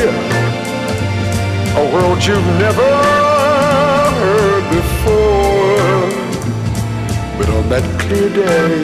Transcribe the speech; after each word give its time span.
here. 0.00 0.16
A 1.76 1.84
world 1.92 2.20
you've 2.26 2.50
never 2.66 2.90
heard 4.20 4.64
before. 4.78 6.04
But 7.36 7.48
on 7.56 7.64
that 7.72 7.84
clear 8.00 8.28
day, 8.28 8.80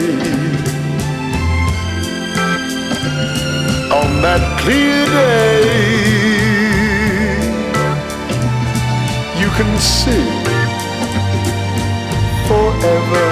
on 4.01 4.09
that 4.25 4.43
clear 4.61 5.05
day, 5.21 5.63
you 9.41 9.49
can 9.57 9.71
see 9.95 10.27
forever 12.47 13.29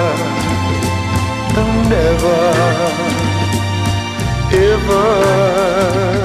and 1.62 1.94
ever, 2.10 2.42
ever. 4.72 6.25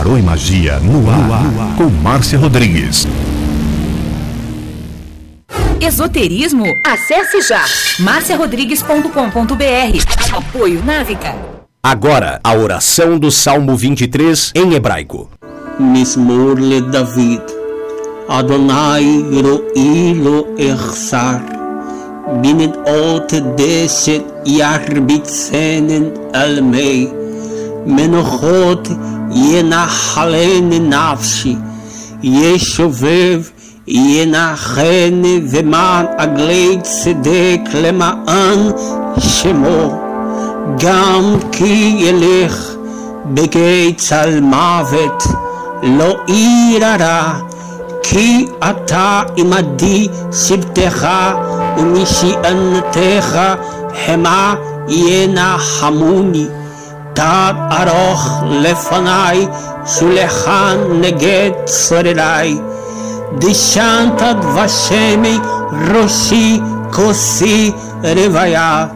Tarô 0.00 0.16
e 0.16 0.22
Magia 0.22 0.80
no 0.80 1.10
ar, 1.10 1.18
no 1.18 1.34
ar, 1.60 1.76
com 1.76 1.90
Márcia 2.02 2.38
Rodrigues. 2.38 3.06
Esoterismo? 5.78 6.64
Acesse 6.86 7.42
já 7.42 7.62
marciarodrigues.com.br. 7.98 10.34
Apoio 10.34 10.82
Návica. 10.82 11.36
Agora, 11.82 12.40
a 12.42 12.54
oração 12.54 13.18
do 13.18 13.30
Salmo 13.30 13.76
23 13.76 14.52
em 14.54 14.72
hebraico. 14.72 15.28
Mismor 15.78 16.58
le 16.58 16.80
David. 16.80 17.42
Adonai 18.26 19.04
ro'ilo 19.04 20.46
echsar. 20.56 21.44
Binet 22.40 22.72
ot 22.88 23.38
deset 23.54 24.24
yarbitsenen 24.46 26.14
almei. 26.32 27.12
Menochot 27.84 28.88
ינחלני 29.32 30.78
נפשי, 30.78 31.56
ישובב 32.22 33.42
ינחני 33.86 35.40
ומען 35.50 36.06
עגלי 36.18 36.78
צדק 36.82 37.60
למען 37.74 38.58
שמו. 39.18 40.00
גם 40.78 41.36
כי 41.52 41.96
ילך 41.98 42.74
בגיא 43.26 43.92
צל 43.96 44.40
מוות, 44.40 45.22
לא 45.82 46.16
ירא 46.28 47.32
כי 48.02 48.46
אתה 48.70 49.22
עמדי 49.36 50.08
שבטך 50.32 51.08
ומשענתך 51.78 53.40
חמה 54.06 54.54
ינחמוני. 54.88 56.46
תד 57.14 57.54
ארוך 57.72 58.42
לפניי, 58.50 59.46
שולחן 59.86 60.78
נגד 61.00 61.50
צורריי. 61.64 62.58
דשנת 63.38 64.22
דבשמי 64.40 65.38
ראשי 65.94 66.60
כוסי 66.92 67.72
רוויה. 68.02 68.86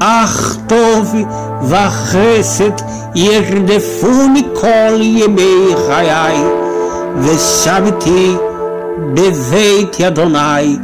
אך 0.00 0.56
טוב 0.66 1.14
וחסד 1.62 2.70
ירדפוני 3.14 4.42
כל 4.54 5.00
ימי 5.00 5.74
חיי, 5.86 6.38
ושבתי 7.20 8.36
בבית 9.14 10.00
אדוני 10.00 10.76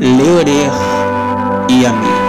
לאורך 0.00 0.82
ימים. 1.68 2.27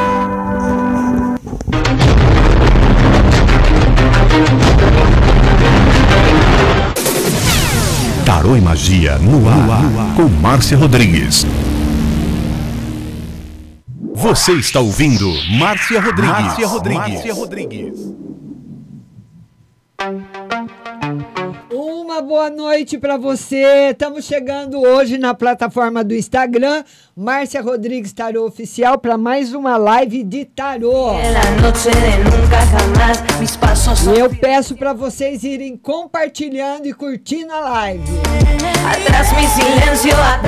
Tarô 8.40 8.56
e 8.56 8.62
Magia 8.62 9.20
no 9.20 9.50
ar, 9.50 10.16
com 10.16 10.30
Márcia 10.30 10.78
Rodrigues. 10.78 11.46
Você 14.16 14.54
está 14.54 14.80
ouvindo 14.80 15.30
Márcia 15.58 16.00
Rodrigues. 16.00 16.32
Márcia 16.32 16.68
Rodrigues. 16.68 17.14
Márcia 17.14 17.34
Rodrigues. 17.34 18.14
Boa 22.22 22.50
noite 22.50 22.98
para 22.98 23.16
você. 23.16 23.92
Estamos 23.92 24.26
chegando 24.26 24.82
hoje 24.82 25.18
na 25.18 25.34
plataforma 25.34 26.04
do 26.04 26.14
Instagram, 26.14 26.84
Márcia 27.16 27.62
Rodrigues 27.62 28.12
Tarô 28.12 28.46
Oficial, 28.46 28.98
para 28.98 29.18
mais 29.18 29.54
uma 29.54 29.78
live 29.78 30.24
de 30.24 30.44
tarô. 30.44 31.14
Son 33.96 34.14
Eu 34.14 34.30
peço 34.36 34.76
para 34.76 34.92
vocês 34.92 35.44
irem 35.44 35.78
compartilhando 35.78 36.88
e 36.88 36.94
curtindo 36.94 37.54
a 37.54 37.60
live. 37.62 38.04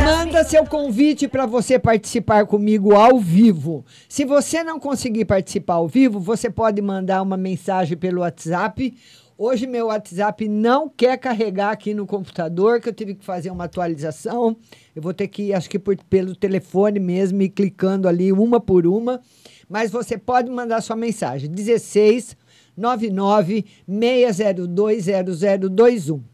Manda 0.03 0.43
seu 0.43 0.65
convite 0.65 1.27
para 1.27 1.45
você 1.45 1.79
participar 1.79 2.45
comigo 2.45 2.93
ao 2.93 3.17
vivo. 3.17 3.85
Se 4.09 4.25
você 4.25 4.61
não 4.61 4.77
conseguir 4.77 5.23
participar 5.23 5.75
ao 5.75 5.87
vivo, 5.87 6.19
você 6.19 6.49
pode 6.49 6.81
mandar 6.81 7.21
uma 7.21 7.37
mensagem 7.37 7.97
pelo 7.97 8.21
WhatsApp. 8.21 8.93
Hoje 9.43 9.65
meu 9.65 9.87
WhatsApp 9.87 10.47
não 10.47 10.87
quer 10.87 11.17
carregar 11.17 11.71
aqui 11.71 11.95
no 11.95 12.05
computador, 12.05 12.79
que 12.79 12.87
eu 12.87 12.93
tive 12.93 13.15
que 13.15 13.25
fazer 13.25 13.49
uma 13.49 13.63
atualização. 13.63 14.55
Eu 14.95 15.01
vou 15.01 15.15
ter 15.15 15.27
que, 15.29 15.51
acho 15.51 15.67
que 15.67 15.79
por, 15.79 15.97
pelo 16.03 16.35
telefone 16.35 16.99
mesmo, 16.99 17.41
ir 17.41 17.49
clicando 17.49 18.07
ali 18.07 18.31
uma 18.31 18.59
por 18.59 18.85
uma. 18.85 19.19
Mas 19.67 19.89
você 19.89 20.15
pode 20.15 20.51
mandar 20.51 20.79
sua 20.81 20.95
mensagem. 20.95 21.49
16 21.49 22.37
99 22.77 23.65
602 23.87 25.05
0021. 25.05 26.30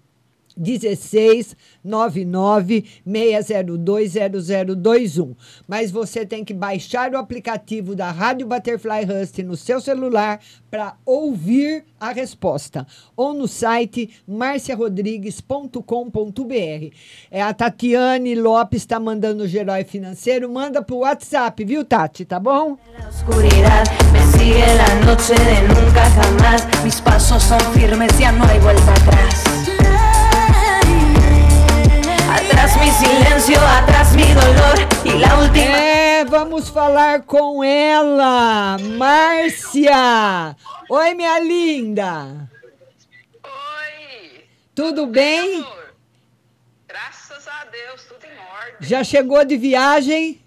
16 0.57 1.55
99 1.83 2.83
602 3.05 4.13
0021. 4.13 5.35
Mas 5.67 5.91
você 5.91 6.25
tem 6.25 6.43
que 6.43 6.53
baixar 6.53 7.13
o 7.13 7.17
aplicativo 7.17 7.95
da 7.95 8.11
Rádio 8.11 8.47
Butterfly 8.47 9.05
Rust 9.05 9.37
no 9.39 9.55
seu 9.55 9.79
celular 9.79 10.39
para 10.69 10.95
ouvir 11.05 11.85
a 11.99 12.11
resposta. 12.11 12.85
Ou 13.15 13.33
no 13.33 13.47
site 13.47 14.09
marciarodrigues.com.br. 14.27 16.95
É 17.31 17.41
a 17.41 17.53
Tatiane 17.53 18.35
Lopes 18.35 18.81
está 18.81 18.99
mandando 18.99 19.43
o 19.43 19.47
Gerói 19.47 19.83
Financeiro. 19.83 20.51
Manda 20.51 20.81
pro 20.81 20.97
WhatsApp, 20.97 21.63
viu, 21.63 21.85
Tati? 21.85 22.25
Tá 22.25 22.39
bom? 22.39 22.77
Mis 26.83 26.99
firmes, 27.73 28.11
atrás. 28.87 30.06
Atrás 32.57 32.75
mi 32.77 32.89
silencio, 32.89 33.59
atrás 33.61 34.15
mi 34.15 34.33
dolor 34.33 34.79
y 35.03 35.11
la 35.19 35.37
última. 35.37 35.77
É, 35.77 36.25
vamos 36.25 36.69
falar 36.69 37.21
com 37.21 37.63
ela, 37.63 38.77
Márcia. 38.97 40.55
Oi, 40.89 41.13
minha 41.13 41.39
linda. 41.39 42.49
Oi! 43.43 44.43
Tudo 44.73 45.05
bem? 45.05 45.57
amor? 45.61 45.93
Graças 46.87 47.47
a 47.47 47.65
Deus, 47.65 48.03
tudo 48.05 48.25
em 48.25 48.39
ordem. 48.39 48.75
Já 48.81 49.03
chegou 49.03 49.45
de 49.45 49.55
viagem? 49.55 50.41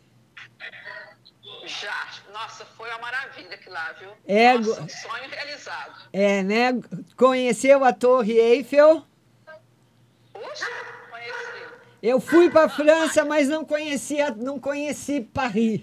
Já. 1.64 2.08
Nossa, 2.32 2.64
foi 2.76 2.88
uma 2.90 2.98
maravilha 2.98 3.54
aquilo 3.54 3.74
lá, 3.74 3.94
viu? 4.00 4.10
É, 4.26 4.58
Nossa, 4.58 4.82
um 4.82 4.88
sonho 4.88 5.30
realizado. 5.30 6.08
É, 6.12 6.42
né? 6.42 6.72
Conheceu 7.16 7.84
a 7.84 7.92
Torre 7.92 8.32
Eiffel? 8.32 9.06
Puxa. 10.32 10.66
Eu 12.02 12.18
fui 12.18 12.48
para 12.48 12.68
França, 12.68 13.24
mas 13.24 13.48
não 13.48 13.64
conhecia, 13.64 14.30
não 14.30 14.58
conheci 14.58 15.20
Paris. 15.20 15.82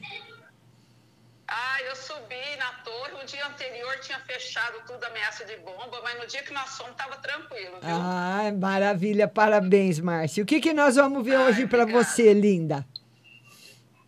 Ah, 1.47 1.77
eu 1.88 1.95
subi 1.95 2.56
na 2.58 2.71
torre, 2.84 3.23
o 3.23 3.25
dia 3.25 3.45
anterior 3.47 3.99
tinha 4.01 4.19
fechado 4.19 4.82
tudo, 4.86 5.03
ameaça 5.06 5.45
de 5.45 5.56
bomba, 5.58 6.01
mas 6.03 6.19
no 6.19 6.27
dia 6.27 6.41
que 6.41 6.51
nós 6.51 6.75
fomos 6.75 6.95
tava 6.95 7.15
tranquilo, 7.17 7.80
viu? 7.82 7.95
Ah, 7.95 8.51
maravilha, 8.60 9.27
parabéns, 9.27 9.99
Márcia. 9.99 10.43
O 10.43 10.45
que, 10.45 10.60
que 10.60 10.73
nós 10.73 10.95
vamos 10.95 11.23
ver 11.23 11.36
Ai, 11.36 11.49
hoje 11.49 11.67
para 11.67 11.86
você, 11.86 12.34
linda? 12.34 12.86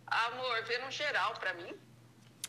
Amor, 0.06 0.64
vê 0.66 0.78
no 0.78 0.90
geral 0.90 1.34
pra 1.38 1.54
mim. 1.54 1.72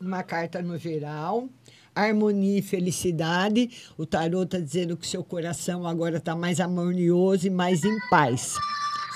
Uma 0.01 0.23
carta 0.23 0.61
no 0.61 0.77
geral. 0.77 1.47
Harmonia 1.93 2.59
e 2.59 2.61
felicidade. 2.61 3.69
O 3.97 4.05
tarô 4.05 4.43
está 4.43 4.57
dizendo 4.57 4.97
que 4.97 5.05
seu 5.05 5.23
coração 5.23 5.85
agora 5.85 6.17
está 6.17 6.35
mais 6.35 6.59
harmonioso 6.59 7.45
e 7.47 7.49
mais 7.49 7.83
em 7.83 7.97
paz. 8.09 8.57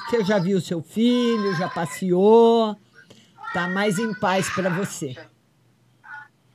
Você 0.09 0.23
já 0.23 0.39
viu 0.39 0.61
seu 0.61 0.81
filho, 0.81 1.55
já 1.55 1.69
passeou. 1.69 2.75
Tá 3.53 3.67
mais 3.67 3.97
em 3.97 4.13
paz 4.13 4.49
para 4.49 4.69
você. 4.69 5.15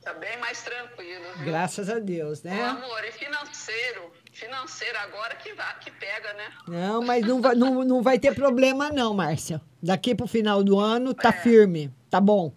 Tá 0.01 0.13
bem 0.13 0.37
mais 0.39 0.61
tranquilo, 0.61 1.23
viu? 1.35 1.45
Graças 1.45 1.89
a 1.89 1.99
Deus, 1.99 2.43
Ô, 2.43 2.47
né? 2.47 2.63
amor, 2.63 3.03
e 3.05 3.11
financeiro? 3.11 4.11
Financeiro 4.31 4.97
agora 4.99 5.35
que, 5.35 5.53
vai, 5.53 5.79
que 5.79 5.91
pega, 5.91 6.33
né? 6.33 6.51
Não, 6.67 7.01
mas 7.03 7.25
não 7.25 7.41
vai, 7.41 7.55
não, 7.55 7.83
não 7.83 8.01
vai 8.01 8.17
ter 8.17 8.33
problema 8.33 8.89
não, 8.89 9.13
Márcia. 9.13 9.61
Daqui 9.81 10.15
pro 10.15 10.25
final 10.27 10.63
do 10.63 10.79
ano 10.79 11.13
tá 11.13 11.31
firme, 11.31 11.93
tá 12.09 12.19
bom. 12.19 12.51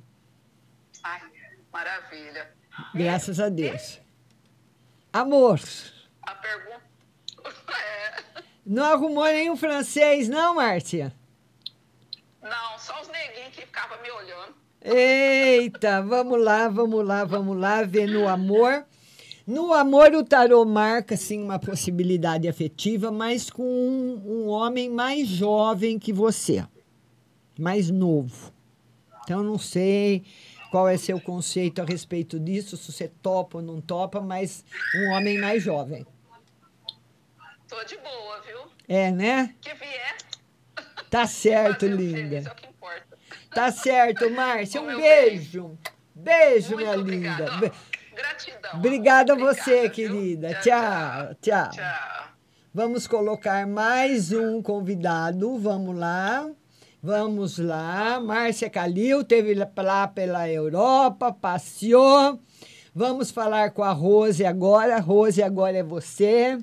Ai, 1.03 1.21
maravilha. 1.73 2.51
Graças 2.95 3.39
a 3.41 3.49
Deus. 3.49 4.01
Amor, 5.13 5.61
A 6.23 6.35
pergunta. 6.35 6.64
Não 8.67 8.85
arrumou 8.85 9.25
nenhum 9.25 9.57
francês 9.57 10.29
não, 10.29 10.55
Márcia? 10.57 11.13
não, 12.43 12.79
só 12.79 13.01
os 13.01 13.09
neguinhos 13.09 13.55
que 13.55 13.63
ficavam 13.63 14.01
me 14.03 14.11
olhando. 14.11 14.55
Eita, 14.83 16.03
vamos 16.03 16.43
lá, 16.43 16.69
vamos 16.69 17.07
lá, 17.07 17.25
vamos 17.25 17.57
lá, 17.57 17.83
ver 17.83 18.07
no 18.07 18.29
amor. 18.29 18.85
No 19.47 19.73
amor, 19.73 20.15
o 20.15 20.25
tarô 20.25 20.65
marca, 20.65 21.17
sim, 21.17 21.43
uma 21.43 21.59
possibilidade 21.59 22.49
afetiva, 22.49 23.11
mas 23.11 23.51
com 23.51 23.63
um, 23.63 24.23
um 24.27 24.49
homem 24.49 24.91
mais 24.91 25.29
jovem 25.29 25.99
que 25.99 26.13
você, 26.13 26.65
mais 27.59 27.91
novo. 27.91 28.53
Então, 29.23 29.43
não 29.43 29.59
sei 29.59 30.25
qual 30.71 30.89
é 30.89 30.97
seu 30.97 31.21
conceito 31.21 31.81
a 31.81 31.85
respeito 31.85 32.39
disso, 32.41 32.77
se 32.77 32.91
você 32.93 33.09
topa 33.09 33.59
ou 33.59 33.63
não 33.63 33.81
topa, 33.81 34.21
mas 34.21 34.65
um 34.97 35.13
homem 35.13 35.39
mais 35.39 35.63
jovem. 35.63 36.07
Tô 37.69 37.83
de 37.85 37.97
boa, 37.99 38.41
viu? 38.47 38.59
É, 38.89 39.11
né? 39.11 39.55
Que 39.61 39.75
vier. 39.75 40.17
Tá 41.11 41.27
certo, 41.27 41.87
linda. 41.87 42.19
feliz, 42.19 42.47
é 42.47 42.51
o 42.51 42.55
que 42.55 42.67
importa. 42.67 43.19
Tá 43.51 43.71
certo, 43.73 44.31
Márcia. 44.31 44.81
Um 44.83 44.97
beijo. 44.97 45.79
Beijo, 46.15 46.75
Muito 46.75 46.85
minha 46.85 46.99
obrigada. 46.99 47.45
linda. 47.51 47.73
ó. 47.75 48.15
Gratidão. 48.15 48.71
Obrigada 48.75 49.33
a 49.33 49.35
Obrigada, 49.35 49.37
você, 49.37 49.83
viu? 49.83 49.91
querida. 49.91 50.55
Tchau, 50.61 51.35
tchau. 51.41 51.71
Tchau. 51.71 52.25
Vamos 52.73 53.07
colocar 53.07 53.67
mais 53.67 54.33
um 54.33 54.63
convidado. 54.63 55.59
Vamos 55.59 55.97
lá. 55.97 56.49
Vamos 57.03 57.59
lá. 57.59 58.21
Márcia 58.21 58.71
Calil 58.71 59.25
teve 59.25 59.55
lá 59.77 60.07
pela 60.09 60.49
Europa, 60.49 61.33
passeou. 61.33 62.41
Vamos 62.95 63.31
falar 63.31 63.73
com 63.73 63.83
a 63.83 63.91
Rose 63.93 64.45
agora. 64.45 64.99
Rose, 65.01 65.43
agora 65.43 65.77
é 65.79 65.83
você. 65.83 66.59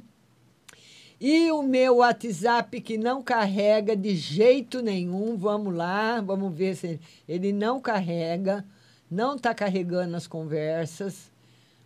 E 1.23 1.51
o 1.51 1.61
meu 1.61 1.97
WhatsApp 1.97 2.81
que 2.81 2.97
não 2.97 3.21
carrega 3.21 3.95
de 3.95 4.15
jeito 4.15 4.81
nenhum. 4.81 5.37
Vamos 5.37 5.71
lá, 5.71 6.19
vamos 6.19 6.51
ver 6.51 6.75
se 6.75 6.99
ele 7.29 7.53
não 7.53 7.79
carrega. 7.79 8.65
Não 9.09 9.35
está 9.35 9.53
carregando 9.53 10.15
as 10.17 10.25
conversas. 10.25 11.29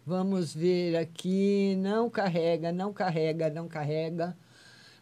Vamos 0.06 0.56
ver 0.56 0.96
aqui. 0.96 1.76
Não 1.80 2.10
carrega, 2.10 2.72
não 2.72 2.94
carrega, 2.94 3.50
não 3.50 3.68
carrega. 3.68 4.38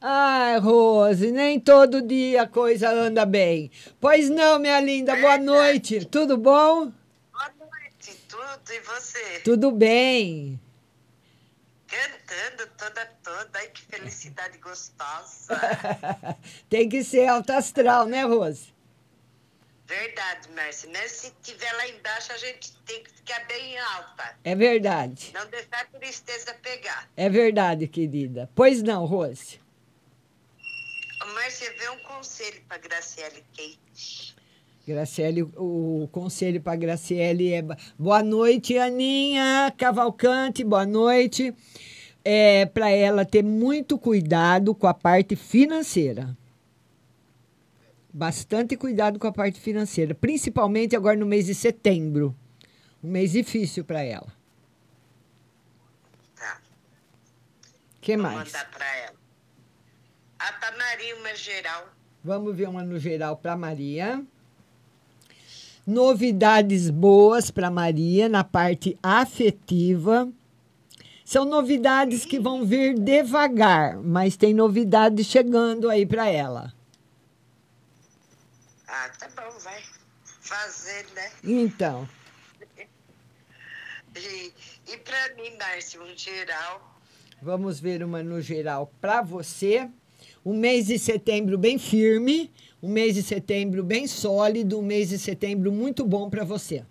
Ai, 0.01 0.57
Rose, 0.57 1.31
nem 1.31 1.59
todo 1.59 2.01
dia 2.01 2.41
a 2.41 2.47
coisa 2.47 2.89
anda 2.89 3.27
bem. 3.27 3.69
Pois 4.01 4.31
não, 4.31 4.57
minha 4.57 4.79
linda, 4.81 5.15
boa 5.15 5.37
noite. 5.37 6.05
Tudo 6.05 6.37
bom? 6.37 6.91
Boa 7.31 7.51
noite, 7.59 8.19
tudo 8.27 8.71
e 8.71 8.79
você? 8.79 9.41
Tudo 9.43 9.71
bem. 9.71 10.59
Cantando 12.33 12.69
toda 12.77 13.05
toda, 13.23 13.59
ai 13.59 13.67
que 13.67 13.81
felicidade 13.83 14.57
gostosa. 14.57 15.55
Tem 16.67 16.89
que 16.89 17.03
ser 17.03 17.27
alta 17.27 17.57
astral, 17.57 18.07
né, 18.07 18.23
Rose? 18.23 18.73
Verdade, 19.85 20.49
Márcia, 20.55 20.89
né? 20.89 21.07
Se 21.07 21.31
tiver 21.43 21.71
lá 21.73 21.87
embaixo, 21.89 22.31
a 22.31 22.37
gente 22.37 22.73
tem 22.85 23.03
que 23.03 23.11
ficar 23.11 23.45
bem 23.45 23.77
alta. 23.77 24.35
É 24.43 24.55
verdade. 24.55 25.31
Não 25.33 25.45
deixar 25.47 25.81
a 25.81 25.99
tristeza 25.99 26.53
pegar. 26.55 27.07
É 27.15 27.29
verdade, 27.29 27.87
querida. 27.87 28.49
Pois 28.55 28.81
não, 28.81 29.05
Rose. 29.05 29.59
Márcia, 31.35 31.71
vê 31.77 31.89
um 31.89 31.99
conselho 31.99 32.63
pra 32.67 32.77
Graciele 32.77 33.43
Kate. 33.55 34.35
Graciele, 34.87 35.43
o 35.43 36.09
conselho 36.11 36.61
para 36.61 36.75
Graciele 36.75 37.53
é 37.53 37.61
boa 37.97 38.23
noite, 38.23 38.77
Aninha 38.77 39.71
Cavalcante, 39.77 40.63
boa 40.63 40.85
noite. 40.85 41.53
É 42.25 42.65
para 42.65 42.89
ela 42.89 43.25
ter 43.25 43.43
muito 43.43 43.97
cuidado 43.97 44.73
com 44.73 44.87
a 44.87 44.93
parte 44.93 45.35
financeira. 45.35 46.37
Bastante 48.13 48.77
cuidado 48.77 49.17
com 49.19 49.27
a 49.27 49.31
parte 49.31 49.59
financeira, 49.59 50.13
principalmente 50.13 50.95
agora 50.95 51.17
no 51.17 51.25
mês 51.25 51.47
de 51.47 51.55
setembro. 51.55 52.35
Um 53.03 53.09
mês 53.09 53.31
difícil 53.31 53.83
para 53.83 54.01
ela. 54.01 54.31
Tá. 56.35 56.61
que 57.99 58.15
Vou 58.15 58.23
mais? 58.23 58.37
mandar 58.37 58.69
pra 58.71 58.97
ela. 58.97 59.15
A 60.39 60.51
Tamaria, 60.53 61.15
uma 61.17 61.35
geral. 61.35 61.89
Vamos 62.23 62.55
ver 62.55 62.69
uma 62.69 62.83
no 62.83 62.99
geral 62.99 63.35
para 63.35 63.57
Maria. 63.57 64.23
Novidades 65.85 66.89
boas 66.89 67.51
para 67.51 67.69
Maria 67.69 68.29
na 68.29 68.43
parte 68.43 68.97
afetiva. 69.03 70.31
São 71.25 71.45
novidades 71.45 72.25
que 72.25 72.39
vão 72.39 72.65
vir 72.65 72.97
devagar, 72.99 73.97
mas 73.97 74.35
tem 74.35 74.53
novidades 74.53 75.25
chegando 75.27 75.89
aí 75.89 76.05
para 76.05 76.27
ela. 76.29 76.73
Ah, 78.87 79.09
tá 79.17 79.27
bom, 79.35 79.57
vai. 79.59 79.81
Fazer, 80.41 81.05
né? 81.15 81.31
Então, 81.43 82.07
E, 84.15 84.53
e 84.91 84.97
pra 84.97 85.33
mim, 85.35 85.55
Márcia, 85.57 85.99
um 86.01 86.15
geral. 86.15 86.99
vamos 87.41 87.79
ver 87.79 88.03
uma 88.03 88.21
no 88.21 88.39
geral 88.41 88.91
para 89.01 89.21
você. 89.21 89.89
Um 90.45 90.53
mês 90.55 90.87
de 90.87 90.99
setembro 90.99 91.57
bem 91.57 91.79
firme, 91.79 92.51
um 92.81 92.89
mês 92.89 93.15
de 93.15 93.23
setembro 93.23 93.83
bem 93.83 94.05
sólido, 94.05 94.77
um 94.77 94.81
mês 94.83 95.09
de 95.09 95.17
setembro 95.17 95.71
muito 95.71 96.05
bom 96.05 96.29
para 96.29 96.43
você. 96.43 96.85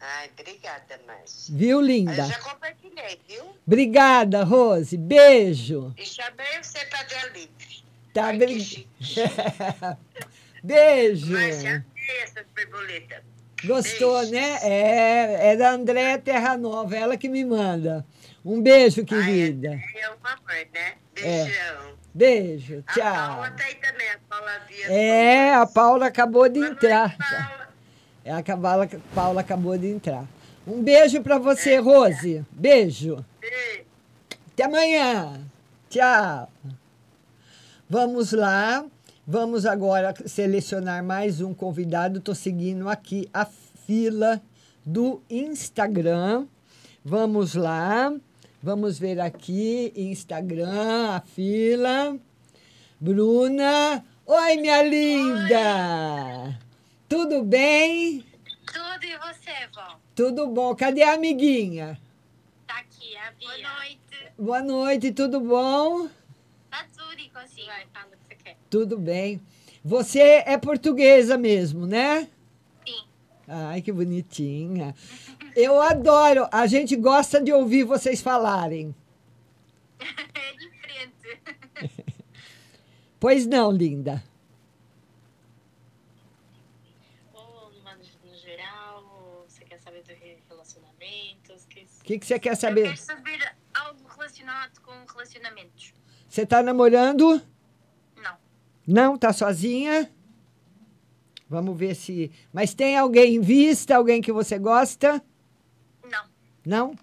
Ai, 0.00 0.30
obrigada, 0.38 0.98
Márcia. 1.06 1.54
Viu, 1.54 1.78
Eu 1.78 1.80
linda? 1.86 2.24
já 2.24 2.38
compartilhei, 2.38 3.20
viu? 3.28 3.44
Obrigada, 3.66 4.42
Rose. 4.44 4.96
Beijo. 4.96 5.94
E 5.98 6.06
chamei 6.06 6.46
você 6.62 6.84
pra 6.86 7.02
ver 7.02 7.32
livre. 7.32 7.84
Tá, 8.14 8.26
Ai, 8.26 8.38
bri-. 8.38 8.88
Beijo. 10.64 11.32
Márcia, 11.32 11.84
essas 12.22 12.44
borboletas. 12.54 13.22
Gostou, 13.64 14.18
Beijo. 14.20 14.32
né? 14.32 14.58
É, 14.62 15.52
é 15.52 15.56
da 15.56 15.70
Andréa 15.72 16.18
Terra 16.18 16.56
Nova, 16.56 16.96
ela 16.96 17.16
que 17.16 17.28
me 17.28 17.44
manda. 17.44 18.04
Um 18.44 18.62
beijo, 18.62 19.04
querida. 19.04 19.70
Ai, 19.72 20.00
é 20.02 20.08
um 20.10 20.14
amor, 20.24 20.66
né? 20.72 20.94
É. 21.16 21.44
Beijão. 21.44 21.90
Beijo, 22.14 22.82
A 22.86 22.92
tchau. 22.94 23.02
Paula 23.28 23.50
tá 23.50 23.64
aí 23.64 23.74
também, 23.76 24.08
a 24.10 24.18
Paula 24.28 24.58
Via. 24.66 24.86
É, 24.90 25.54
a 25.54 25.66
Paula 25.66 26.06
acabou 26.06 26.48
de 26.48 26.54
Boa 26.58 26.66
noite, 26.70 26.86
entrar. 26.86 27.16
Paula. 27.18 27.69
É, 28.24 28.32
a 28.32 28.42
Paula, 28.42 28.88
Paula 29.14 29.40
acabou 29.40 29.76
de 29.78 29.88
entrar. 29.88 30.26
Um 30.66 30.82
beijo 30.82 31.22
para 31.22 31.38
você, 31.38 31.78
Rose. 31.78 32.44
Beijo. 32.52 33.24
Beijo. 33.40 33.86
Até 34.52 34.64
amanhã. 34.64 35.40
Tchau. 35.88 36.50
Vamos 37.88 38.32
lá. 38.32 38.84
Vamos 39.26 39.64
agora 39.64 40.14
selecionar 40.26 41.02
mais 41.02 41.40
um 41.40 41.54
convidado. 41.54 42.18
Estou 42.18 42.34
seguindo 42.34 42.88
aqui 42.88 43.28
a 43.32 43.46
fila 43.46 44.40
do 44.84 45.22
Instagram. 45.30 46.46
Vamos 47.04 47.54
lá. 47.54 48.12
Vamos 48.62 48.98
ver 48.98 49.18
aqui, 49.20 49.90
Instagram, 49.96 51.16
a 51.16 51.20
fila. 51.20 52.18
Bruna. 53.00 54.04
Oi, 54.26 54.56
minha 54.58 54.82
linda. 54.82 56.58
Tudo 57.10 57.42
bem? 57.42 58.24
Tudo 58.72 59.04
e 59.04 59.18
você, 59.18 59.66
vó? 59.74 59.98
Tudo 60.14 60.46
bom. 60.46 60.74
Cadê 60.76 61.02
a 61.02 61.14
amiguinha? 61.14 62.00
Tá 62.68 62.78
aqui, 62.78 63.16
a 63.16 63.32
Bia. 63.32 63.48
Boa 63.48 63.58
noite. 63.74 64.32
Boa 64.38 64.62
noite, 64.62 65.12
tudo 65.12 65.40
bom? 65.40 66.08
Tá 66.70 66.86
tudo 66.96 67.18
e 67.18 67.28
consigo. 67.30 67.66
Vai, 67.66 67.84
fala 67.92 68.06
o 68.06 68.10
que 68.10 68.24
você 68.28 68.34
quer. 68.36 68.56
Tudo 68.70 68.96
bem. 68.96 69.40
Você 69.84 70.20
é 70.46 70.56
portuguesa 70.56 71.36
mesmo, 71.36 71.84
né? 71.84 72.28
Sim. 72.86 73.04
Ai, 73.48 73.82
que 73.82 73.90
bonitinha. 73.90 74.94
Eu 75.56 75.80
adoro. 75.82 76.46
A 76.52 76.68
gente 76.68 76.94
gosta 76.94 77.42
de 77.42 77.52
ouvir 77.52 77.82
vocês 77.82 78.20
falarem. 78.22 78.94
É 80.32 80.52
diferente. 80.52 81.40
Pois 83.18 83.44
não, 83.46 83.70
linda. 83.70 84.24
Ou 87.34 87.70
no, 87.70 88.30
no 88.30 88.34
geral, 88.38 89.04
ou 89.04 89.44
você 89.46 89.62
quer 89.62 89.78
saber 89.78 90.02
do 90.04 90.08
re- 90.14 90.38
relacionamentos? 90.48 91.66
Que... 92.10 92.16
O 92.16 92.20
que, 92.20 92.26
você 92.26 92.38
quer 92.40 92.52
Eu 92.52 92.56
saber? 92.56 92.82
quero 92.82 92.96
saber 92.96 93.54
algo 93.72 94.00
relacionado 94.08 94.80
com 94.80 94.92
relacionamentos. 95.12 95.94
Você 96.28 96.42
está 96.42 96.60
namorando? 96.60 97.40
Não. 98.20 98.36
Não, 98.84 99.18
tá 99.18 99.32
sozinha? 99.32 100.10
Vamos 101.48 101.78
ver 101.78 101.94
se. 101.94 102.32
Mas 102.52 102.74
tem 102.74 102.96
alguém 102.96 103.36
em 103.36 103.40
vista, 103.40 103.96
alguém 103.96 104.20
que 104.20 104.32
você 104.32 104.58
gosta? 104.58 105.22
Não. 106.10 106.24
Não? 106.64 106.94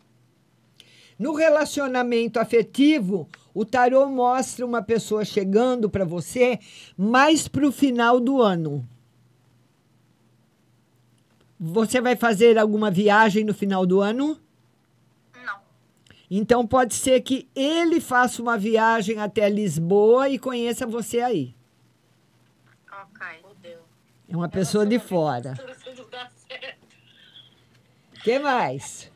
No 1.17 1.34
relacionamento 1.34 2.38
afetivo, 2.38 3.30
o 3.54 3.63
tarô 3.65 4.08
mostra 4.08 4.65
uma 4.65 4.82
pessoa 4.84 5.24
chegando 5.24 5.89
para 5.89 6.04
você 6.04 6.60
mais 6.98 7.48
para 7.48 7.65
o 7.65 7.72
final 7.72 8.20
do 8.20 8.41
ano. 8.41 8.88
Você 11.60 12.02
vai 12.02 12.15
fazer 12.15 12.58
alguma 12.58 12.91
viagem 12.91 13.43
no 13.43 13.54
final 13.54 13.86
do 13.86 14.00
ano? 14.02 14.39
Então 16.30 16.68
pode 16.68 16.94
ser 16.94 17.22
que 17.22 17.50
ele 17.56 18.02
faça 18.02 18.42
uma 18.42 18.58
viagem 18.58 19.18
até 19.20 19.48
Lisboa 19.48 20.28
e 20.30 20.38
conheça 20.38 20.86
você 20.86 21.22
aí. 21.22 21.56
Ok. 22.92 23.28
Fudeu. 23.42 23.80
É 24.28 24.36
uma 24.36 24.50
pessoa 24.50 24.86
de 24.86 25.00
fora. 25.00 25.54
Tudo 25.84 26.06
dá 26.10 26.30
certo. 26.30 26.86
O 28.18 28.20
que 28.20 28.40
mais? 28.40 29.10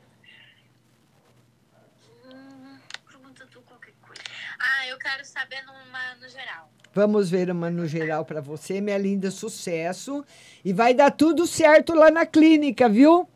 Hum, 2.25 2.77
pergunta 3.09 3.45
tu 3.51 3.61
qualquer 3.61 3.93
coisa. 4.01 4.21
Ah, 4.57 4.87
eu 4.87 4.97
quero 4.97 5.25
saber 5.25 5.61
numa, 5.65 6.15
no 6.15 6.29
geral. 6.29 6.71
Vamos 6.93 7.29
ver 7.29 7.49
uma 7.49 7.69
no 7.69 7.87
geral 7.87 8.23
para 8.23 8.39
você, 8.39 8.79
minha 8.79 8.97
linda, 8.97 9.31
sucesso. 9.31 10.23
E 10.63 10.71
vai 10.71 10.93
dar 10.93 11.11
tudo 11.11 11.45
certo 11.45 11.93
lá 11.93 12.09
na 12.09 12.25
clínica, 12.25 12.87
viu? 12.87 13.27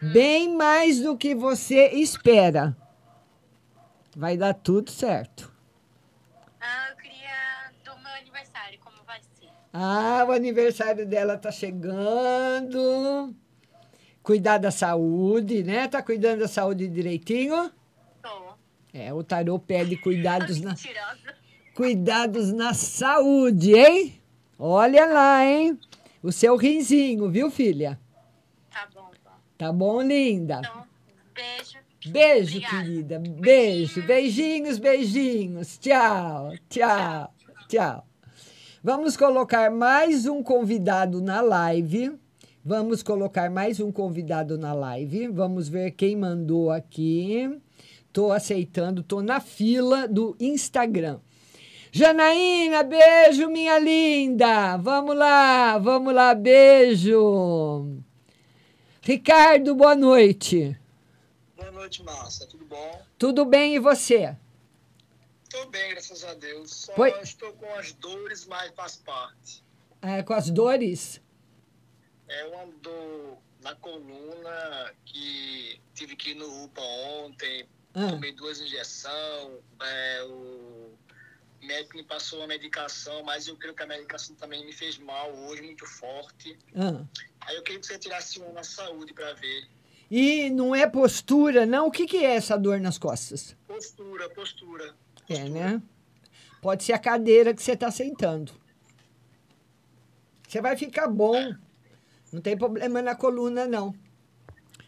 Bem 0.00 0.54
mais 0.54 1.00
do 1.00 1.16
que 1.16 1.34
você 1.34 1.88
espera. 1.88 2.76
Vai 4.18 4.36
dar 4.36 4.52
tudo 4.52 4.90
certo. 4.90 5.48
Ah, 6.60 6.88
eu 6.90 6.96
queria 6.96 7.70
do 7.84 7.96
meu 8.02 8.12
aniversário, 8.14 8.76
como 8.80 8.96
vai 9.06 9.20
ser? 9.22 9.48
Ah, 9.72 10.24
o 10.28 10.32
aniversário 10.32 11.06
dela 11.06 11.38
tá 11.38 11.52
chegando. 11.52 13.32
Cuidar 14.20 14.58
da 14.58 14.72
saúde, 14.72 15.62
né? 15.62 15.86
Tá 15.86 16.02
cuidando 16.02 16.40
da 16.40 16.48
saúde 16.48 16.88
direitinho? 16.88 17.70
Tô. 18.20 18.54
É, 18.92 19.14
o 19.14 19.22
tarô 19.22 19.56
pede 19.56 19.96
cuidados 19.96 20.58
na, 20.62 20.74
cuidados 21.72 22.52
na 22.52 22.74
saúde, 22.74 23.72
hein? 23.76 24.20
Olha 24.58 25.06
lá, 25.06 25.46
hein? 25.46 25.78
O 26.24 26.32
seu 26.32 26.56
rinzinho, 26.56 27.30
viu, 27.30 27.52
filha? 27.52 27.96
Tá 28.68 28.88
bom, 28.92 29.12
tá. 29.22 29.38
Tá 29.56 29.72
bom, 29.72 30.02
linda? 30.02 30.58
Então, 30.58 30.84
beijo. 31.32 31.77
Beijo, 32.10 32.56
Obrigada. 32.56 32.84
querida. 32.84 33.18
Beijo. 33.18 34.02
Beijinhos, 34.02 34.78
beijinhos. 34.78 35.78
Tchau, 35.78 36.52
tchau, 36.68 37.34
tchau. 37.68 38.04
Vamos 38.82 39.16
colocar 39.16 39.70
mais 39.70 40.26
um 40.26 40.42
convidado 40.42 41.20
na 41.20 41.40
live. 41.40 42.12
Vamos 42.64 43.02
colocar 43.02 43.50
mais 43.50 43.80
um 43.80 43.90
convidado 43.90 44.58
na 44.58 44.72
live. 44.72 45.28
Vamos 45.28 45.68
ver 45.68 45.92
quem 45.92 46.16
mandou 46.16 46.70
aqui. 46.70 47.50
Tô 48.12 48.32
aceitando, 48.32 49.02
tô 49.02 49.22
na 49.22 49.40
fila 49.40 50.06
do 50.06 50.36
Instagram. 50.40 51.18
Janaína, 51.90 52.82
beijo, 52.82 53.48
minha 53.48 53.78
linda. 53.78 54.76
Vamos 54.76 55.16
lá, 55.16 55.78
vamos 55.78 56.14
lá, 56.14 56.34
beijo. 56.34 57.96
Ricardo, 59.00 59.74
boa 59.74 59.94
noite. 59.96 60.76
Boa 61.58 61.72
noite, 61.72 62.04
Márcia. 62.04 62.46
Tudo 62.46 62.64
bom? 62.64 63.04
Tudo 63.18 63.44
bem 63.44 63.74
e 63.74 63.78
você? 63.80 64.36
Estou 65.42 65.68
bem, 65.70 65.90
graças 65.90 66.22
a 66.22 66.32
Deus. 66.34 66.70
Só 66.72 66.94
Foi- 66.94 67.10
estou 67.20 67.52
com 67.54 67.74
as 67.74 67.92
dores, 67.94 68.46
mas 68.46 68.72
faz 68.76 68.96
parte. 68.96 69.64
Ah, 70.00 70.22
com 70.22 70.34
as 70.34 70.50
dores? 70.50 71.20
É 72.28 72.44
uma 72.46 72.66
dor 72.80 73.38
na 73.60 73.74
coluna 73.74 74.94
que 75.04 75.80
tive 75.94 76.14
que 76.14 76.30
ir 76.30 76.34
no 76.36 76.64
UPA 76.64 76.80
ontem, 76.80 77.68
Ah. 77.92 78.10
tomei 78.10 78.32
duas 78.32 78.60
injeções, 78.60 79.58
é, 79.82 80.22
o 80.22 80.92
médico 81.60 81.96
me 81.96 82.04
passou 82.04 82.38
uma 82.38 82.46
medicação, 82.46 83.24
mas 83.24 83.48
eu 83.48 83.56
creio 83.56 83.74
que 83.74 83.82
a 83.82 83.86
medicação 83.86 84.36
também 84.36 84.64
me 84.64 84.72
fez 84.72 84.96
mal 84.96 85.34
hoje, 85.34 85.62
muito 85.62 85.84
forte. 85.86 86.56
Ah. 86.76 87.04
Aí 87.40 87.56
eu 87.56 87.64
queria 87.64 87.80
que 87.80 87.86
você 87.86 87.98
tirasse 87.98 88.38
uma 88.38 88.52
na 88.52 88.62
saúde 88.62 89.12
para 89.12 89.32
ver. 89.32 89.68
E 90.10 90.48
não 90.50 90.74
é 90.74 90.86
postura, 90.86 91.66
não? 91.66 91.88
O 91.88 91.90
que, 91.90 92.06
que 92.06 92.16
é 92.18 92.36
essa 92.36 92.56
dor 92.56 92.80
nas 92.80 92.96
costas? 92.96 93.56
Postura, 93.66 94.28
postura. 94.30 94.94
É, 95.28 95.48
né? 95.48 95.82
Pode 96.62 96.82
ser 96.84 96.94
a 96.94 96.98
cadeira 96.98 97.52
que 97.52 97.62
você 97.62 97.72
está 97.72 97.90
sentando. 97.90 98.52
Você 100.46 100.62
vai 100.62 100.76
ficar 100.76 101.08
bom. 101.08 101.54
Não 102.32 102.40
tem 102.40 102.56
problema 102.56 103.02
na 103.02 103.14
coluna, 103.14 103.66
não. 103.66 103.94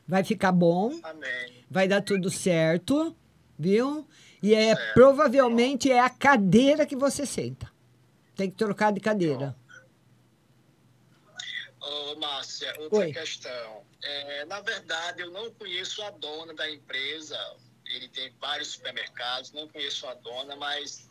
Vai 0.09 0.24
ficar 0.24 0.52
bom. 0.52 0.98
Amém. 1.02 1.64
Vai 1.70 1.87
dar 1.87 2.02
tudo 2.02 2.30
certo, 2.30 3.14
viu? 3.59 4.06
E 4.42 4.54
é 4.54 4.74
Certo. 4.74 4.94
provavelmente 4.94 5.90
é 5.90 6.00
a 6.00 6.09
cadeira 6.09 6.87
que 6.87 6.96
você 6.96 7.26
senta. 7.26 7.70
Tem 8.35 8.50
que 8.50 8.56
trocar 8.56 8.90
de 8.90 9.00
cadeira. 9.00 9.54
Ô, 11.80 12.16
Márcia, 12.16 12.72
outra 12.78 12.98
Oi. 13.00 13.12
questão. 13.12 13.83
É, 14.02 14.44
na 14.46 14.60
verdade, 14.60 15.22
eu 15.22 15.30
não 15.30 15.50
conheço 15.52 16.02
a 16.02 16.10
dona 16.10 16.54
da 16.54 16.70
empresa. 16.70 17.38
Ele 17.86 18.08
tem 18.08 18.32
vários 18.40 18.68
supermercados, 18.68 19.52
não 19.52 19.68
conheço 19.68 20.06
a 20.06 20.14
dona, 20.14 20.56
mas 20.56 21.08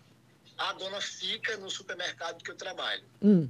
a 0.57 0.73
dona 0.73 0.99
fica 1.01 1.57
no 1.57 1.69
supermercado 1.69 2.43
que 2.43 2.51
eu 2.51 2.55
trabalho. 2.55 3.03
Hum. 3.21 3.49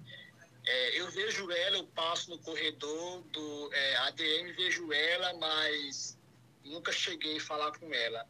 É, 0.66 1.00
eu 1.00 1.10
vejo 1.10 1.50
ela, 1.52 1.78
eu 1.78 1.88
passo 1.88 2.30
no 2.30 2.38
corredor 2.40 3.22
do 3.32 3.74
é, 3.74 3.96
ADM, 3.98 4.54
vejo 4.56 4.92
ela, 4.92 5.34
mas 5.36 6.18
nunca 6.64 6.92
cheguei 6.92 7.38
a 7.38 7.42
falar 7.42 7.72
com 7.80 7.94
ela. 7.94 8.28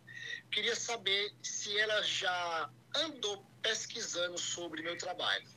Queria 0.52 0.76
saber 0.76 1.34
se 1.42 1.78
ela 1.78 2.02
já 2.04 2.70
andou 2.96 3.46
pesquisando 3.62 4.38
sobre 4.38 4.82
meu 4.82 4.98
trabalho. 4.98 5.48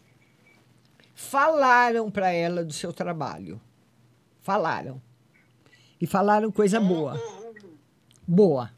Falaram 1.15 2.11
para 2.11 2.33
ela 2.33 2.65
do 2.65 2.73
seu 2.73 2.93
trabalho. 2.93 3.61
Falaram. 4.41 5.01
E 6.03 6.07
falaram 6.07 6.51
coisa 6.51 6.81
boa. 6.81 7.15
Boa. 8.27 8.73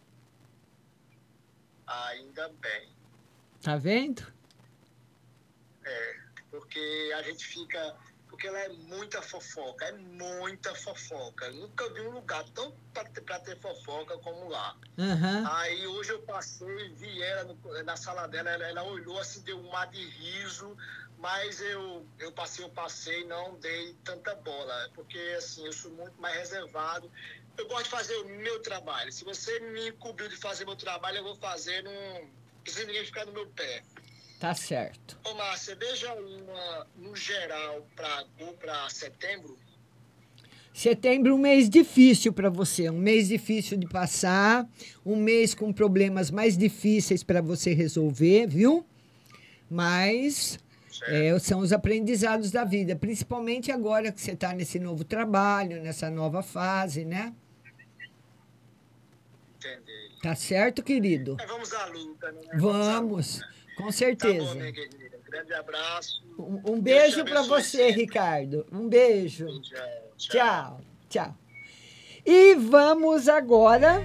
Ainda 1.87 2.50
bem. 2.60 2.90
Tá 3.62 3.78
vendo? 3.78 4.22
É, 5.87 6.16
porque 6.50 7.12
a 7.16 7.22
gente 7.22 7.46
fica. 7.46 7.96
Porque 8.28 8.46
ela 8.48 8.58
é 8.58 8.68
muita 8.68 9.22
fofoca, 9.22 9.87
é 9.87 9.92
muita 9.92 10.74
fofoca. 10.74 11.46
Eu 11.46 11.54
nunca 11.54 11.88
vi 11.94 12.00
um 12.02 12.10
lugar 12.10 12.44
tão 12.50 12.74
pra 12.92 13.04
ter, 13.04 13.20
pra 13.22 13.38
ter 13.38 13.56
fofoca 13.58 14.18
como 14.18 14.48
lá. 14.48 14.76
Aham. 14.98 15.44
Aí 15.50 15.87
hoje 15.87 16.10
eu 16.10 16.20
passei, 16.22 16.92
vi 16.94 17.22
ela 17.22 17.44
no- 17.44 17.82
na 17.84 17.96
sala 17.96 18.26
dela, 18.26 18.50
ela, 18.50 18.64
ela 18.66 18.82
olhou 18.82 19.18
assim, 19.20 19.40
deu 19.42 19.56
um 19.58 19.70
mar 19.70 19.87
de 19.87 20.04
riso, 20.04 20.76
mas 21.24 21.58
eu, 21.62 22.04
eu 22.18 22.30
passei, 22.32 22.62
eu 22.62 22.68
passei, 22.68 23.24
não 23.24 23.54
dei 23.58 23.94
tanta 24.04 24.34
bola. 24.34 24.90
Porque 24.94 25.18
assim, 25.38 25.64
eu 25.64 25.72
sou 25.72 25.90
muito 25.92 26.20
mais 26.20 26.37
reservado. 26.37 27.10
Eu 27.56 27.66
gosto 27.66 27.84
de 27.84 27.90
fazer 27.90 28.14
o 28.16 28.28
meu 28.28 28.60
trabalho. 28.60 29.10
Se 29.10 29.24
você 29.24 29.58
me 29.58 29.88
incumbiu 29.88 30.28
de 30.28 30.37
fazer 30.37 30.66
meu 30.66 30.76
trabalho, 30.76 31.16
eu 31.16 31.24
vou 31.24 31.37
fazer, 31.37 31.82
não 31.82 32.28
precisa 32.62 32.84
ninguém 32.84 33.06
ficar 33.06 33.24
no 33.24 33.32
meu 33.32 33.46
pé. 33.46 33.82
Tá 34.38 34.54
certo. 34.54 35.18
Ô, 35.24 35.32
Márcia, 35.32 35.74
veja 35.76 36.12
uma 36.12 36.87
no 36.94 37.16
geral 37.16 37.88
para 37.96 38.90
setembro. 38.90 39.58
Setembro 40.74 41.32
é 41.32 41.34
um 41.34 41.38
mês 41.38 41.70
difícil 41.70 42.34
para 42.34 42.50
você, 42.50 42.90
um 42.90 42.98
mês 42.98 43.28
difícil 43.28 43.78
de 43.78 43.88
passar, 43.88 44.68
um 45.06 45.16
mês 45.16 45.54
com 45.54 45.72
problemas 45.72 46.30
mais 46.30 46.54
difíceis 46.54 47.22
para 47.22 47.40
você 47.40 47.72
resolver, 47.72 48.46
viu? 48.46 48.84
Mas 49.70 50.58
é, 51.02 51.38
são 51.38 51.61
os 51.61 51.72
aprendizados 51.72 52.50
da 52.50 52.64
vida, 52.64 52.94
principalmente 52.96 53.70
agora 53.72 54.12
que 54.12 54.20
você 54.20 54.33
está 54.33 54.52
nesse 54.52 54.78
novo 54.78 55.04
trabalho, 55.04 55.83
nessa 55.83 56.11
nova 56.11 56.42
fase, 56.42 57.04
né? 57.04 57.33
Entendi. 59.59 60.18
Tá 60.22 60.35
certo, 60.35 60.83
querido? 60.83 61.37
Mas 61.38 61.48
vamos 61.48 61.72
à 61.72 61.87
luta, 61.87 62.33
né? 62.33 62.40
Vamos, 62.57 63.40
com 63.76 63.76
Tá 63.76 63.83
bom, 63.85 63.92
certeza. 63.92 64.54
minha 64.54 64.72
querida. 64.72 65.04
Grande 65.28 65.54
abraço. 65.54 66.22
Um, 66.38 66.74
um 66.74 66.80
beijo 66.80 67.24
para 67.24 67.42
você, 67.42 67.78
sempre. 67.78 68.02
Ricardo. 68.02 68.66
Um 68.70 68.88
beijo. 68.88 69.46
Tchau. 69.62 69.80
Tchau, 70.16 70.80
tchau. 71.09 71.37
E 72.24 72.54
vamos 72.54 73.28
agora 73.28 74.00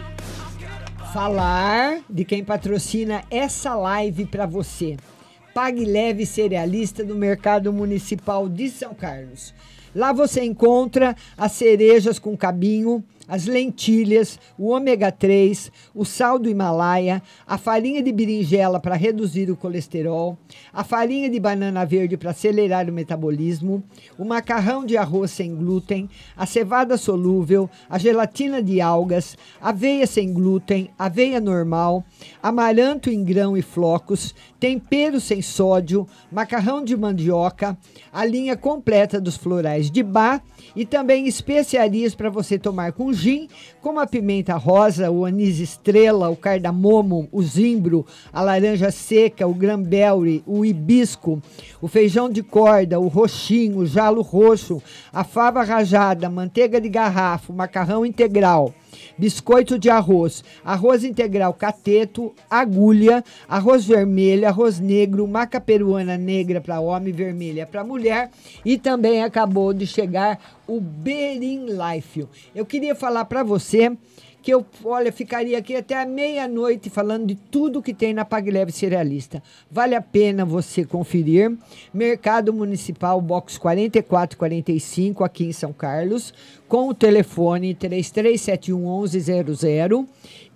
falar 1.14 2.02
de 2.10 2.26
quem 2.26 2.44
patrocina 2.44 3.24
essa 3.30 3.76
live 3.76 4.26
para 4.26 4.46
você. 4.46 4.98
Pague 5.54 5.86
Leve 5.86 6.26
Cerealista 6.26 7.04
do 7.04 7.16
Mercado 7.16 7.72
Municipal 7.74 8.48
de 8.48 8.70
São 8.70 8.94
Carlos. 8.94 9.54
Lá 9.96 10.14
você 10.14 10.44
encontra 10.44 11.16
as 11.38 11.52
cerejas 11.54 12.20
com 12.20 12.38
cabinho 12.38 13.04
as 13.30 13.46
lentilhas, 13.46 14.40
o 14.58 14.70
ômega 14.70 15.12
3, 15.12 15.72
o 15.94 16.04
sal 16.04 16.40
do 16.40 16.50
Himalaia, 16.50 17.22
a 17.46 17.60
farinha 17.60 18.02
de 18.02 18.12
berinjela 18.12 18.80
para 18.80 18.96
reduzir 18.96 19.52
o 19.52 19.56
colesterol, 19.56 20.36
a 20.74 20.84
farinha 20.84 21.30
de 21.30 21.40
banana 21.40 21.86
verde 21.86 22.18
para 22.18 22.32
acelerar 22.32 22.90
o 22.90 22.94
metabolismo, 22.94 23.84
o 24.18 24.26
macarrão 24.26 24.84
de 24.84 24.98
arroz 24.98 25.30
sem 25.30 25.56
glúten, 25.56 26.10
a 26.36 26.48
cevada 26.48 26.98
solúvel, 26.98 27.70
a 27.88 28.00
gelatina 28.00 28.64
de 28.64 28.82
algas, 28.82 29.38
aveia 29.62 30.08
sem 30.08 30.34
glúten, 30.34 30.90
aveia 30.98 31.40
normal, 31.40 32.04
amaranto 32.42 33.12
em 33.12 33.24
grão 33.24 33.56
e 33.56 33.62
flocos, 33.62 34.34
tempero 34.60 35.20
sem 35.20 35.42
sódio, 35.42 36.08
macarrão 36.32 36.84
de 36.84 36.98
mandioca, 36.98 37.78
a 38.12 38.26
linha 38.26 38.58
completa 38.58 39.22
dos 39.22 39.38
florais 39.38 39.92
de 39.92 40.02
bar 40.02 40.42
e 40.76 40.86
também 40.86 41.28
especiarias 41.28 42.16
para 42.16 42.30
você 42.30 42.58
tomar 42.58 42.92
com 42.94 43.14
gin, 43.20 43.48
como 43.82 44.00
a 44.00 44.08
pimenta 44.08 44.56
rosa, 44.56 45.12
o 45.12 45.26
anis 45.26 45.60
estrela, 45.60 46.30
o 46.30 46.36
cardamomo, 46.36 47.28
o 47.32 47.42
zimbro, 47.44 48.06
a 48.32 48.42
laranja 48.42 48.92
seca, 48.92 49.48
o 49.48 49.54
granberry, 49.54 50.44
o 50.46 50.66
hibisco, 50.66 51.42
o 51.82 51.88
feijão 51.88 52.30
de 52.30 52.42
corda, 52.42 53.00
o 53.00 53.08
roxinho, 53.08 53.80
o 53.80 53.86
jalo 53.86 54.22
roxo, 54.22 54.82
a 55.12 55.24
fava 55.24 55.64
rajada, 55.64 56.28
a 56.28 56.30
manteiga 56.30 56.80
de 56.80 56.90
garrafa, 56.90 57.52
o 57.52 57.56
macarrão 57.56 58.06
integral 58.06 58.74
biscoito 59.18 59.78
de 59.78 59.90
arroz, 59.90 60.44
arroz 60.64 61.04
integral 61.04 61.54
cateto, 61.54 62.34
agulha, 62.50 63.24
arroz 63.48 63.86
vermelho, 63.86 64.48
arroz 64.48 64.80
negro, 64.80 65.28
maca 65.28 65.60
peruana 65.60 66.18
negra 66.18 66.62
para 66.62 66.80
homem, 66.80 67.14
vermelha 67.14 67.66
para 67.66 67.84
mulher 67.84 68.30
e 68.64 68.78
também 68.78 69.24
acabou 69.24 69.74
de 69.74 69.86
chegar 69.86 70.40
o 70.68 70.80
Berin 70.80 71.68
Life. 71.68 72.28
Eu 72.54 72.66
queria 72.66 72.96
falar 72.96 73.26
para 73.26 73.44
você 73.44 73.96
que 74.42 74.54
eu, 74.54 74.66
olha, 74.84 75.12
ficaria 75.12 75.58
aqui 75.58 75.76
até 75.76 76.02
a 76.02 76.06
meia-noite 76.06 76.90
falando 76.90 77.28
de 77.28 77.36
tudo 77.36 77.82
que 77.82 77.94
tem 77.94 78.14
na 78.14 78.24
PagLeve 78.24 78.72
Cerealista. 78.72 79.44
Vale 79.70 79.96
a 79.96 80.02
pena 80.02 80.46
você 80.46 80.86
conferir. 80.86 81.52
Mercado 81.94 82.54
Municipal, 82.54 83.20
box 83.20 83.58
4445, 83.58 85.22
aqui 85.24 85.46
em 85.46 85.52
São 85.52 85.74
Carlos, 85.74 86.34
com 86.68 86.88
o 86.88 86.94
telefone 86.94 87.76
33711100 87.76 90.08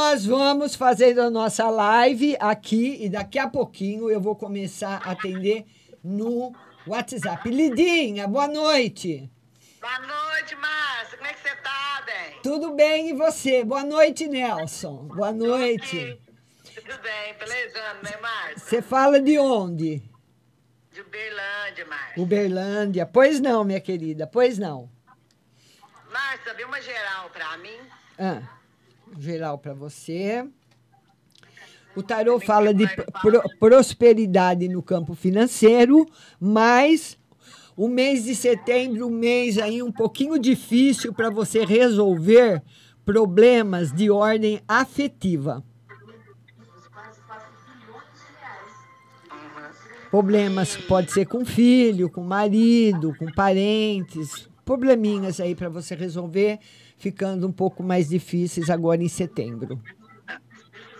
Nós 0.06 0.24
vamos 0.24 0.76
fazendo 0.76 1.20
a 1.20 1.28
nossa 1.28 1.68
live 1.68 2.36
aqui 2.38 2.96
e 3.04 3.08
daqui 3.08 3.40
a 3.40 3.48
pouquinho 3.48 4.08
eu 4.08 4.20
vou 4.20 4.36
começar 4.36 5.02
a 5.04 5.10
atender 5.10 5.66
no 6.02 6.54
WhatsApp. 6.86 7.50
Lidinha, 7.50 8.28
boa 8.28 8.46
noite. 8.46 9.28
Boa 9.80 9.98
noite, 9.98 10.54
Márcia. 10.54 11.18
Como 11.18 11.28
é 11.28 11.34
que 11.34 11.40
você 11.40 11.56
tá, 11.56 12.04
bem? 12.06 12.40
Tudo 12.40 12.72
bem 12.74 13.08
e 13.08 13.14
você? 13.14 13.64
Boa 13.64 13.82
noite, 13.82 14.28
Nelson. 14.28 15.08
Boa 15.08 15.32
noite. 15.32 16.20
Tudo 16.72 16.98
bem, 17.02 17.34
pelejando, 17.34 18.04
né, 18.04 18.16
Márcia? 18.22 18.58
Você 18.58 18.80
fala 18.80 19.20
de 19.20 19.36
onde? 19.40 20.04
De 20.92 21.00
Uberlândia, 21.00 21.84
Márcia. 21.84 22.22
Uberlândia. 22.22 23.06
Pois 23.06 23.40
não, 23.40 23.64
minha 23.64 23.80
querida, 23.80 24.24
pois 24.24 24.56
não. 24.56 24.88
Márcia, 26.12 26.54
vê 26.54 26.62
uma 26.62 26.80
geral 26.80 27.28
pra 27.30 27.56
mim. 27.58 27.80
Ah, 28.16 28.56
geral 29.20 29.58
para 29.58 29.74
você. 29.74 30.46
O 31.94 32.02
tarô 32.02 32.38
fala 32.38 32.74
de 32.74 32.86
pro- 33.22 33.42
prosperidade 33.58 34.68
no 34.68 34.82
campo 34.82 35.14
financeiro, 35.14 36.06
mas 36.38 37.18
o 37.74 37.88
mês 37.88 38.24
de 38.24 38.34
setembro, 38.34 39.06
um 39.06 39.10
mês 39.10 39.58
aí 39.58 39.82
um 39.82 39.92
pouquinho 39.92 40.38
difícil 40.38 41.12
para 41.14 41.30
você 41.30 41.64
resolver 41.64 42.62
problemas 43.04 43.92
de 43.92 44.10
ordem 44.10 44.60
afetiva. 44.68 45.64
Problemas 50.10 50.76
pode 50.76 51.12
ser 51.12 51.26
com 51.26 51.44
filho, 51.44 52.08
com 52.08 52.22
marido, 52.22 53.14
com 53.18 53.26
parentes, 53.32 54.48
probleminhas 54.64 55.40
aí 55.40 55.54
para 55.54 55.68
você 55.68 55.94
resolver, 55.94 56.58
ficando 56.98 57.46
um 57.46 57.52
pouco 57.52 57.82
mais 57.82 58.08
difíceis 58.08 58.70
agora 58.70 59.02
em 59.02 59.08
setembro. 59.08 59.80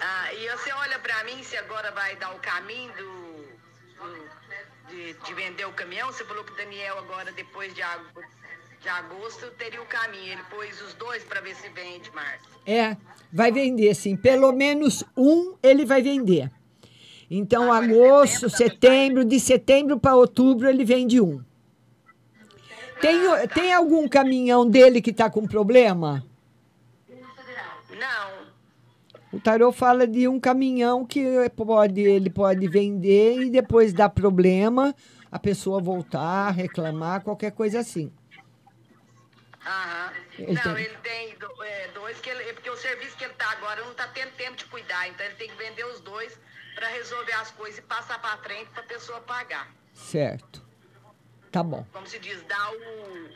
Ah, 0.00 0.32
e 0.34 0.48
você 0.50 0.72
olha 0.72 0.98
pra 0.98 1.24
mim 1.24 1.42
se 1.42 1.56
agora 1.56 1.90
vai 1.92 2.16
dar 2.16 2.34
o 2.34 2.38
caminho 2.38 2.92
do, 2.92 4.04
do- 4.04 4.26
de, 4.90 5.14
de 5.14 5.34
vender 5.34 5.64
o 5.66 5.72
caminhão. 5.72 6.12
Você 6.12 6.24
falou 6.24 6.44
que 6.44 6.52
o 6.52 6.56
Daniel 6.56 6.98
agora, 6.98 7.32
depois 7.32 7.74
de, 7.74 7.80
de 8.80 8.88
agosto, 8.88 9.50
teria 9.58 9.80
o 9.82 9.86
caminho. 9.86 10.32
Ele 10.32 10.42
pôs 10.50 10.80
os 10.82 10.94
dois 10.94 11.24
pra 11.24 11.40
ver 11.40 11.54
se 11.56 11.68
vende, 11.70 12.10
Márcia. 12.14 12.46
É, 12.66 12.96
vai 13.32 13.50
vender 13.50 13.94
sim. 13.94 14.16
Pelo 14.16 14.52
menos 14.52 15.02
um 15.16 15.56
ele 15.62 15.84
vai 15.84 16.02
vender. 16.02 16.50
Então, 17.28 17.72
agosto, 17.72 18.48
setembro, 18.48 19.24
de 19.24 19.40
setembro 19.40 19.98
para 19.98 20.14
outubro 20.14 20.68
ele 20.68 20.84
vende 20.84 21.20
um. 21.20 21.42
Tem, 23.00 23.20
tem 23.48 23.72
algum 23.74 24.08
caminhão 24.08 24.68
dele 24.68 25.02
que 25.02 25.10
está 25.10 25.28
com 25.30 25.46
problema? 25.46 26.24
Não. 27.90 28.46
O 29.32 29.40
tarô 29.40 29.70
fala 29.72 30.06
de 30.06 30.26
um 30.28 30.40
caminhão 30.40 31.04
que 31.04 31.24
pode, 31.50 32.00
ele 32.00 32.30
pode 32.30 32.66
vender 32.68 33.42
e 33.42 33.50
depois 33.50 33.92
dá 33.92 34.08
problema, 34.08 34.94
a 35.30 35.38
pessoa 35.38 35.80
voltar, 35.80 36.50
reclamar, 36.52 37.22
qualquer 37.22 37.52
coisa 37.52 37.80
assim. 37.80 38.10
Aham. 39.66 40.12
Ele 40.38 40.52
não, 40.52 40.62
tem- 40.74 40.84
ele 40.84 40.96
tem 41.02 41.36
é, 41.64 41.88
dois, 41.88 42.18
que 42.20 42.30
ele, 42.30 42.42
é 42.44 42.52
porque 42.52 42.70
o 42.70 42.76
serviço 42.76 43.16
que 43.16 43.24
ele 43.24 43.34
tá 43.34 43.50
agora 43.52 43.84
não 43.84 43.94
tá 43.94 44.06
tendo 44.08 44.30
tempo 44.36 44.56
de 44.56 44.64
cuidar. 44.66 45.08
Então 45.08 45.26
ele 45.26 45.34
tem 45.34 45.48
que 45.48 45.56
vender 45.56 45.84
os 45.84 46.00
dois 46.00 46.38
pra 46.74 46.88
resolver 46.88 47.32
as 47.32 47.50
coisas 47.50 47.78
e 47.78 47.82
passar 47.82 48.20
pra 48.20 48.36
frente 48.38 48.70
pra 48.70 48.82
pessoa 48.84 49.20
pagar. 49.20 49.68
Certo. 49.92 50.64
Tá 51.56 51.62
bom. 51.62 51.86
Como 51.90 52.06
se 52.06 52.18
diz, 52.18 52.42
dar 52.42 52.70
o, 52.70 53.30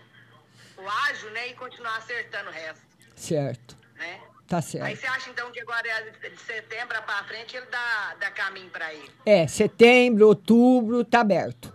o 0.82 0.88
ágio, 1.08 1.30
né? 1.30 1.48
E 1.48 1.54
continuar 1.54 1.96
acertando 1.96 2.50
o 2.50 2.52
resto. 2.52 2.84
Certo. 3.16 3.74
né? 3.94 4.20
Tá 4.46 4.58
Aí 4.58 4.62
certo. 4.62 4.96
você 4.98 5.06
acha 5.06 5.30
então 5.30 5.50
que 5.50 5.58
agora 5.58 5.88
é 5.88 6.28
de 6.28 6.36
setembro 6.36 7.00
pra 7.02 7.24
frente 7.24 7.56
ele 7.56 7.64
dá, 7.70 8.16
dá 8.20 8.30
caminho 8.30 8.68
pra 8.68 8.92
ele? 8.92 9.10
É, 9.24 9.46
setembro, 9.48 10.26
outubro, 10.26 11.02
tá 11.02 11.20
aberto. 11.20 11.72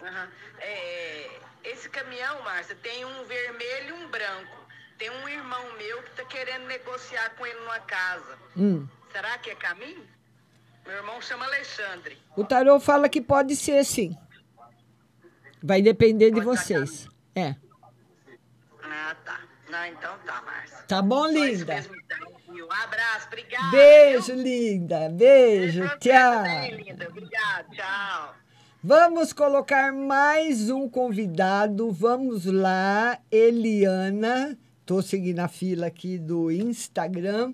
Aham. 0.00 0.28
É, 0.60 1.28
esse 1.64 1.88
caminhão, 1.88 2.40
Márcia, 2.42 2.76
tem 2.76 3.04
um 3.04 3.24
vermelho 3.24 3.88
e 3.88 3.92
um 4.04 4.08
branco. 4.10 4.56
Tem 4.96 5.10
um 5.10 5.28
irmão 5.28 5.76
meu 5.76 6.00
que 6.04 6.10
tá 6.10 6.24
querendo 6.24 6.66
negociar 6.66 7.30
com 7.30 7.44
ele 7.44 7.58
numa 7.58 7.80
casa. 7.80 8.38
Hum. 8.56 8.86
Será 9.10 9.36
que 9.38 9.50
é 9.50 9.56
caminho? 9.56 10.06
Meu 10.86 10.94
irmão 10.98 11.20
chama 11.20 11.46
Alexandre. 11.46 12.16
O 12.36 12.44
tarô 12.44 12.78
fala 12.78 13.08
que 13.08 13.20
pode 13.20 13.56
ser 13.56 13.84
sim. 13.84 14.16
Vai 15.62 15.82
depender 15.82 16.30
de 16.30 16.40
vocês. 16.40 17.08
É. 17.34 17.54
Ah, 18.82 19.16
tá. 19.24 19.40
Não, 19.70 19.86
então 19.86 20.14
tá, 20.24 20.42
Márcia. 20.42 20.78
Tá 20.88 21.02
bom, 21.02 21.26
linda? 21.26 21.74
mesmo, 21.74 21.94
então, 21.96 22.54
viu? 22.54 22.66
Um 22.66 22.72
abraço, 22.72 23.26
obrigada. 23.26 23.70
Beijo, 23.70 24.32
linda. 24.32 25.08
Beijo. 25.10 25.88
Tchau. 25.98 26.42
Bem, 26.42 26.76
linda. 26.76 27.08
Obrigada, 27.08 27.66
tchau. 27.70 28.34
Vamos 28.82 29.32
colocar 29.32 29.92
mais 29.92 30.70
um 30.70 30.88
convidado. 30.88 31.90
Vamos 31.92 32.46
lá, 32.46 33.18
Eliana. 33.30 34.56
Tô 34.86 35.02
seguindo 35.02 35.40
a 35.40 35.48
fila 35.48 35.88
aqui 35.88 36.16
do 36.16 36.50
Instagram. 36.50 37.52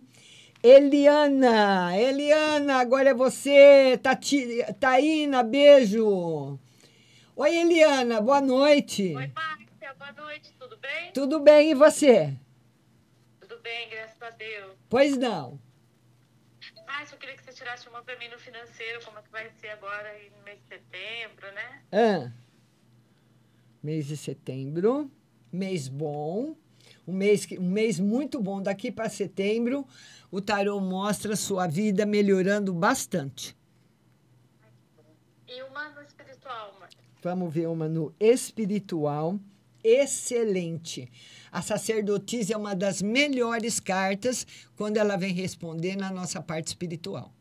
Eliana, 0.63 1.99
Eliana, 1.99 2.77
agora 2.77 3.11
é 3.11 3.15
você. 3.15 3.99
Tati, 4.03 4.65
Taína, 4.79 5.43
beijo. 5.43 6.59
Oi, 7.37 7.57
Eliana, 7.57 8.21
boa 8.21 8.41
noite. 8.41 9.13
Oi, 9.13 9.27
Márcia, 9.35 9.93
boa 9.99 10.13
noite, 10.13 10.55
tudo 10.57 10.77
bem? 10.77 11.13
Tudo 11.13 11.41
bem 11.41 11.73
e 11.73 11.75
você? 11.75 12.33
Tudo 13.41 13.59
bem, 13.59 13.91
graças 13.91 14.23
a 14.23 14.31
Deus. 14.31 14.77
Pois 14.89 15.17
não. 15.19 15.59
Márcia, 16.87 17.17
eu 17.17 17.19
queria 17.19 17.37
que 17.37 17.43
você 17.43 17.53
tirasse 17.53 17.89
uma 17.89 18.05
pra 18.05 18.17
mim 18.21 18.29
no 18.29 18.39
financeiro, 18.39 19.05
como 19.05 19.19
é 19.19 19.23
que 19.23 19.33
vai 19.33 19.51
ser 19.61 19.71
agora 19.71 20.17
no 20.39 20.45
mês 20.45 20.61
de 20.61 20.69
setembro, 20.69 21.53
né? 21.53 21.83
Ah, 21.91 22.33
mês 23.83 24.07
de 24.07 24.17
setembro, 24.17 25.11
mês 25.53 25.89
bom, 25.89 26.57
um 27.05 27.13
mês, 27.13 27.49
um 27.59 27.69
mês 27.69 27.99
muito 27.99 28.41
bom. 28.41 28.63
Daqui 28.63 28.93
para 28.93 29.09
setembro, 29.09 29.85
o 30.31 30.41
tarô 30.41 30.79
mostra 30.79 31.35
sua 31.35 31.67
vida 31.67 32.07
melhorando 32.07 32.73
bastante. 32.73 33.57
E 35.49 35.63
uma 35.65 35.89
no 35.89 36.03
espiritual, 36.03 36.77
Márcia. 36.79 36.84
Vamos 37.25 37.55
ver 37.55 37.67
uma 37.69 37.89
no 37.89 38.15
espiritual. 38.21 39.41
Excelente. 39.83 41.11
A 41.51 41.63
sacerdotisa 41.63 42.53
é 42.53 42.57
uma 42.57 42.77
das 42.77 43.01
melhores 43.01 43.81
cartas 43.81 44.47
quando 44.77 44.99
ela 44.99 45.17
vem 45.17 45.33
responder 45.33 45.97
na 45.97 46.11
nossa 46.11 46.43
parte 46.43 46.67
espiritual. 46.67 47.33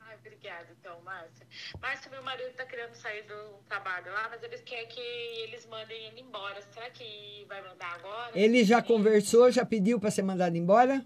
Ai, 0.00 0.16
obrigada, 0.16 0.66
então, 0.76 1.00
Márcia. 1.02 1.46
Márcia, 1.80 2.10
meu 2.10 2.22
marido 2.24 2.52
tá 2.56 2.66
querendo 2.66 2.94
sair 2.96 3.22
do 3.28 3.62
trabalho 3.68 4.12
lá, 4.12 4.28
mas 4.28 4.42
eles 4.42 4.60
querem 4.62 4.88
que 4.88 5.00
eles 5.44 5.64
mandem 5.66 6.06
ele 6.06 6.22
embora. 6.22 6.60
Será 6.72 6.90
que 6.90 7.46
vai 7.48 7.62
mandar 7.62 7.94
agora? 7.94 8.32
Ele 8.34 8.64
já 8.64 8.82
conversou, 8.82 9.52
já 9.52 9.64
pediu 9.64 10.00
para 10.00 10.10
ser 10.10 10.22
mandado 10.22 10.56
embora? 10.56 11.04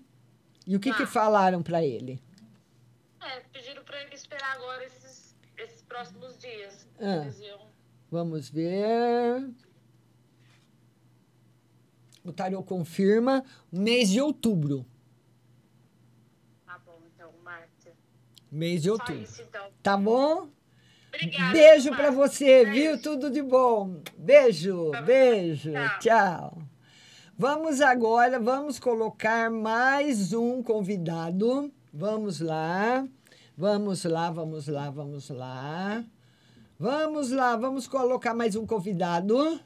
E 0.67 0.75
o 0.75 0.81
que, 0.81 0.91
que 0.91 1.05
falaram 1.05 1.63
para 1.63 1.85
ele? 1.85 2.19
É, 3.21 3.41
pediram 3.53 3.85
pra 3.85 4.01
ele 4.01 4.15
esperar 4.15 4.57
agora 4.57 4.85
esses 4.87 5.06
próximos 5.97 6.37
dias. 6.37 6.87
Ah. 7.01 7.27
Vamos 8.11 8.51
ver. 8.51 9.51
O 12.23 12.33
tarô 12.33 12.63
confirma 12.63 13.43
mês 13.73 14.11
de 14.11 14.21
outubro. 14.21 14.85
Tá 16.67 16.79
bom, 16.85 17.01
então, 17.15 17.33
Márcia. 17.43 17.95
Mês 18.51 18.83
de 18.83 18.91
outubro. 18.91 19.23
isso, 19.23 19.43
então. 19.43 19.71
Tá 19.83 19.97
bom? 19.97 20.51
Obrigada. 21.09 21.53
Beijo 21.53 21.91
para 21.91 22.11
você, 22.11 22.67
viu? 22.67 23.01
Tudo 23.01 23.31
de 23.31 23.41
bom. 23.41 24.03
Beijo, 24.19 24.91
beijo. 25.07 25.73
Tchau. 26.01 26.63
Vamos 27.39 27.81
agora, 27.81 28.39
vamos 28.39 28.79
colocar 28.79 29.51
mais 29.51 30.35
um 30.35 30.63
convidado. 30.63 31.73
Vamos 31.93 32.41
lá. 32.41 33.07
Vamos 33.59 34.05
lá, 34.05 34.31
vamos 34.31 34.69
lá, 34.69 34.91
vamos 34.91 35.31
lá. 35.31 36.05
Vamos 36.79 37.31
lá, 37.31 37.57
vamos 37.57 37.87
colocar 37.87 38.35
mais 38.35 38.55
um 38.55 38.67
convidado. 38.67 39.59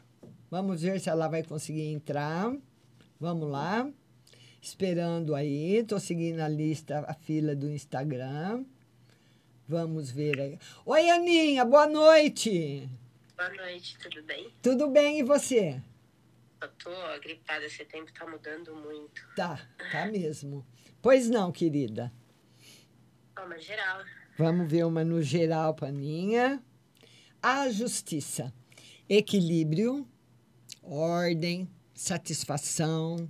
Vamos 0.48 0.82
ver 0.82 1.00
se 1.00 1.10
ela 1.10 1.26
vai 1.26 1.42
conseguir 1.42 1.88
entrar. 1.92 2.56
Vamos 3.18 3.50
lá. 3.50 3.90
Esperando 4.62 5.34
aí. 5.34 5.78
Estou 5.78 5.98
seguindo 5.98 6.38
a 6.38 6.48
lista, 6.48 7.04
a 7.08 7.14
fila 7.14 7.56
do 7.56 7.68
Instagram. 7.68 8.64
Vamos 9.66 10.12
ver 10.12 10.40
aí. 10.40 10.58
Oi, 10.86 11.10
Aninha, 11.10 11.64
boa 11.64 11.88
noite. 11.88 12.88
Boa 13.36 13.52
noite, 13.54 13.98
tudo 13.98 14.22
bem? 14.22 14.54
Tudo 14.62 14.88
bem 14.88 15.18
e 15.18 15.24
você? 15.24 15.82
Eu 16.62 16.68
tô 16.78 16.90
gripada, 17.20 17.64
esse 17.64 17.84
tempo 17.86 18.12
tá 18.12 18.24
mudando 18.24 18.72
muito. 18.72 19.26
Tá, 19.34 19.60
tá 19.90 20.06
mesmo. 20.06 20.64
Pois 21.02 21.28
não, 21.28 21.50
querida. 21.50 22.12
Geral. 23.58 24.04
Vamos 24.38 24.70
ver 24.70 24.84
uma 24.84 25.04
no 25.04 25.22
geral, 25.22 25.74
Paninha. 25.74 26.62
A 27.42 27.68
justiça. 27.70 28.52
Equilíbrio, 29.08 30.06
ordem, 30.82 31.68
satisfação. 31.94 33.28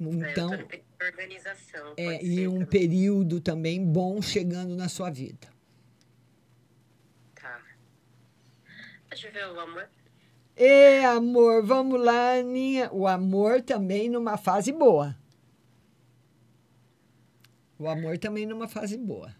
Então, 0.00 0.50
de 0.50 0.82
organização. 1.04 1.94
é, 1.96 2.24
e 2.24 2.46
um 2.46 2.52
também. 2.52 2.66
período 2.66 3.40
também 3.40 3.84
bom 3.84 4.22
chegando 4.22 4.76
na 4.76 4.88
sua 4.88 5.10
vida. 5.10 5.48
Tá. 7.34 7.60
Deixa 9.10 9.28
eu 9.28 9.32
ver 9.32 9.48
o 9.48 9.60
amor. 9.60 9.88
E 10.56 11.04
amor, 11.04 11.64
vamos 11.64 12.00
lá, 12.00 12.34
Aninha. 12.34 12.90
O 12.92 13.06
amor 13.06 13.62
também 13.62 14.08
numa 14.08 14.36
fase 14.36 14.72
boa. 14.72 15.16
O 17.78 17.88
amor 17.88 18.18
também 18.18 18.46
numa 18.46 18.68
fase 18.68 18.96
boa. 18.96 19.34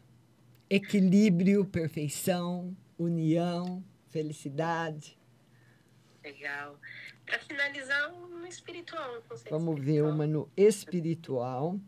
Equilíbrio, 0.70 1.64
perfeição, 1.64 2.76
união, 2.98 3.82
felicidade. 4.10 5.18
Legal. 6.22 6.78
Pra 7.24 7.38
finalizar, 7.40 8.12
um 8.12 8.46
espiritual. 8.46 9.22
Vamos 9.50 9.80
ver 9.84 10.02
uma 10.02 10.26
no 10.26 10.48
espiritual. 10.56 11.78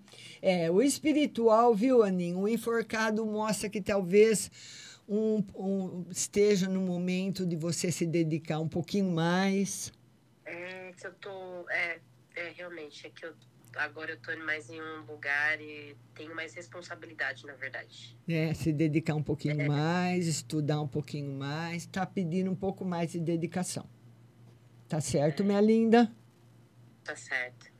É, 0.42 0.70
o 0.70 0.82
espiritual, 0.82 1.74
viu, 1.74 2.02
Aninha? 2.02 2.36
O 2.36 2.48
enforcado 2.48 3.24
mostra 3.24 3.68
que 3.68 3.80
talvez 3.80 4.50
um, 5.08 5.42
um- 5.54 6.04
esteja 6.10 6.68
no 6.68 6.80
momento 6.80 7.46
de 7.46 7.56
você 7.56 7.90
se 7.92 8.06
dedicar 8.06 8.60
um 8.60 8.68
pouquinho 8.68 9.10
mais. 9.10 9.92
É 10.44 10.92
que 10.96 11.06
eu 11.06 11.14
tô. 11.14 11.68
É, 11.70 11.98
é 12.36 12.48
realmente. 12.56 13.06
É 13.06 13.10
que 13.10 13.24
eu. 13.26 13.34
Agora 13.76 14.10
eu 14.12 14.16
tô 14.18 14.36
mais 14.44 14.68
em 14.68 14.80
um 14.80 15.04
lugar 15.06 15.60
e 15.60 15.96
tenho 16.14 16.34
mais 16.34 16.54
responsabilidade, 16.54 17.46
na 17.46 17.54
verdade. 17.54 18.16
né, 18.26 18.52
se 18.52 18.72
dedicar 18.72 19.14
um 19.14 19.22
pouquinho 19.22 19.66
mais, 19.68 20.26
estudar 20.26 20.80
um 20.80 20.88
pouquinho 20.88 21.32
mais, 21.32 21.86
tá 21.86 22.04
pedindo 22.04 22.50
um 22.50 22.56
pouco 22.56 22.84
mais 22.84 23.12
de 23.12 23.20
dedicação. 23.20 23.88
Tá 24.88 25.00
certo, 25.00 25.44
minha 25.44 25.60
linda? 25.60 26.12
Tá 27.04 27.14
certo. 27.14 27.70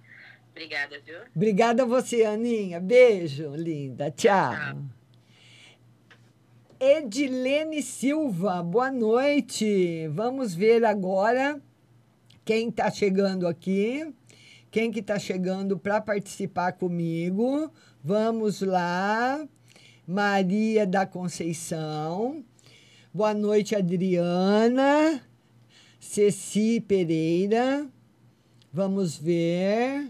Obrigada, 0.51 1.01
viu? 1.01 1.18
Obrigada 1.34 1.82
a 1.82 1.86
você, 1.86 2.24
Aninha. 2.24 2.80
Beijo, 2.80 3.55
linda. 3.55 4.11
Tchau. 4.11 4.53
Edilene 6.78 7.82
Silva, 7.82 8.62
boa 8.62 8.91
noite. 8.91 10.09
Vamos 10.09 10.55
ver 10.55 10.84
agora 10.84 11.61
quem 12.45 12.68
está 12.68 12.91
chegando 12.91 13.47
aqui. 13.47 14.14
Quem 14.70 14.92
que 14.92 15.00
está 15.00 15.18
chegando 15.18 15.76
para 15.76 16.00
participar 16.00 16.72
comigo? 16.72 17.72
Vamos 18.04 18.60
lá. 18.62 19.44
Maria 20.06 20.86
da 20.86 21.04
Conceição. 21.04 22.44
Boa 23.12 23.34
noite, 23.34 23.74
Adriana. 23.74 25.20
Ceci 25.98 26.80
Pereira. 26.80 27.84
Vamos 28.72 29.18
ver. 29.18 30.08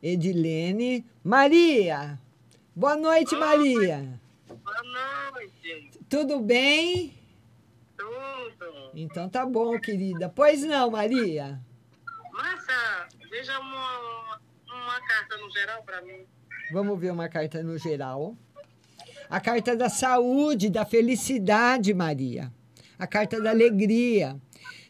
Edilene. 0.00 1.04
Maria. 1.24 2.16
Boa 2.76 2.96
noite, 2.96 3.34
Maria. 3.34 4.20
Boa 4.46 5.32
noite. 5.32 5.90
Tudo 6.08 6.38
bem? 6.38 7.12
Tudo. 7.96 8.92
Então 8.94 9.28
tá 9.28 9.44
bom, 9.44 9.78
querida. 9.80 10.28
Pois 10.28 10.62
não, 10.62 10.92
Maria. 10.92 11.60
Márcia, 12.32 13.08
veja 13.30 13.58
uma, 13.58 14.40
uma 14.66 15.00
carta 15.06 15.36
no 15.38 15.50
geral 15.50 15.82
pra 15.82 16.02
mim. 16.02 16.26
Vamos 16.72 16.98
ver 17.00 17.12
uma 17.12 17.28
carta 17.28 17.62
no 17.62 17.78
geral. 17.78 18.36
A 19.28 19.40
carta 19.40 19.76
da 19.76 19.88
saúde, 19.88 20.68
da 20.68 20.84
felicidade, 20.84 21.94
Maria. 21.94 22.52
a 22.98 23.06
carta 23.06 23.40
da 23.40 23.50
alegria. 23.50 24.36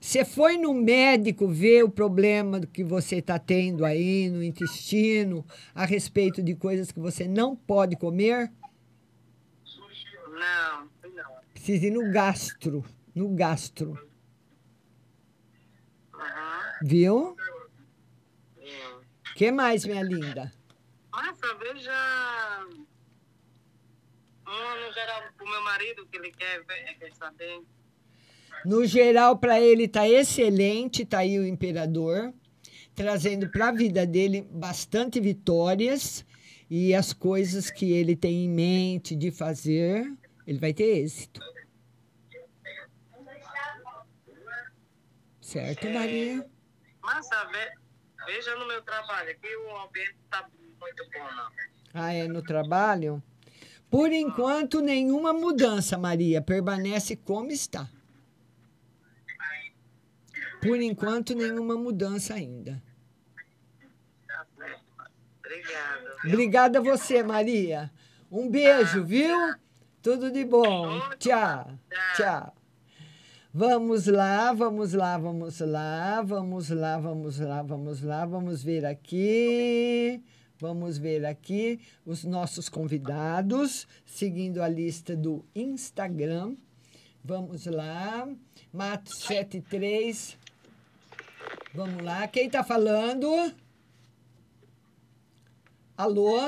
Você 0.01 0.25
foi 0.25 0.57
no 0.57 0.75
médico 0.75 1.47
ver 1.47 1.85
o 1.85 1.91
problema 1.91 2.61
que 2.61 2.83
você 2.83 3.17
está 3.17 3.39
tendo 3.39 3.85
aí 3.85 4.29
no 4.31 4.43
intestino, 4.43 5.45
a 5.75 5.85
respeito 5.85 6.43
de 6.43 6.57
coisas 6.57 6.91
que 6.91 6.99
você 6.99 7.29
não 7.29 7.55
pode 7.55 7.97
comer? 7.97 8.51
Não, 10.33 10.89
não. 11.15 11.33
Precisa 11.53 11.87
ir 11.87 11.91
no 11.91 12.11
gastro, 12.11 12.83
no 13.15 13.29
gastro. 13.29 13.97
Viu? 16.83 17.37
Que 19.41 19.51
mais, 19.51 19.87
minha 19.87 20.03
linda? 20.03 20.53
Nossa, 21.11 21.55
veja. 21.55 22.67
Um, 24.47 24.87
no 24.87 24.93
geral, 24.93 25.23
pro 25.35 25.49
meu 25.49 25.65
marido, 25.65 26.07
que 26.09 26.19
ele 26.19 26.31
quer, 26.31 26.63
ver, 26.67 26.99
quer 26.99 27.11
saber. 27.15 27.63
No 28.67 28.85
geral, 28.85 29.39
para 29.39 29.59
ele 29.59 29.89
tá 29.89 30.07
excelente, 30.07 31.07
tá 31.07 31.21
aí 31.21 31.39
o 31.39 31.47
imperador, 31.47 32.35
trazendo 32.95 33.49
para 33.49 33.69
a 33.69 33.73
vida 33.73 34.07
dele 34.07 34.43
bastante 34.43 35.19
vitórias 35.19 36.23
e 36.69 36.95
as 36.95 37.15
coisas 37.15 37.71
que 37.71 37.91
ele 37.93 38.15
tem 38.15 38.45
em 38.45 38.49
mente 38.51 39.17
de 39.17 39.31
fazer, 39.31 40.05
ele 40.47 40.59
vai 40.59 40.75
ter 40.75 40.99
êxito. 40.99 41.41
Certo, 45.41 45.89
Maria? 45.89 46.47
Massa, 47.01 47.47
ve- 47.47 47.80
veja 48.27 48.55
no 48.57 48.67
meu 48.67 48.83
trabalho, 48.83 49.31
aqui 49.31 49.57
o 49.57 49.77
ambiente 49.77 50.17
tá 50.31 50.49
muito 50.81 51.05
bom, 51.13 51.33
não. 51.35 51.51
Ah, 51.93 52.13
é 52.13 52.29
no 52.29 52.43
trabalho? 52.43 53.23
Por 53.91 54.13
enquanto, 54.13 54.81
nenhuma 54.81 55.33
mudança, 55.33 55.99
Maria. 55.99 56.41
Permanece 56.41 57.17
como 57.17 57.51
está. 57.51 57.89
Por 60.63 60.81
enquanto, 60.81 61.35
nenhuma 61.35 61.75
mudança 61.75 62.35
ainda. 62.35 62.81
Obrigada. 65.39 66.17
Obrigada 66.25 66.79
a 66.79 66.83
você, 66.83 67.23
Maria. 67.23 67.91
Um 68.31 68.49
beijo, 68.49 69.05
viu? 69.05 69.37
Tudo 70.01 70.31
de 70.31 70.45
bom. 70.45 71.01
Tchau. 71.19 71.77
Tchau. 72.15 72.55
Vamos 73.53 74.07
lá, 74.07 74.53
vamos 74.53 74.93
lá, 74.93 75.19
vamos 75.19 75.59
lá, 75.59 76.23
vamos 76.23 76.71
lá, 76.71 76.99
vamos 76.99 77.41
lá, 77.41 77.63
vamos 77.63 78.01
lá, 78.01 78.25
vamos 78.25 78.63
ver 78.63 78.87
aqui. 78.87 80.23
Vamos 80.61 80.99
ver 80.99 81.25
aqui 81.27 81.81
os 82.07 82.23
nossos 82.23 82.69
convidados, 82.69 83.89
seguindo 84.07 84.63
a 84.63 84.69
lista 84.69 85.17
do 85.17 85.45
Instagram. 85.53 86.55
Vamos 87.25 87.67
lá. 87.67 88.29
Mato 88.73 89.13
73. 89.17 90.39
Vamos 91.75 92.05
lá. 92.05 92.29
Quem 92.29 92.47
está 92.47 92.63
falando? 92.63 93.53
Alô? 95.97 96.39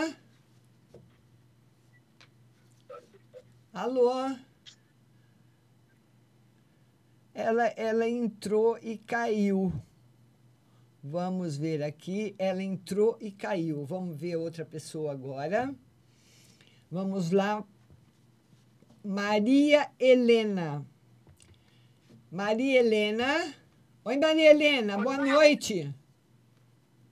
Alô? 3.73 4.37
Ela, 7.35 7.67
ela 7.77 8.09
entrou 8.09 8.79
e 8.83 8.99
caiu. 8.99 9.73
Vamos 11.03 11.57
ver 11.57 11.83
aqui. 11.83 12.35
Ela 12.39 12.63
entrou 12.63 13.17
e 13.21 13.31
caiu. 13.31 13.85
Vamos 13.85 14.17
ver 14.17 14.37
outra 14.37 14.65
pessoa 14.65 15.13
agora. 15.13 15.75
Vamos 16.91 17.31
lá. 17.31 17.65
Maria 19.05 19.91
Helena. 19.99 20.87
Maria 22.31 22.81
Helena. 22.81 23.55
Oi, 24.05 24.17
Maria 24.17 24.51
Helena. 24.51 24.99
Boa 24.99 25.17
noite. 25.17 25.95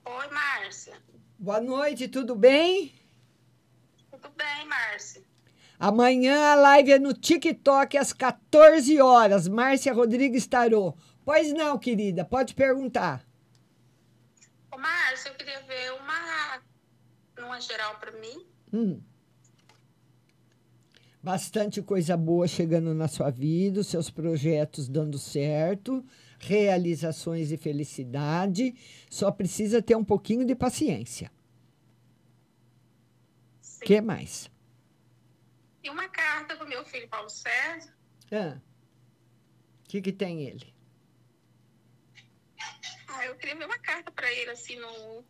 Oi, 0.04 0.28
Márcia. 0.30 0.94
Boa 1.38 1.60
noite, 1.60 2.08
tudo 2.08 2.36
bem? 2.36 2.92
Tudo 4.10 4.30
bem, 4.36 4.66
Márcia? 4.66 5.22
Amanhã 5.80 6.52
a 6.52 6.54
live 6.56 6.92
é 6.92 6.98
no 6.98 7.14
TikTok 7.14 7.96
às 7.96 8.12
14 8.12 9.00
horas. 9.00 9.48
Márcia 9.48 9.94
Rodrigues 9.94 10.46
Tarô. 10.46 10.94
Pois 11.24 11.54
não, 11.54 11.78
querida, 11.78 12.22
pode 12.22 12.54
perguntar. 12.54 13.26
Ô, 14.70 14.76
Márcia, 14.76 15.30
eu 15.30 15.34
queria 15.36 15.62
ver 15.62 15.92
uma, 15.92 17.46
uma 17.46 17.58
geral 17.62 17.96
pra 17.98 18.12
mim. 18.12 18.44
Hum. 18.70 19.00
Bastante 21.22 21.80
coisa 21.80 22.14
boa 22.14 22.46
chegando 22.46 22.92
na 22.92 23.08
sua 23.08 23.30
vida, 23.30 23.80
os 23.80 23.86
seus 23.86 24.10
projetos 24.10 24.86
dando 24.86 25.18
certo, 25.18 26.04
realizações 26.38 27.50
e 27.52 27.56
felicidade. 27.56 28.74
Só 29.08 29.30
precisa 29.30 29.80
ter 29.80 29.96
um 29.96 30.04
pouquinho 30.04 30.44
de 30.44 30.54
paciência. 30.54 31.32
O 33.78 33.84
que 33.86 33.98
mais? 34.02 34.50
E 35.82 35.90
uma 35.90 36.08
carta 36.08 36.56
do 36.56 36.66
meu 36.66 36.84
filho 36.84 37.08
Paulo 37.08 37.30
César. 37.30 37.94
Ah. 38.30 38.58
O 39.84 39.88
que, 39.88 40.00
que 40.00 40.12
tem 40.12 40.42
ele? 40.42 40.74
Ah, 43.08 43.26
eu 43.26 43.34
queria 43.36 43.56
ver 43.56 43.64
uma 43.64 43.78
carta 43.78 44.10
pra 44.10 44.30
ele, 44.32 44.50
assim, 44.50 44.76
no 44.76 45.24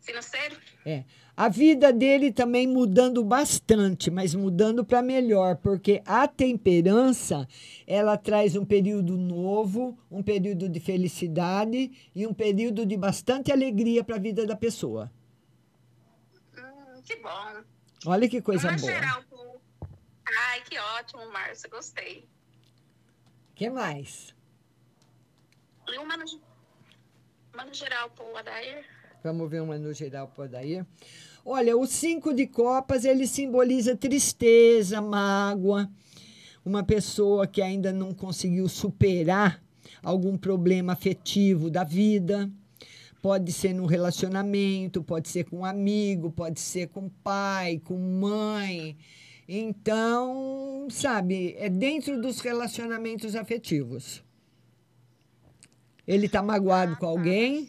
financeiro. 0.00 0.56
É. 0.84 1.04
A 1.36 1.48
vida 1.50 1.92
dele 1.92 2.32
também 2.32 2.66
mudando 2.66 3.22
bastante, 3.22 4.10
mas 4.10 4.34
mudando 4.34 4.84
para 4.84 5.02
melhor, 5.02 5.56
porque 5.56 6.00
a 6.06 6.26
temperança, 6.26 7.46
ela 7.86 8.16
traz 8.16 8.56
um 8.56 8.64
período 8.64 9.18
novo, 9.18 9.98
um 10.10 10.22
período 10.22 10.66
de 10.68 10.80
felicidade 10.80 11.90
e 12.14 12.26
um 12.26 12.32
período 12.32 12.86
de 12.86 12.96
bastante 12.96 13.52
alegria 13.52 14.02
para 14.02 14.16
a 14.16 14.20
vida 14.20 14.46
da 14.46 14.56
pessoa. 14.56 15.12
Hum, 16.56 17.02
que 17.04 17.16
bom. 17.16 17.75
Olha 18.06 18.28
que 18.28 18.40
coisa 18.40 18.68
uma 18.68 18.78
boa. 18.78 18.92
geral. 18.92 19.24
Ai, 20.50 20.60
que 20.62 20.78
ótimo, 20.78 21.30
Márcia, 21.32 21.68
gostei. 21.68 22.28
que 23.54 23.68
mais? 23.70 24.34
E 25.88 25.98
uma 25.98 26.16
no, 26.16 26.24
uma 27.54 27.64
no 27.64 27.74
geral 27.74 28.10
pro 28.10 28.36
Adair. 28.36 28.84
Vamos 29.22 29.50
ver 29.50 29.62
uma 29.62 29.78
no 29.78 29.92
geral 29.92 30.28
por 30.28 30.48
daí. 30.48 30.84
Olha, 31.44 31.76
o 31.76 31.86
cinco 31.86 32.32
de 32.34 32.46
copas, 32.46 33.04
ele 33.04 33.26
simboliza 33.26 33.96
tristeza, 33.96 35.00
mágoa. 35.00 35.88
Uma 36.64 36.82
pessoa 36.82 37.46
que 37.46 37.62
ainda 37.62 37.92
não 37.92 38.12
conseguiu 38.12 38.68
superar 38.68 39.62
algum 40.02 40.36
problema 40.36 40.92
afetivo 40.92 41.70
da 41.70 41.84
vida. 41.84 42.50
Pode 43.22 43.52
ser 43.52 43.72
no 43.72 43.86
relacionamento, 43.86 45.02
pode 45.02 45.28
ser 45.28 45.44
com 45.44 45.58
um 45.58 45.64
amigo, 45.64 46.30
pode 46.30 46.60
ser 46.60 46.88
com 46.88 47.08
pai, 47.08 47.80
com 47.84 47.96
mãe. 47.98 48.96
Então, 49.48 50.86
sabe, 50.90 51.54
é 51.58 51.68
dentro 51.68 52.20
dos 52.20 52.40
relacionamentos 52.40 53.34
afetivos. 53.34 54.22
Ele 56.06 56.26
está 56.26 56.42
magoado 56.42 56.96
com 56.96 57.06
alguém? 57.06 57.68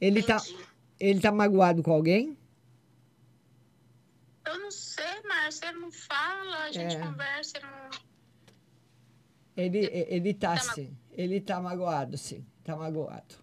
Ele 0.00 0.22
tá, 0.22 0.36
ele 1.00 1.20
tá 1.20 1.32
magoado 1.32 1.82
com 1.82 1.92
alguém? 1.92 2.36
Eu 4.46 4.58
não 4.58 4.70
sei, 4.70 5.22
Márcia, 5.26 5.68
ele 5.70 5.78
não 5.78 5.90
fala, 5.90 6.64
a 6.64 6.72
gente 6.72 6.96
É. 6.96 7.00
conversa, 7.00 7.58
ele 7.58 7.66
não... 7.66 7.83
Ele, 9.56 9.88
ele 9.92 10.34
tá 10.34 10.56
sim. 10.56 10.96
Ele 11.12 11.40
tá 11.40 11.60
magoado, 11.60 12.18
sim. 12.18 12.44
Tá 12.62 12.76
magoado. 12.76 13.36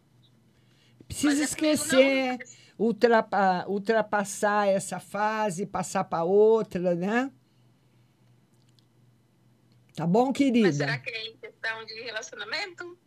Precisa 1.08 1.44
esquecer, 1.44 2.38
ultrapa, 2.78 3.66
ultrapassar 3.68 4.68
essa 4.68 5.00
fase, 5.00 5.66
passar 5.66 6.06
para 6.06 6.24
outra, 6.24 6.96
né? 6.96 7.32
Tá 9.96 10.08
bom, 10.08 10.32
querida? 10.32 10.68
Mas 10.68 10.78
será 10.78 10.98
que 10.98 11.10
é 11.10 11.28
em 11.28 11.38
questão 11.38 11.86
de 11.86 12.02
relacionamento? 12.02 12.98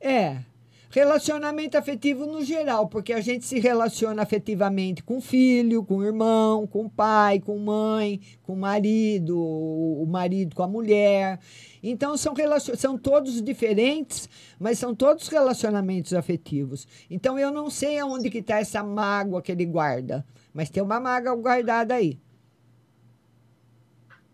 É. 0.00 0.42
Relacionamento 0.90 1.76
afetivo 1.76 2.24
no 2.24 2.42
geral, 2.42 2.88
porque 2.88 3.12
a 3.12 3.20
gente 3.20 3.44
se 3.44 3.60
relaciona 3.60 4.22
afetivamente 4.22 5.02
com 5.02 5.20
filho, 5.20 5.84
com 5.84 6.02
irmão, 6.02 6.66
com 6.66 6.88
pai, 6.88 7.40
com 7.40 7.58
mãe, 7.58 8.18
com 8.42 8.56
marido, 8.56 9.38
o 9.38 10.06
marido 10.06 10.56
com 10.56 10.62
a 10.62 10.68
mulher. 10.68 11.38
Então 11.82 12.16
são, 12.16 12.34
são 12.76 12.96
todos 12.96 13.42
diferentes, 13.42 14.30
mas 14.58 14.78
são 14.78 14.94
todos 14.94 15.28
relacionamentos 15.28 16.14
afetivos. 16.14 16.88
Então 17.10 17.38
eu 17.38 17.52
não 17.52 17.68
sei 17.68 17.98
aonde 17.98 18.30
que 18.30 18.38
está 18.38 18.58
essa 18.58 18.82
mágoa 18.82 19.42
que 19.42 19.52
ele 19.52 19.66
guarda, 19.66 20.24
mas 20.54 20.70
tem 20.70 20.82
uma 20.82 20.98
mágoa 20.98 21.36
guardada 21.36 21.94
aí. 21.96 22.18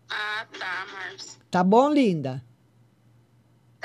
Ah, 0.09 0.47
tá, 0.57 0.85
Márcia. 0.93 1.41
Tá 1.51 1.63
bom, 1.63 1.89
linda? 1.89 2.41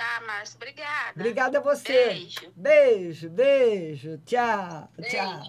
Tá, 0.01 0.23
Márcia, 0.27 0.57
obrigada. 0.57 1.13
Obrigada 1.15 1.59
a 1.59 1.61
você. 1.61 1.93
Beijo. 1.93 2.53
Beijo, 2.57 3.29
beijo. 3.29 4.19
Tchau, 4.25 4.89
tchau. 5.11 5.43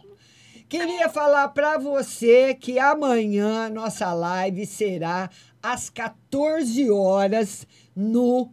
Queria 0.67 1.07
falar 1.07 1.47
para 1.47 1.77
você 1.77 2.53
que 2.53 2.77
amanhã 2.77 3.69
nossa 3.69 4.11
live 4.13 4.65
será 4.65 5.29
às 5.63 5.89
14 5.89 6.91
horas 6.91 7.65
no 7.95 8.51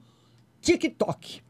TikTok. 0.60 1.42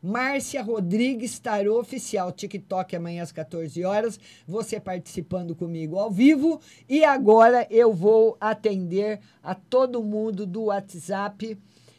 Márcia 0.00 0.62
Rodrigues 0.62 1.40
Tarô 1.40 1.80
Oficial, 1.80 2.30
TikTok 2.30 2.94
amanhã 2.94 3.24
às 3.24 3.32
14 3.32 3.84
horas. 3.84 4.20
Você 4.46 4.78
participando 4.78 5.52
comigo 5.52 5.98
ao 5.98 6.12
vivo. 6.12 6.60
E 6.88 7.04
agora 7.04 7.66
eu 7.68 7.92
vou 7.92 8.36
atender 8.40 9.18
a 9.42 9.52
todo 9.52 10.00
mundo 10.00 10.46
do 10.46 10.66
WhatsApp. 10.66 11.58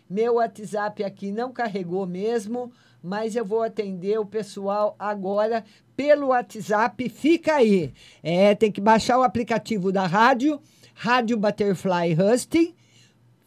Meu 0.10 0.36
WhatsApp 0.36 1.04
aqui 1.04 1.32
não 1.32 1.52
carregou 1.52 2.06
mesmo, 2.06 2.72
mas 3.04 3.36
eu 3.36 3.44
vou 3.44 3.62
atender 3.62 4.18
o 4.18 4.26
pessoal 4.26 4.96
agora 4.98 5.66
pelo 5.96 6.28
WhatsApp. 6.28 7.10
Fica 7.10 7.56
aí. 7.56 7.94
É, 8.24 8.56
tem 8.56 8.72
que 8.72 8.80
baixar 8.80 9.20
o 9.20 9.24
aplicativo 9.24 9.92
da 9.92 10.08
rádio, 10.08 10.62
Rádio 10.94 11.38
Butterfly 11.38 12.14
Husting. 12.14 12.74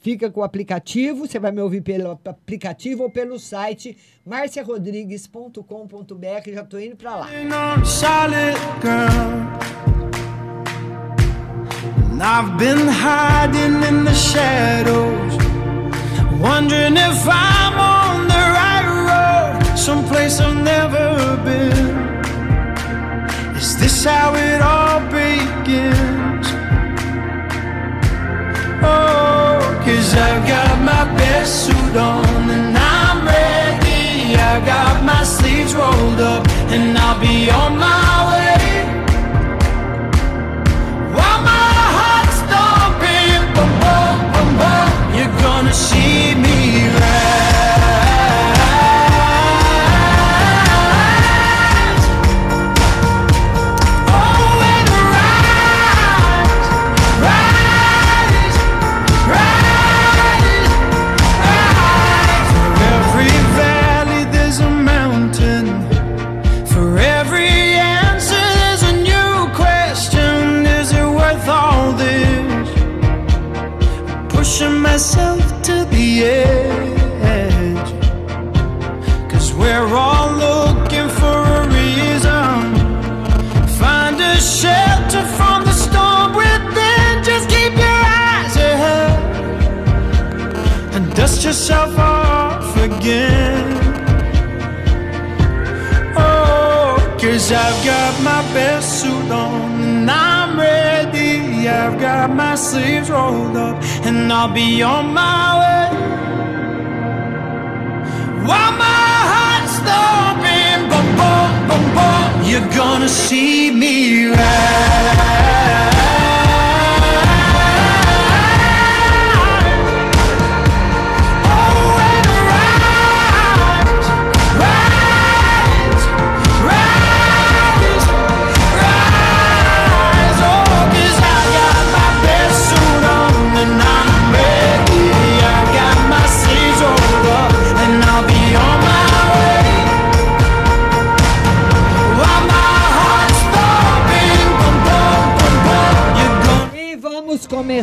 Fica 0.00 0.30
com 0.30 0.40
o 0.40 0.44
aplicativo, 0.44 1.26
você 1.26 1.38
vai 1.38 1.52
me 1.52 1.60
ouvir 1.60 1.82
pelo 1.82 2.18
aplicativo 2.24 3.02
ou 3.02 3.10
pelo 3.10 3.38
site 3.38 3.98
marciarodrigues.com.br. 4.24 6.50
Já 6.52 6.62
estou 6.62 6.80
indo 6.80 6.96
para 6.96 7.16
lá. 7.16 7.28
I've 12.22 12.58
been 12.58 12.86
hiding 12.86 13.82
in 13.82 14.04
the 14.04 14.12
shadows, 14.12 15.38
wondering 16.40 16.96
if 16.96 17.28
I'm 17.28 17.78
on 17.78 18.26
the 18.26 18.44
right 18.58 18.88
road, 19.08 19.76
someplace 19.76 20.40
I've 20.40 20.56
never 20.56 21.36
been. 21.44 21.90
Is 23.56 23.76
this 23.78 24.04
how 24.04 24.34
it 24.34 24.62
all 24.62 25.00
begins? 25.10 26.46
Oh, 28.82 29.60
cause 29.84 30.14
I've 30.14 30.46
got 30.48 30.80
my 30.82 31.04
best 31.18 31.66
suit 31.66 31.96
on 31.96 32.50
and 32.56 32.76
I'm 32.76 33.26
ready. 33.26 34.34
I 34.36 34.64
got 34.64 35.04
my 35.04 35.22
sleeves 35.22 35.74
rolled 35.74 36.20
up 36.20 36.48
and 36.72 36.96
I'll 36.96 37.20
be 37.20 37.50
on 37.50 37.76
my 37.76 38.32
way. 38.32 38.39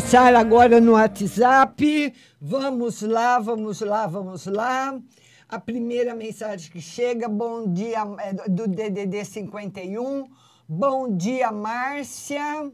Começar 0.07 0.35
agora 0.37 0.79
no 0.79 0.93
WhatsApp. 0.93 2.13
Vamos 2.39 3.01
lá, 3.01 3.39
vamos 3.39 3.81
lá, 3.81 4.07
vamos 4.07 4.45
lá. 4.45 4.97
A 5.49 5.59
primeira 5.59 6.15
mensagem 6.15 6.71
que 6.71 6.79
chega, 6.79 7.27
bom 7.27 7.73
dia, 7.73 8.03
é 8.19 8.49
do 8.49 8.69
DDD 8.69 9.25
51. 9.25 10.29
Bom 10.65 11.13
dia, 11.13 11.51
Márcia. 11.51 12.71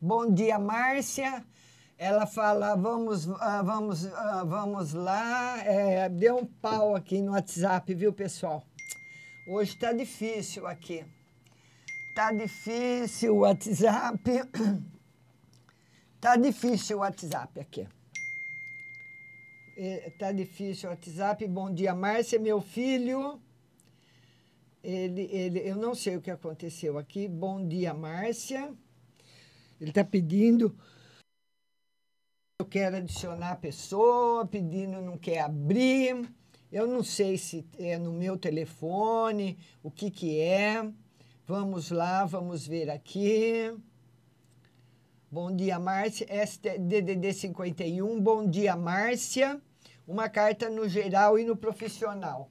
Bom 0.00 0.28
dia, 0.28 0.58
Márcia. 0.58 1.44
Ela 1.96 2.26
fala, 2.26 2.74
vamos, 2.74 3.30
ah, 3.40 3.62
vamos, 3.62 4.12
ah, 4.12 4.42
vamos 4.44 4.92
lá. 4.92 5.58
É, 5.64 6.08
deu 6.08 6.38
um 6.38 6.44
pau 6.44 6.96
aqui 6.96 7.22
no 7.22 7.30
WhatsApp, 7.30 7.94
viu, 7.94 8.12
pessoal? 8.12 8.60
Hoje 9.46 9.76
tá 9.76 9.92
difícil 9.92 10.66
aqui. 10.66 11.04
Tá 12.16 12.32
difícil 12.32 13.36
o 13.36 13.38
WhatsApp. 13.42 14.20
Tá 16.22 16.36
difícil 16.36 16.98
o 16.98 17.00
WhatsApp 17.00 17.58
aqui. 17.58 17.88
É, 19.76 20.08
tá 20.10 20.30
difícil 20.30 20.88
o 20.88 20.92
WhatsApp. 20.92 21.44
Bom 21.48 21.74
dia, 21.74 21.96
Márcia, 21.96 22.38
meu 22.38 22.60
filho. 22.60 23.42
Ele, 24.84 25.22
ele, 25.32 25.58
eu 25.68 25.74
não 25.74 25.96
sei 25.96 26.16
o 26.16 26.20
que 26.20 26.30
aconteceu 26.30 26.96
aqui. 26.96 27.26
Bom 27.26 27.66
dia, 27.66 27.92
Márcia. 27.92 28.72
Ele 29.80 29.90
está 29.90 30.04
pedindo. 30.04 30.72
Eu 32.60 32.66
quero 32.66 32.98
adicionar 32.98 33.50
a 33.50 33.56
pessoa, 33.56 34.46
pedindo 34.46 35.02
não 35.02 35.18
quer 35.18 35.40
abrir. 35.40 36.32
Eu 36.70 36.86
não 36.86 37.02
sei 37.02 37.36
se 37.36 37.66
é 37.76 37.98
no 37.98 38.12
meu 38.12 38.38
telefone, 38.38 39.58
o 39.82 39.90
que, 39.90 40.08
que 40.08 40.38
é. 40.38 40.88
Vamos 41.48 41.90
lá, 41.90 42.24
vamos 42.24 42.64
ver 42.64 42.90
aqui. 42.90 43.76
Bom 45.32 45.50
dia, 45.50 45.78
Márcia. 45.78 46.26
ST 46.46 46.78
DDD 46.78 47.32
51. 47.32 48.20
Bom 48.20 48.46
dia, 48.46 48.76
Márcia. 48.76 49.58
Uma 50.06 50.28
carta 50.28 50.68
no 50.68 50.86
geral 50.86 51.38
e 51.38 51.42
no 51.42 51.56
profissional. 51.56 52.50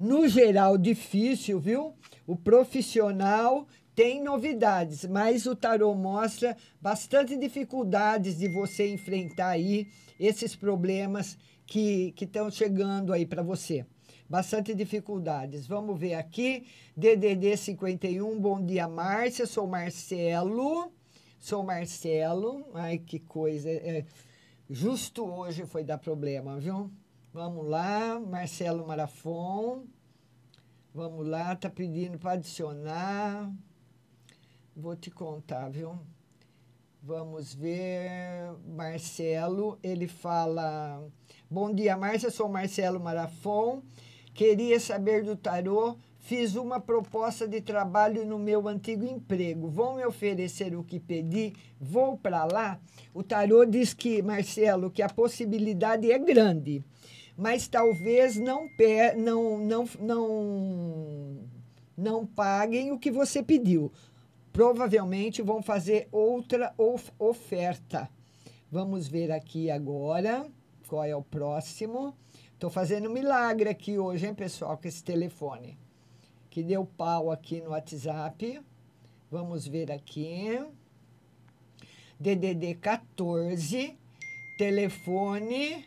No 0.00 0.26
geral, 0.26 0.76
difícil, 0.76 1.60
viu? 1.60 1.94
O 2.26 2.34
profissional 2.34 3.64
tem 3.94 4.20
novidades, 4.20 5.04
mas 5.04 5.46
o 5.46 5.54
tarô 5.54 5.94
mostra 5.94 6.56
bastante 6.80 7.36
dificuldades 7.36 8.36
de 8.38 8.48
você 8.48 8.88
enfrentar 8.88 9.50
aí 9.50 9.86
esses 10.18 10.56
problemas 10.56 11.38
que 11.64 12.12
estão 12.20 12.50
chegando 12.50 13.12
aí 13.12 13.24
para 13.24 13.44
você. 13.44 13.86
Bastante 14.28 14.74
dificuldades. 14.74 15.68
Vamos 15.68 15.96
ver 15.96 16.14
aqui. 16.14 16.66
DDD 16.96 17.56
51. 17.56 18.40
Bom 18.40 18.60
dia, 18.60 18.88
Márcia. 18.88 19.46
Sou 19.46 19.68
Marcelo. 19.68 20.90
Sou 21.46 21.62
Marcelo. 21.62 22.66
Ai, 22.74 22.98
que 22.98 23.20
coisa. 23.20 23.70
É, 23.70 24.04
justo 24.68 25.24
hoje 25.24 25.64
foi 25.64 25.84
dar 25.84 25.96
problema, 25.96 26.58
viu? 26.58 26.90
Vamos 27.32 27.68
lá, 27.68 28.18
Marcelo 28.18 28.84
Marafon. 28.84 29.84
Vamos 30.92 31.24
lá, 31.24 31.54
tá 31.54 31.70
pedindo 31.70 32.18
para 32.18 32.32
adicionar. 32.32 33.48
Vou 34.74 34.96
te 34.96 35.08
contar, 35.08 35.68
viu? 35.68 35.96
Vamos 37.00 37.54
ver. 37.54 38.52
Marcelo, 38.66 39.78
ele 39.84 40.08
fala: 40.08 41.00
Bom 41.48 41.72
dia, 41.72 41.96
Márcia. 41.96 42.28
Sou 42.28 42.48
Marcelo 42.48 42.98
Marafon. 42.98 43.84
Queria 44.34 44.80
saber 44.80 45.22
do 45.22 45.36
tarô 45.36 45.96
Fiz 46.26 46.56
uma 46.56 46.80
proposta 46.80 47.46
de 47.46 47.60
trabalho 47.60 48.26
no 48.26 48.36
meu 48.36 48.66
antigo 48.66 49.04
emprego. 49.04 49.68
Vão 49.68 49.94
me 49.94 50.04
oferecer 50.04 50.74
o 50.74 50.82
que 50.82 50.98
pedi? 50.98 51.52
Vou 51.80 52.18
para 52.18 52.44
lá? 52.44 52.80
O 53.14 53.22
tarô 53.22 53.64
diz 53.64 53.94
que, 53.94 54.20
Marcelo, 54.22 54.90
que 54.90 55.02
a 55.02 55.08
possibilidade 55.08 56.10
é 56.10 56.18
grande, 56.18 56.82
mas 57.36 57.68
talvez 57.68 58.34
não, 58.34 58.68
não, 59.16 59.56
não, 59.56 59.88
não, 60.00 61.36
não 61.96 62.26
paguem 62.26 62.90
o 62.90 62.98
que 62.98 63.12
você 63.12 63.40
pediu. 63.40 63.92
Provavelmente 64.52 65.42
vão 65.42 65.62
fazer 65.62 66.08
outra 66.10 66.74
of- 66.76 67.12
oferta. 67.20 68.10
Vamos 68.68 69.06
ver 69.06 69.30
aqui 69.30 69.70
agora 69.70 70.44
qual 70.88 71.04
é 71.04 71.14
o 71.14 71.22
próximo. 71.22 72.16
Estou 72.52 72.68
fazendo 72.68 73.08
milagre 73.08 73.68
aqui 73.68 73.96
hoje, 73.96 74.26
hein, 74.26 74.34
pessoal, 74.34 74.76
com 74.76 74.88
esse 74.88 75.04
telefone. 75.04 75.78
Que 76.56 76.62
deu 76.62 76.86
pau 76.86 77.30
aqui 77.30 77.60
no 77.60 77.72
WhatsApp. 77.72 78.62
Vamos 79.30 79.68
ver 79.68 79.92
aqui. 79.92 80.58
DDD 82.18 82.76
14, 82.76 83.94
telefone 84.56 85.84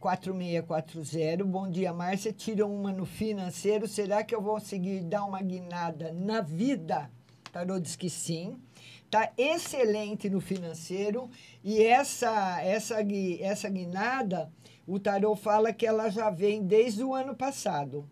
4640. 0.00 1.44
Bom 1.44 1.70
dia, 1.70 1.92
Márcia. 1.92 2.32
Tiram 2.32 2.74
uma 2.74 2.90
no 2.90 3.06
financeiro. 3.06 3.86
Será 3.86 4.24
que 4.24 4.34
eu 4.34 4.42
vou 4.42 4.54
conseguir 4.54 5.04
dar 5.04 5.24
uma 5.24 5.40
guinada 5.40 6.12
na 6.12 6.40
vida? 6.40 7.08
Tarô 7.52 7.78
diz 7.78 7.94
que 7.94 8.10
sim. 8.10 8.60
Tá 9.08 9.30
excelente 9.38 10.28
no 10.28 10.40
financeiro 10.40 11.30
e 11.62 11.84
essa 11.84 12.60
essa 12.62 12.96
essa 13.40 13.68
guinada, 13.68 14.50
o 14.88 14.98
tarô 14.98 15.36
fala 15.36 15.72
que 15.72 15.86
ela 15.86 16.10
já 16.10 16.30
vem 16.30 16.64
desde 16.64 17.04
o 17.04 17.14
ano 17.14 17.36
passado. 17.36 18.10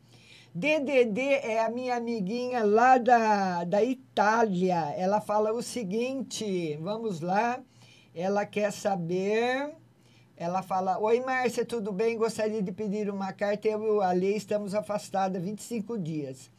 DDD 0.59 1.21
é 1.21 1.63
a 1.63 1.69
minha 1.69 1.97
amiguinha 1.97 2.65
lá 2.65 2.97
da, 2.97 3.63
da 3.65 3.85
Itália. 3.85 4.91
Ela 4.97 5.21
fala 5.21 5.53
o 5.53 5.63
seguinte: 5.63 6.79
vamos 6.81 7.21
lá. 7.21 7.63
Ela 8.15 8.47
quer 8.47 8.73
saber. 8.73 9.75
Ela 10.35 10.63
fala: 10.63 10.99
Oi, 10.99 11.21
Márcia, 11.21 11.63
tudo 11.63 11.93
bem? 11.93 12.17
Gostaria 12.17 12.63
de 12.63 12.73
pedir 12.73 13.11
uma 13.11 13.35
carta. 13.35 13.69
Eu 13.69 14.01
e 14.01 14.03
a 14.03 14.13
Lei 14.13 14.35
estamos 14.35 14.75
afastadas 14.75 15.43
25 15.43 15.99
dias. 15.99 16.51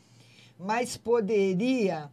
Mas 0.59 0.95
poderia. 0.95 2.11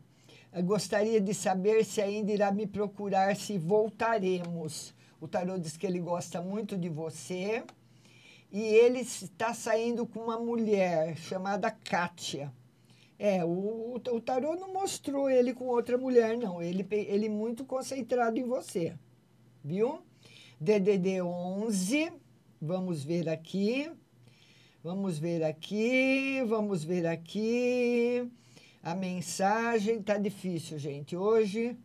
Gostaria 0.64 1.20
de 1.20 1.34
saber 1.34 1.84
se 1.84 2.00
ainda 2.00 2.32
irá 2.32 2.50
me 2.50 2.66
procurar, 2.66 3.36
se 3.36 3.58
voltaremos. 3.58 4.94
O 5.20 5.28
tarô 5.28 5.58
diz 5.58 5.76
que 5.76 5.86
ele 5.86 6.00
gosta 6.00 6.40
muito 6.40 6.78
de 6.78 6.88
você 6.88 7.62
e 8.54 8.62
ele 8.62 9.00
está 9.00 9.52
saindo 9.52 10.06
com 10.06 10.20
uma 10.20 10.38
mulher 10.38 11.16
chamada 11.16 11.72
Kátia. 11.72 12.52
É, 13.18 13.44
o, 13.44 13.96
o 13.96 14.20
tarô 14.20 14.54
não 14.54 14.72
mostrou 14.72 15.28
ele 15.28 15.52
com 15.52 15.64
outra 15.66 15.98
mulher, 15.98 16.38
não. 16.38 16.62
Ele, 16.62 16.86
ele 16.88 17.28
muito 17.28 17.64
concentrado 17.64 18.38
em 18.38 18.44
você, 18.44 18.94
viu? 19.62 19.98
DDD 20.60 21.20
11, 21.20 22.12
vamos 22.62 23.02
ver 23.02 23.28
aqui. 23.28 23.90
Vamos 24.84 25.18
ver 25.18 25.42
aqui, 25.42 26.40
vamos 26.46 26.84
ver 26.84 27.06
aqui. 27.08 28.30
A 28.80 28.94
mensagem 28.94 30.00
tá 30.00 30.16
difícil, 30.16 30.78
gente. 30.78 31.16
Hoje, 31.16 31.76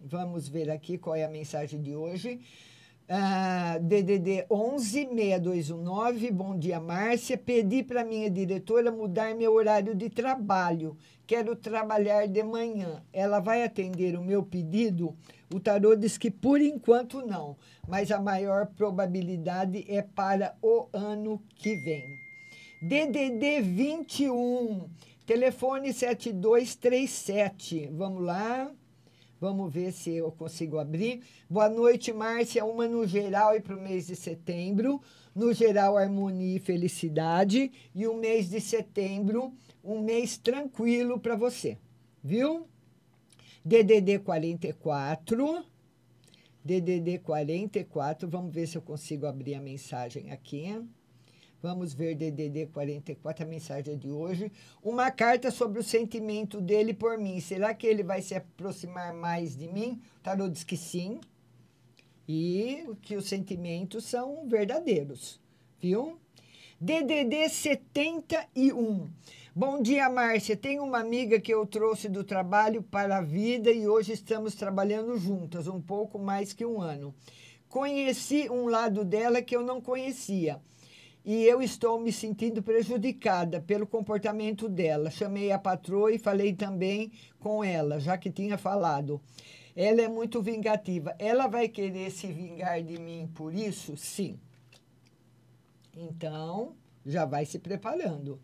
vamos 0.00 0.46
ver 0.48 0.70
aqui 0.70 0.96
qual 0.96 1.16
é 1.16 1.24
a 1.24 1.28
mensagem 1.28 1.82
de 1.82 1.96
hoje. 1.96 2.40
Ah, 3.10 3.78
DDD 3.80 4.44
11 4.50 5.08
6219, 5.08 6.30
bom 6.30 6.58
dia, 6.58 6.78
Márcia. 6.78 7.38
Pedi 7.38 7.82
para 7.82 8.04
minha 8.04 8.28
diretora 8.28 8.92
mudar 8.92 9.34
meu 9.34 9.54
horário 9.54 9.94
de 9.94 10.10
trabalho. 10.10 10.94
Quero 11.26 11.56
trabalhar 11.56 12.28
de 12.28 12.42
manhã. 12.42 13.02
Ela 13.10 13.40
vai 13.40 13.64
atender 13.64 14.14
o 14.14 14.22
meu 14.22 14.42
pedido? 14.42 15.16
O 15.50 15.58
tarô 15.58 15.96
diz 15.96 16.18
que 16.18 16.30
por 16.30 16.60
enquanto 16.60 17.24
não, 17.24 17.56
mas 17.88 18.10
a 18.10 18.20
maior 18.20 18.66
probabilidade 18.66 19.86
é 19.88 20.02
para 20.02 20.54
o 20.60 20.86
ano 20.92 21.42
que 21.56 21.76
vem. 21.76 22.04
DDD 22.82 23.62
21, 23.62 24.86
telefone 25.24 25.94
7237. 25.94 27.88
Vamos 27.90 28.22
lá. 28.22 28.70
Vamos 29.40 29.72
ver 29.72 29.92
se 29.92 30.10
eu 30.10 30.32
consigo 30.32 30.78
abrir. 30.80 31.22
Boa 31.48 31.68
noite, 31.68 32.12
Márcia. 32.12 32.64
Uma 32.64 32.88
no 32.88 33.06
geral 33.06 33.54
e 33.54 33.60
para 33.60 33.76
o 33.76 33.80
mês 33.80 34.08
de 34.08 34.16
setembro. 34.16 35.00
No 35.32 35.52
geral, 35.52 35.96
harmonia 35.96 36.56
e 36.56 36.58
felicidade. 36.58 37.70
E 37.94 38.04
o 38.08 38.14
mês 38.14 38.50
de 38.50 38.60
setembro, 38.60 39.52
um 39.84 40.00
mês 40.00 40.36
tranquilo 40.36 41.20
para 41.20 41.36
você. 41.36 41.78
Viu? 42.22 42.66
DDD 43.64 44.18
44. 44.18 45.64
DDD 46.64 47.18
44. 47.20 48.28
Vamos 48.28 48.52
ver 48.52 48.66
se 48.66 48.76
eu 48.76 48.82
consigo 48.82 49.24
abrir 49.24 49.54
a 49.54 49.60
mensagem 49.60 50.32
aqui. 50.32 50.84
Vamos 51.60 51.92
ver 51.92 52.14
DDD 52.14 52.66
44, 52.66 53.44
a 53.44 53.48
mensagem 53.48 53.98
de 53.98 54.08
hoje. 54.08 54.52
Uma 54.80 55.10
carta 55.10 55.50
sobre 55.50 55.80
o 55.80 55.82
sentimento 55.82 56.60
dele 56.60 56.94
por 56.94 57.18
mim. 57.18 57.40
Será 57.40 57.74
que 57.74 57.84
ele 57.84 58.04
vai 58.04 58.22
se 58.22 58.32
aproximar 58.36 59.12
mais 59.12 59.56
de 59.56 59.66
mim? 59.66 60.00
O 60.18 60.20
tarô 60.20 60.48
diz 60.48 60.62
que 60.62 60.76
sim. 60.76 61.20
E 62.28 62.86
que 63.02 63.16
os 63.16 63.28
sentimentos 63.28 64.04
são 64.04 64.46
verdadeiros, 64.46 65.40
viu? 65.80 66.16
DDD 66.80 67.48
71. 67.48 69.10
Bom 69.52 69.82
dia, 69.82 70.08
Márcia. 70.08 70.56
Tenho 70.56 70.84
uma 70.84 71.00
amiga 71.00 71.40
que 71.40 71.52
eu 71.52 71.66
trouxe 71.66 72.08
do 72.08 72.22
trabalho 72.22 72.84
para 72.84 73.16
a 73.16 73.22
vida 73.22 73.72
e 73.72 73.88
hoje 73.88 74.12
estamos 74.12 74.54
trabalhando 74.54 75.18
juntas, 75.18 75.66
um 75.66 75.80
pouco 75.80 76.20
mais 76.20 76.52
que 76.52 76.64
um 76.64 76.80
ano. 76.80 77.12
Conheci 77.68 78.48
um 78.48 78.68
lado 78.68 79.04
dela 79.04 79.42
que 79.42 79.56
eu 79.56 79.62
não 79.64 79.80
conhecia 79.80 80.60
e 81.28 81.44
eu 81.44 81.60
estou 81.60 82.00
me 82.00 82.10
sentindo 82.10 82.62
prejudicada 82.62 83.60
pelo 83.60 83.86
comportamento 83.86 84.66
dela. 84.66 85.10
Chamei 85.10 85.52
a 85.52 85.58
patroa 85.58 86.10
e 86.10 86.18
falei 86.18 86.54
também 86.54 87.12
com 87.38 87.62
ela, 87.62 88.00
já 88.00 88.16
que 88.16 88.30
tinha 88.30 88.56
falado. 88.56 89.20
Ela 89.76 90.00
é 90.00 90.08
muito 90.08 90.40
vingativa. 90.40 91.14
Ela 91.18 91.46
vai 91.46 91.68
querer 91.68 92.10
se 92.10 92.28
vingar 92.28 92.82
de 92.82 92.98
mim 92.98 93.30
por 93.34 93.52
isso? 93.52 93.94
Sim. 93.94 94.40
Então, 95.94 96.72
já 97.04 97.26
vai 97.26 97.44
se 97.44 97.58
preparando. 97.58 98.40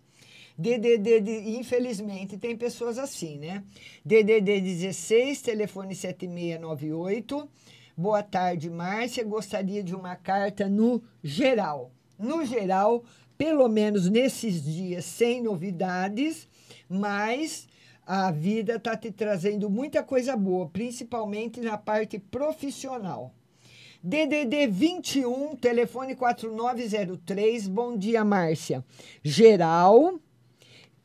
DDD, 0.59 1.57
infelizmente, 1.57 2.37
tem 2.37 2.55
pessoas 2.55 2.99
assim, 2.99 3.39
né? 3.39 3.65
DDD 4.05 4.61
16, 4.61 5.41
telefone 5.41 5.95
7698. 5.95 7.49
Boa 7.97 8.23
tarde, 8.23 8.69
Márcia. 8.69 9.25
Gostaria 9.25 9.83
de 9.83 9.95
uma 9.95 10.17
carta 10.17 10.69
no 10.69 11.03
geral. 11.23 11.91
No 12.19 12.45
geral, 12.45 13.05
pelo 13.37 13.69
menos 13.69 14.09
nesses 14.09 14.63
dias, 14.65 15.05
sem 15.05 15.43
novidades, 15.43 16.49
mas 16.89 17.67
a 18.07 18.31
vida 18.31 18.77
está 18.77 18.97
te 18.97 19.11
trazendo 19.11 19.69
muita 19.71 20.03
coisa 20.03 20.37
boa, 20.37 20.69
principalmente 20.69 21.61
na 21.61 21.77
parte 21.79 22.19
profissional. 22.19 23.33
DDD 24.03 24.67
21, 24.67 25.57
telefone 25.57 26.15
4903. 26.15 27.67
Bom 27.69 27.97
dia, 27.97 28.23
Márcia. 28.23 28.85
Geral 29.23 30.21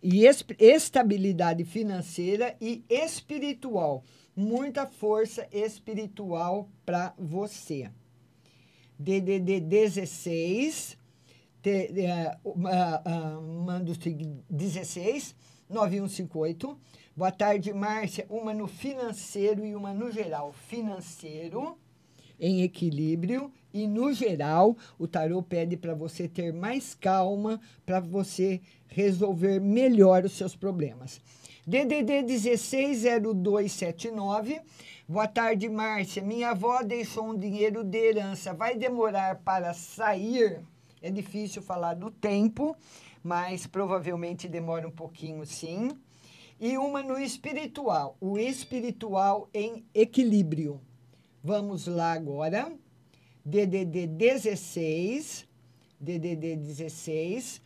e 0.03 0.26
es- 0.28 0.43
estabilidade 0.60 1.64
financeira 1.64 2.55
e 2.60 2.84
espiritual. 2.89 4.03
Muita 4.36 4.86
força 4.86 5.47
espiritual 5.51 6.70
para 6.86 7.14
você. 7.18 7.89
DDD 8.97 9.62
16, 9.62 10.97
te, 11.62 11.91
eh, 12.01 12.38
ah, 12.66 13.01
ah, 13.05 13.41
manda 13.41 13.91
o 13.91 14.01
seguinte, 14.01 14.43
16 14.49 15.36
9158. 15.70 16.78
Boa 17.16 17.32
tarde, 17.32 17.74
Márcia. 17.74 18.26
Uma 18.30 18.53
no 18.53 18.68
financeiro 18.68 19.66
e 19.66 19.76
uma 19.76 19.93
no 19.93 20.12
geral. 20.12 20.53
Financeiro 20.53 21.78
em 22.39 22.62
equilíbrio 22.62 23.51
e 23.74 23.86
no 23.86 24.14
geral 24.14 24.78
o 24.97 25.05
tarô 25.07 25.43
pede 25.43 25.76
para 25.76 25.93
você 25.93 26.26
ter 26.28 26.53
mais 26.53 26.95
calma 26.95 27.60
para 27.86 27.99
você 27.99 28.62
resolver 28.88 29.60
melhor 29.60 30.24
os 30.24 30.32
seus 30.32 30.55
problemas. 30.55 31.22
DDD 31.68 32.24
160279. 32.24 34.62
Boa 35.07 35.28
tarde, 35.28 35.70
Márcia. 35.70 36.24
Minha 36.24 36.49
avó 36.51 36.82
deixou 36.82 37.26
um 37.26 37.38
dinheiro 37.38 37.84
de 37.84 37.97
herança. 37.97 38.53
Vai 38.53 38.76
demorar 38.76 39.41
para 39.43 39.74
sair? 39.74 40.62
É 41.02 41.10
difícil 41.10 41.62
falar 41.62 41.93
do 41.93 42.12
tempo, 42.12 42.76
mas 43.24 43.66
provavelmente 43.66 44.47
demora 44.47 44.88
um 44.88 44.91
pouquinho 44.91 45.45
sim. 45.45 45.91
E 46.60 46.78
uma 46.78 47.02
no 47.02 47.18
espiritual, 47.18 48.18
o 48.20 48.38
espiritual 48.38 49.50
em 49.54 49.86
equilíbrio. 49.93 50.82
Vamos 51.41 51.88
lá 51.88 52.12
agora. 52.12 52.70
DDD 53.45 54.08
16, 54.08 55.47
DDD 56.00 56.58
16, 56.58 57.62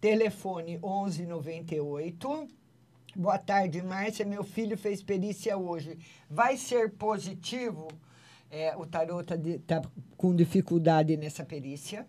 telefone 0.00 0.78
1198. 0.78 2.48
Boa 3.14 3.38
tarde, 3.38 3.82
Márcia. 3.82 4.24
Meu 4.24 4.42
filho 4.42 4.78
fez 4.78 5.02
perícia 5.02 5.58
hoje. 5.58 5.98
Vai 6.30 6.56
ser 6.56 6.92
positivo? 6.92 7.88
É, 8.50 8.74
o 8.76 8.86
tarô 8.86 9.20
está 9.20 9.36
tá 9.66 9.82
com 10.16 10.34
dificuldade 10.34 11.16
nessa 11.18 11.44
perícia. 11.44 12.06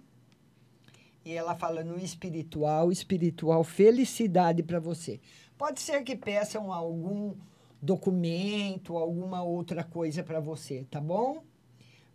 E 1.30 1.34
ela 1.34 1.54
fala 1.54 1.84
no 1.84 2.00
espiritual, 2.00 2.92
espiritual, 2.92 3.64
felicidade 3.64 4.64
para 4.64 4.80
você. 4.80 5.20
Pode 5.60 5.80
ser 5.80 6.02
que 6.04 6.16
peçam 6.16 6.74
algum 6.74 7.36
documento, 7.80 8.98
alguma 8.98 9.44
outra 9.44 9.84
coisa 9.84 10.24
para 10.24 10.40
você, 10.40 10.88
tá 10.90 11.00
bom? 11.00 11.44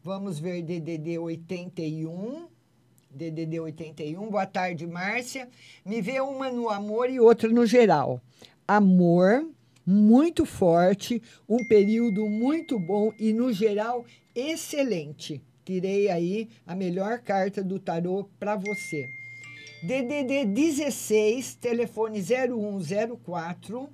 Vamos 0.02 0.40
ver 0.40 0.62
DDD 0.62 1.16
81. 1.16 2.48
DDD 3.08 3.60
81. 3.60 4.28
Boa 4.28 4.46
tarde, 4.46 4.84
Márcia. 4.84 5.48
Me 5.86 6.00
vê 6.00 6.20
uma 6.20 6.50
no 6.50 6.68
amor 6.68 7.08
e 7.08 7.20
outra 7.20 7.48
no 7.48 7.64
geral. 7.64 8.20
Amor 8.66 9.48
muito 9.86 10.44
forte, 10.44 11.22
um 11.48 11.64
período 11.68 12.28
muito 12.28 12.80
bom 12.80 13.12
e 13.16 13.32
no 13.32 13.52
geral 13.52 14.04
excelente. 14.34 15.40
Tirei 15.64 16.10
aí 16.10 16.48
a 16.66 16.74
melhor 16.74 17.20
carta 17.20 17.64
do 17.64 17.78
tarô 17.78 18.28
para 18.38 18.54
você. 18.54 19.08
DDD 19.82 20.44
16, 20.46 21.54
telefone 21.54 22.20
0104. 22.22 23.88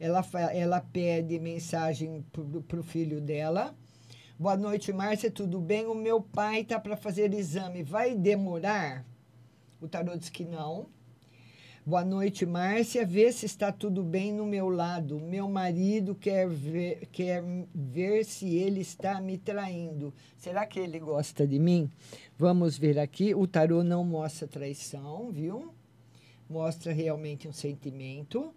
Ela, 0.00 0.24
ela 0.52 0.80
pede 0.80 1.38
mensagem 1.38 2.24
para 2.66 2.80
o 2.80 2.82
filho 2.82 3.20
dela. 3.20 3.74
Boa 4.38 4.56
noite, 4.56 4.92
Márcia, 4.92 5.30
tudo 5.30 5.60
bem? 5.60 5.86
O 5.86 5.94
meu 5.94 6.20
pai 6.20 6.64
tá 6.64 6.80
para 6.80 6.96
fazer 6.96 7.32
exame. 7.34 7.82
Vai 7.82 8.14
demorar? 8.14 9.04
O 9.80 9.86
tarô 9.86 10.16
diz 10.16 10.28
que 10.28 10.44
não. 10.44 10.86
Boa 11.84 12.04
noite, 12.04 12.46
Márcia. 12.46 13.04
Vê 13.04 13.32
se 13.32 13.44
está 13.44 13.72
tudo 13.72 14.04
bem 14.04 14.32
no 14.32 14.46
meu 14.46 14.68
lado. 14.68 15.18
Meu 15.18 15.48
marido 15.48 16.14
quer 16.14 16.48
ver, 16.48 17.08
quer 17.10 17.42
ver 17.74 18.24
se 18.24 18.54
ele 18.54 18.80
está 18.80 19.20
me 19.20 19.36
traindo. 19.36 20.14
Será 20.38 20.64
que 20.64 20.78
ele 20.78 21.00
gosta 21.00 21.44
de 21.44 21.58
mim? 21.58 21.90
Vamos 22.38 22.78
ver 22.78 23.00
aqui. 23.00 23.34
O 23.34 23.48
tarô 23.48 23.82
não 23.82 24.04
mostra 24.04 24.46
traição, 24.46 25.32
viu? 25.32 25.74
Mostra 26.48 26.92
realmente 26.92 27.48
um 27.48 27.52
sentimento. 27.52 28.54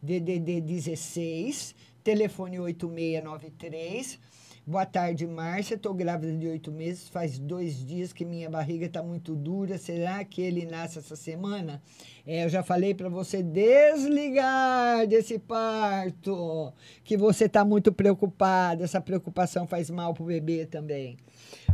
DDD 0.00 0.62
16, 0.62 1.74
telefone 2.02 2.58
8693. 2.58 4.18
Boa 4.64 4.86
tarde, 4.86 5.26
Márcia. 5.26 5.74
Estou 5.74 5.92
grávida 5.92 6.38
de 6.38 6.46
oito 6.46 6.70
meses. 6.70 7.08
Faz 7.08 7.36
dois 7.36 7.84
dias 7.84 8.12
que 8.12 8.24
minha 8.24 8.48
barriga 8.48 8.86
está 8.86 9.02
muito 9.02 9.34
dura. 9.34 9.76
Será 9.76 10.24
que 10.24 10.40
ele 10.40 10.64
nasce 10.64 11.00
essa 11.00 11.16
semana? 11.16 11.82
É, 12.24 12.44
eu 12.44 12.48
já 12.48 12.62
falei 12.62 12.94
para 12.94 13.08
você 13.08 13.42
desligar 13.42 15.04
desse 15.08 15.36
parto, 15.36 16.72
que 17.02 17.16
você 17.16 17.46
está 17.46 17.64
muito 17.64 17.92
preocupada. 17.92 18.84
Essa 18.84 19.00
preocupação 19.00 19.66
faz 19.66 19.90
mal 19.90 20.14
para 20.14 20.22
o 20.22 20.26
bebê 20.26 20.64
também. 20.64 21.16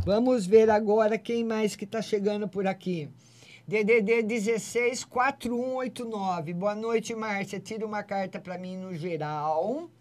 Vamos 0.03 0.47
ver 0.47 0.71
agora 0.71 1.15
quem 1.19 1.43
mais 1.43 1.75
que 1.75 1.85
está 1.85 2.01
chegando 2.01 2.47
por 2.47 2.65
aqui. 2.65 3.07
DDD 3.67 4.23
16 4.23 5.03
4189. 5.03 6.53
Boa 6.55 6.73
noite, 6.73 7.13
Márcia. 7.13 7.59
Tira 7.59 7.85
uma 7.85 8.01
carta 8.01 8.39
para 8.39 8.57
mim 8.57 8.77
no 8.77 8.95
geral 8.95 9.91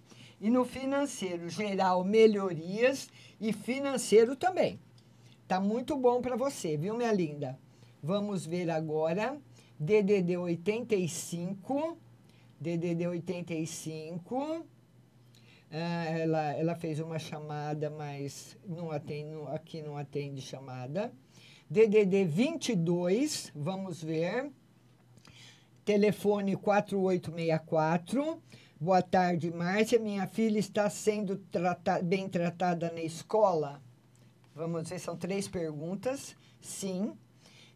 e 0.40 0.50
no 0.50 0.64
financeiro. 0.64 1.48
Geral, 1.48 2.04
melhorias 2.04 3.08
e 3.40 3.52
financeiro 3.52 4.36
também. 4.36 4.78
Tá 5.46 5.60
muito 5.60 5.96
bom 5.96 6.20
para 6.20 6.36
você, 6.36 6.76
viu, 6.76 6.96
minha 6.96 7.12
linda? 7.12 7.58
Vamos 8.02 8.46
ver 8.46 8.70
agora. 8.70 9.38
DDD 9.78 10.36
85. 10.36 11.96
DDD 12.60 13.06
85. 13.06 14.66
Ah, 15.70 16.04
ela, 16.06 16.52
ela 16.52 16.74
fez 16.74 16.98
uma 16.98 17.18
chamada, 17.18 17.90
mas 17.90 18.56
não 18.66 18.90
atende, 18.90 19.34
aqui 19.48 19.82
não 19.82 19.96
atende 19.96 20.40
chamada. 20.40 21.12
DDD 21.70 22.24
22, 22.24 23.52
vamos 23.54 24.02
ver. 24.02 24.50
Telefone 25.84 26.56
4864. 26.56 28.42
Boa 28.80 29.02
tarde, 29.02 29.50
Márcia. 29.50 29.98
Minha 29.98 30.26
filha 30.26 30.58
está 30.58 30.88
sendo 30.88 31.36
trata- 31.36 32.00
bem 32.02 32.28
tratada 32.28 32.90
na 32.92 33.00
escola? 33.02 33.82
Vamos 34.54 34.88
ver, 34.88 34.98
são 34.98 35.16
três 35.16 35.48
perguntas. 35.48 36.36
Sim. 36.60 37.12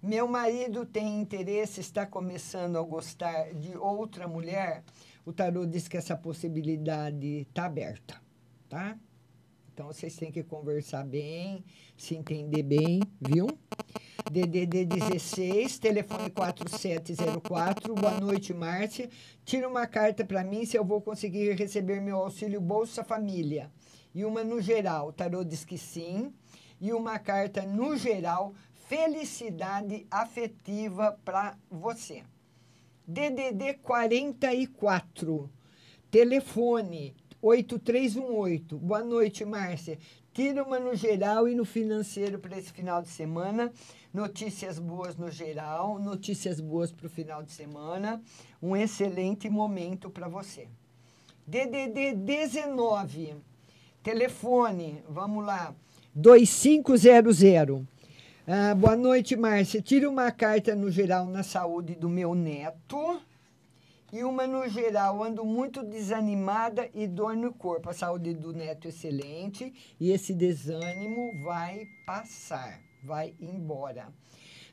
Meu 0.02 0.26
marido 0.26 0.84
tem 0.84 1.20
interesse, 1.20 1.80
está 1.80 2.04
começando 2.06 2.76
a 2.76 2.82
gostar 2.82 3.52
de 3.54 3.76
outra 3.76 4.26
mulher? 4.26 4.82
O 5.24 5.32
tarô 5.32 5.64
diz 5.64 5.86
que 5.86 5.96
essa 5.96 6.16
possibilidade 6.16 7.46
está 7.48 7.66
aberta, 7.66 8.20
tá? 8.68 8.98
Então 9.72 9.86
vocês 9.86 10.16
têm 10.16 10.32
que 10.32 10.42
conversar 10.42 11.04
bem, 11.04 11.64
se 11.96 12.16
entender 12.16 12.62
bem, 12.64 13.00
viu? 13.20 13.46
DDD 14.30 14.84
16, 14.84 15.78
telefone 15.78 16.30
4704. 16.30 17.94
Boa 17.94 18.20
noite, 18.20 18.54
Márcia. 18.54 19.08
Tira 19.44 19.68
uma 19.68 19.86
carta 19.86 20.24
para 20.24 20.44
mim 20.44 20.64
se 20.64 20.76
eu 20.76 20.84
vou 20.84 21.00
conseguir 21.00 21.52
receber 21.52 22.00
meu 22.00 22.18
auxílio 22.18 22.60
Bolsa 22.60 23.02
Família. 23.02 23.70
E 24.14 24.24
uma 24.24 24.44
no 24.44 24.60
geral. 24.60 25.08
O 25.08 25.12
tarô 25.12 25.44
diz 25.44 25.64
que 25.64 25.76
sim. 25.76 26.32
E 26.80 26.92
uma 26.92 27.18
carta 27.18 27.62
no 27.62 27.96
geral, 27.96 28.54
felicidade 28.88 30.06
afetiva 30.10 31.18
para 31.24 31.56
você. 31.70 32.22
DDD 33.06 33.74
44. 33.82 35.50
Telefone 36.10 37.14
8318. 37.40 38.78
Boa 38.78 39.02
noite, 39.02 39.44
Márcia. 39.44 39.98
Tira 40.32 40.62
uma 40.62 40.78
no 40.78 40.94
geral 40.94 41.46
e 41.46 41.54
no 41.54 41.64
financeiro 41.64 42.38
para 42.38 42.56
esse 42.56 42.72
final 42.72 43.02
de 43.02 43.08
semana. 43.08 43.70
Notícias 44.12 44.78
boas 44.78 45.16
no 45.16 45.30
geral, 45.30 45.98
notícias 45.98 46.60
boas 46.60 46.92
para 46.92 47.06
o 47.06 47.10
final 47.10 47.42
de 47.42 47.50
semana. 47.50 48.22
Um 48.62 48.76
excelente 48.76 49.48
momento 49.48 50.10
para 50.10 50.28
você. 50.28 50.68
DDD 51.46 52.14
19. 52.16 53.36
Telefone, 54.02 55.02
vamos 55.08 55.46
lá. 55.46 55.74
2500. 56.14 57.84
Ah, 58.46 58.74
boa 58.74 58.96
noite, 58.96 59.34
Márcia. 59.34 59.80
Tira 59.80 60.10
uma 60.10 60.30
carta 60.30 60.74
no 60.74 60.90
geral 60.90 61.24
na 61.24 61.42
saúde 61.42 61.94
do 61.94 62.08
meu 62.08 62.34
neto. 62.34 63.18
E 64.12 64.22
uma 64.24 64.46
no 64.46 64.68
geral, 64.68 65.24
ando 65.24 65.42
muito 65.42 65.82
desanimada 65.82 66.86
e 66.92 67.06
dor 67.06 67.34
no 67.34 67.50
corpo. 67.50 67.88
A 67.88 67.94
saúde 67.94 68.34
do 68.34 68.52
neto 68.52 68.84
é 68.84 68.88
excelente 68.90 69.72
e 69.98 70.10
esse 70.10 70.34
desânimo 70.34 71.42
vai 71.42 71.86
passar, 72.04 72.78
vai 73.02 73.34
embora. 73.40 74.08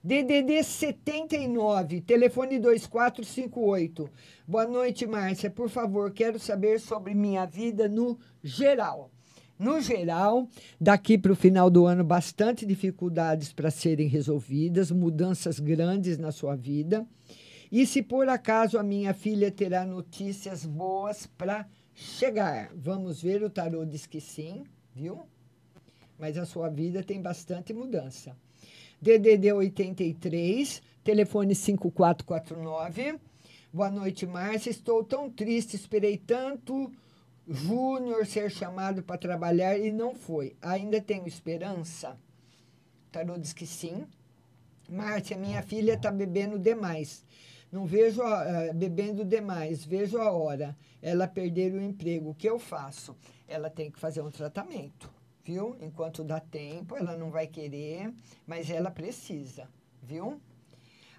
DDD 0.01 0.63
79, 0.63 2.01
telefone 2.01 2.57
2458. 2.57 4.09
Boa 4.47 4.65
noite, 4.65 5.05
Márcia. 5.05 5.49
Por 5.49 5.69
favor, 5.69 6.11
quero 6.11 6.39
saber 6.39 6.79
sobre 6.79 7.13
minha 7.13 7.45
vida 7.45 7.89
no 7.89 8.17
geral. 8.41 9.11
No 9.57 9.81
geral, 9.81 10.47
daqui 10.79 11.17
para 11.17 11.33
o 11.33 11.35
final 11.35 11.69
do 11.69 11.85
ano, 11.85 12.01
bastante 12.01 12.65
dificuldades 12.65 13.51
para 13.51 13.69
serem 13.69 14.07
resolvidas, 14.07 14.89
mudanças 14.89 15.59
grandes 15.59 16.17
na 16.17 16.31
sua 16.31 16.55
vida. 16.55 17.05
E 17.69 17.85
se 17.85 18.01
por 18.01 18.29
acaso 18.29 18.79
a 18.79 18.83
minha 18.83 19.13
filha 19.13 19.51
terá 19.51 19.85
notícias 19.85 20.65
boas 20.65 21.27
para 21.27 21.67
chegar? 21.93 22.71
Vamos 22.73 23.21
ver, 23.21 23.43
o 23.43 23.49
tarô 23.49 23.83
diz 23.83 24.05
que 24.05 24.21
sim, 24.21 24.63
viu? 24.95 25.23
Mas 26.19 26.37
a 26.37 26.45
sua 26.45 26.69
vida 26.69 27.01
tem 27.01 27.21
bastante 27.21 27.73
mudança. 27.73 28.35
DDD 29.01 29.53
83, 29.53 30.83
telefone 31.03 31.55
5449. 31.55 33.17
Boa 33.71 33.89
noite, 33.89 34.27
Márcia. 34.27 34.69
Estou 34.69 35.03
tão 35.03 35.29
triste, 35.29 35.75
esperei 35.75 36.17
tanto 36.17 36.91
Júnior 37.47 38.27
ser 38.27 38.51
chamado 38.51 39.01
para 39.01 39.17
trabalhar 39.17 39.77
e 39.77 39.91
não 39.91 40.13
foi. 40.13 40.55
Ainda 40.61 41.01
tenho 41.01 41.27
esperança? 41.27 42.11
O 43.07 43.11
tarô 43.11 43.37
diz 43.37 43.53
que 43.53 43.65
sim. 43.65 44.05
Márcia, 44.89 45.37
minha 45.37 45.63
filha 45.63 45.93
está 45.93 46.11
bebendo 46.11 46.59
demais. 46.59 47.23
Não 47.71 47.85
vejo 47.85 48.21
a, 48.21 48.43
eh, 48.43 48.73
bebendo 48.73 49.23
demais, 49.23 49.85
vejo 49.85 50.17
a 50.17 50.31
hora. 50.31 50.75
Ela 51.01 51.27
perder 51.27 51.73
o 51.73 51.81
emprego. 51.81 52.31
O 52.31 52.35
que 52.35 52.49
eu 52.49 52.59
faço? 52.59 53.15
Ela 53.47 53.69
tem 53.69 53.89
que 53.89 53.99
fazer 53.99 54.21
um 54.21 54.31
tratamento, 54.31 55.09
viu? 55.49 55.75
Enquanto 55.81 56.23
dá 56.23 56.39
tempo, 56.39 56.95
ela 56.95 57.17
não 57.17 57.31
vai 57.31 57.47
querer, 57.47 58.13
mas 58.45 58.69
ela 58.69 58.91
precisa, 58.91 59.67
viu? 60.03 60.39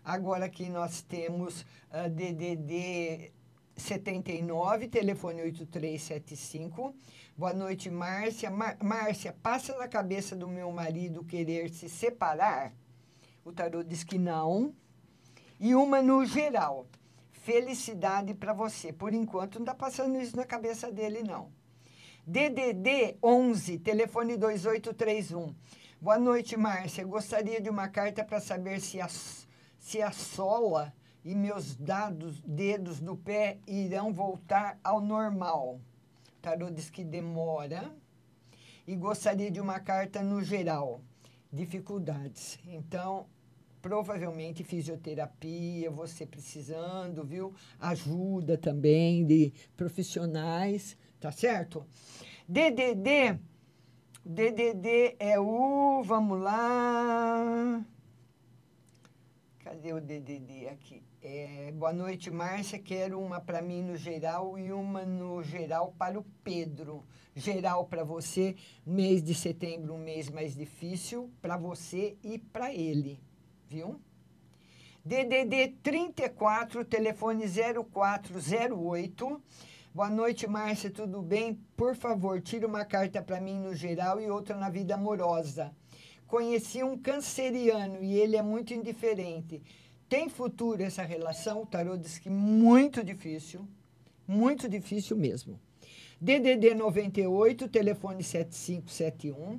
Agora 0.05 0.45
aqui 0.45 0.69
nós 0.69 1.03
temos 1.03 1.67
ah, 1.91 2.07
DDD 2.09 3.33
79, 3.77 4.87
telefone 4.89 5.43
8375. 5.43 6.95
Boa 7.37 7.53
noite, 7.53 7.91
Márcia. 7.91 8.51
Mar- 8.53 8.77
Márcia, 8.81 9.35
passa 9.43 9.77
na 9.77 9.89
cabeça 9.89 10.37
do 10.37 10.47
meu 10.47 10.71
marido 10.71 11.25
querer 11.25 11.69
se 11.71 11.89
separar? 11.89 12.73
O 13.45 13.51
tarô 13.53 13.83
diz 13.83 14.05
que 14.05 14.17
não. 14.19 14.73
e 15.59 15.75
uma 15.75 16.01
no 16.01 16.25
geral. 16.25 16.87
Felicidade 17.33 18.33
para 18.35 18.53
você. 18.53 18.93
Por 18.93 19.13
enquanto 19.13 19.57
não 19.57 19.63
está 19.63 19.75
passando 19.75 20.17
isso 20.21 20.37
na 20.37 20.45
cabeça 20.45 20.93
dele 20.93 21.23
não. 21.25 21.51
DDD 22.31 23.17
11, 23.21 23.81
telefone 23.81 24.37
2831. 24.37 25.53
Boa 26.01 26.17
noite, 26.17 26.57
Márcia. 26.57 27.05
Gostaria 27.05 27.61
de 27.61 27.69
uma 27.69 27.89
carta 27.89 28.23
para 28.23 28.39
saber 28.39 28.81
se 28.81 29.01
a, 29.01 29.09
se 29.81 30.01
a 30.01 30.13
sola 30.13 30.95
e 31.25 31.35
meus 31.35 31.75
dados, 31.75 32.41
dedos 32.43 33.01
do 33.01 33.17
pé 33.17 33.59
irão 33.67 34.13
voltar 34.13 34.79
ao 34.85 35.01
normal. 35.01 35.81
O 36.39 36.41
tarô 36.41 36.71
diz 36.71 36.89
que 36.89 37.03
demora. 37.03 37.93
E 38.87 38.95
gostaria 38.95 39.51
de 39.51 39.61
uma 39.61 39.81
carta 39.81 40.23
no 40.23 40.41
geral. 40.41 41.01
Dificuldades. 41.53 42.61
Então, 42.65 43.27
provavelmente 43.83 44.63
fisioterapia, 44.63 45.91
você 45.91 46.25
precisando, 46.25 47.25
viu? 47.25 47.53
Ajuda 47.81 48.57
também 48.57 49.27
de 49.27 49.53
profissionais, 49.77 50.97
tá 51.21 51.31
certo? 51.31 51.87
DDD, 52.49 53.39
DDD 54.25 55.17
é 55.19 55.39
o, 55.39 56.03
vamos 56.03 56.41
lá. 56.41 57.85
Cadê 59.63 59.93
o 59.93 60.01
DDD 60.01 60.69
aqui? 60.69 61.03
É, 61.23 61.71
boa 61.73 61.93
noite, 61.93 62.31
Márcia. 62.31 62.79
Quero 62.79 63.21
uma 63.21 63.39
para 63.39 63.61
mim 63.61 63.83
no 63.83 63.95
geral 63.95 64.59
e 64.59 64.73
uma 64.73 65.05
no 65.05 65.43
geral 65.43 65.95
para 65.99 66.19
o 66.19 66.25
Pedro. 66.43 67.05
Geral 67.37 67.85
para 67.85 68.03
você, 68.03 68.57
mês 68.85 69.23
de 69.23 69.35
setembro, 69.35 69.93
um 69.95 69.99
mês 69.99 70.31
mais 70.31 70.57
difícil 70.57 71.31
para 71.41 71.59
você 71.59 72.17
e 72.25 72.39
para 72.39 72.75
ele, 72.75 73.21
viu? 73.69 74.01
DDD 75.05 75.77
34, 75.83 76.85
telefone 76.85 77.45
0408. 77.47 79.43
Boa 79.93 80.09
noite, 80.09 80.47
Márcia, 80.47 80.89
tudo 80.89 81.21
bem? 81.21 81.59
Por 81.77 81.97
favor, 81.97 82.41
tire 82.41 82.65
uma 82.65 82.85
carta 82.85 83.21
para 83.21 83.41
mim 83.41 83.59
no 83.59 83.75
geral 83.75 84.21
e 84.21 84.31
outra 84.31 84.57
na 84.57 84.71
vida 84.71 84.95
amorosa. 84.95 85.75
Conheci 86.29 86.85
um 86.85 86.97
canceriano 86.97 88.01
e 88.01 88.15
ele 88.15 88.37
é 88.37 88.43
muito 88.43 88.73
indiferente. 88.73 89.61
Tem 90.09 90.29
futuro 90.29 90.81
essa 90.81 91.03
relação? 91.03 91.63
O 91.63 91.67
tarô 91.67 91.97
diz 91.97 92.21
que 92.21 92.31
muito 92.31 93.03
difícil, 93.03 93.67
muito 94.29 94.69
difícil 94.69 95.17
mesmo. 95.17 95.59
DDD 96.21 96.73
98, 96.77 97.67
telefone 97.67 98.23
7571. 98.23 99.59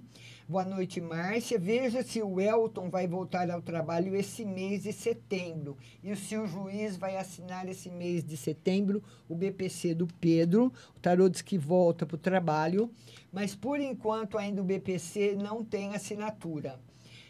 Boa 0.52 0.66
noite, 0.66 1.00
Márcia. 1.00 1.58
Veja 1.58 2.04
se 2.04 2.22
o 2.22 2.42
Elton 2.42 2.90
vai 2.90 3.08
voltar 3.08 3.50
ao 3.50 3.62
trabalho 3.62 4.14
esse 4.14 4.44
mês 4.44 4.84
de 4.84 4.92
setembro. 4.92 5.78
E 6.04 6.14
se 6.14 6.36
o 6.36 6.46
juiz 6.46 6.98
vai 6.98 7.16
assinar 7.16 7.70
esse 7.70 7.90
mês 7.90 8.22
de 8.22 8.36
setembro 8.36 9.02
o 9.30 9.34
BPC 9.34 9.96
do 9.96 10.06
Pedro. 10.20 10.66
O 10.94 11.00
tarô 11.00 11.30
diz 11.30 11.42
que 11.42 11.58
volta 11.58 12.06
para 12.06 12.16
o 12.16 12.20
trabalho, 12.20 12.92
mas 13.32 13.56
por 13.56 13.80
enquanto 13.80 14.38
ainda 14.38 14.62
o 14.62 14.66
BPC 14.66 15.38
não 15.42 15.64
tem 15.64 15.96
assinatura. 15.96 16.78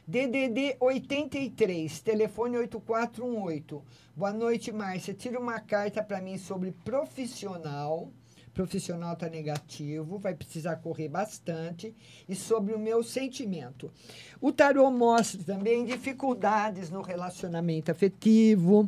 DDD 0.07 0.77
83, 0.79 2.01
telefone 2.01 2.57
8418. 2.57 3.83
Boa 4.15 4.33
noite, 4.33 4.71
Márcia. 4.71 5.13
Tira 5.13 5.39
uma 5.39 5.59
carta 5.59 6.01
para 6.01 6.19
mim 6.19 6.39
sobre 6.39 6.71
profissional 6.83 8.11
profissional 8.53 9.13
está 9.13 9.29
negativo, 9.29 10.17
vai 10.17 10.33
precisar 10.33 10.77
correr 10.77 11.07
bastante, 11.07 11.95
e 12.27 12.35
sobre 12.35 12.73
o 12.73 12.79
meu 12.79 13.03
sentimento. 13.03 13.91
O 14.39 14.51
tarô 14.51 14.89
mostra 14.91 15.43
também 15.43 15.85
dificuldades 15.85 16.89
no 16.89 17.01
relacionamento 17.01 17.91
afetivo, 17.91 18.87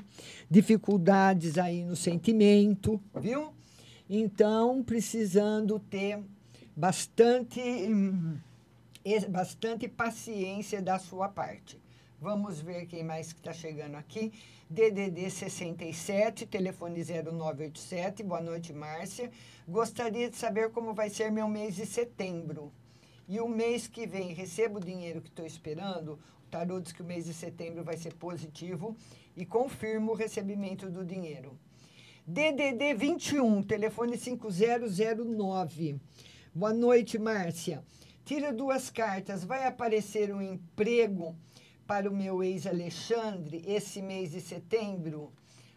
dificuldades 0.50 1.58
aí 1.58 1.84
no 1.84 1.96
sentimento, 1.96 3.02
viu? 3.20 3.54
Então, 4.10 4.84
precisando 4.84 5.80
ter 5.80 6.20
bastante, 6.76 7.60
hum, 7.62 8.38
bastante 9.30 9.88
paciência 9.88 10.82
da 10.82 11.00
sua 11.00 11.30
parte. 11.30 11.83
Vamos 12.24 12.62
ver 12.62 12.86
quem 12.86 13.04
mais 13.04 13.34
que 13.34 13.40
está 13.42 13.52
chegando 13.52 13.96
aqui. 13.96 14.32
DDD 14.70 15.30
67, 15.30 16.46
telefone 16.46 17.04
0987. 17.04 18.24
Boa 18.24 18.40
noite, 18.40 18.72
Márcia. 18.72 19.30
Gostaria 19.68 20.30
de 20.30 20.38
saber 20.38 20.72
como 20.72 20.94
vai 20.94 21.10
ser 21.10 21.30
meu 21.34 21.50
mês 21.50 21.76
de 21.76 21.86
setembro. 21.86 22.72
E 23.28 23.42
o 23.42 23.50
mês 23.50 23.90
que 23.90 24.08
vem, 24.08 24.34
recebo 24.34 24.78
o 24.78 24.82
dinheiro 24.82 25.22
que 25.22 25.28
estou 25.28 25.46
esperando? 25.46 26.18
O 26.48 26.50
tarô 26.50 26.80
diz 26.80 26.94
que 26.94 27.02
o 27.02 27.06
mês 27.06 27.26
de 27.26 27.34
setembro 27.34 27.84
vai 27.84 27.98
ser 27.98 28.14
positivo 28.14 28.96
e 29.36 29.46
confirmo 29.46 30.14
o 30.14 30.16
recebimento 30.16 30.90
do 30.90 31.04
dinheiro. 31.04 31.60
DDD 32.26 32.94
21, 32.94 33.64
telefone 33.64 34.18
5009. 34.18 36.00
Boa 36.56 36.72
noite, 36.72 37.20
Márcia. 37.20 37.84
Tira 38.24 38.54
duas 38.54 38.90
cartas. 38.90 39.44
Vai 39.44 39.68
aparecer 39.68 40.34
um 40.34 40.42
emprego 40.42 41.36
para 41.86 42.10
o 42.10 42.16
meu 42.16 42.44
ex-Alexandre 42.44 43.64
esse 43.66 44.02
mês 44.02 44.32
de 44.32 44.42
setembro? 44.42 45.32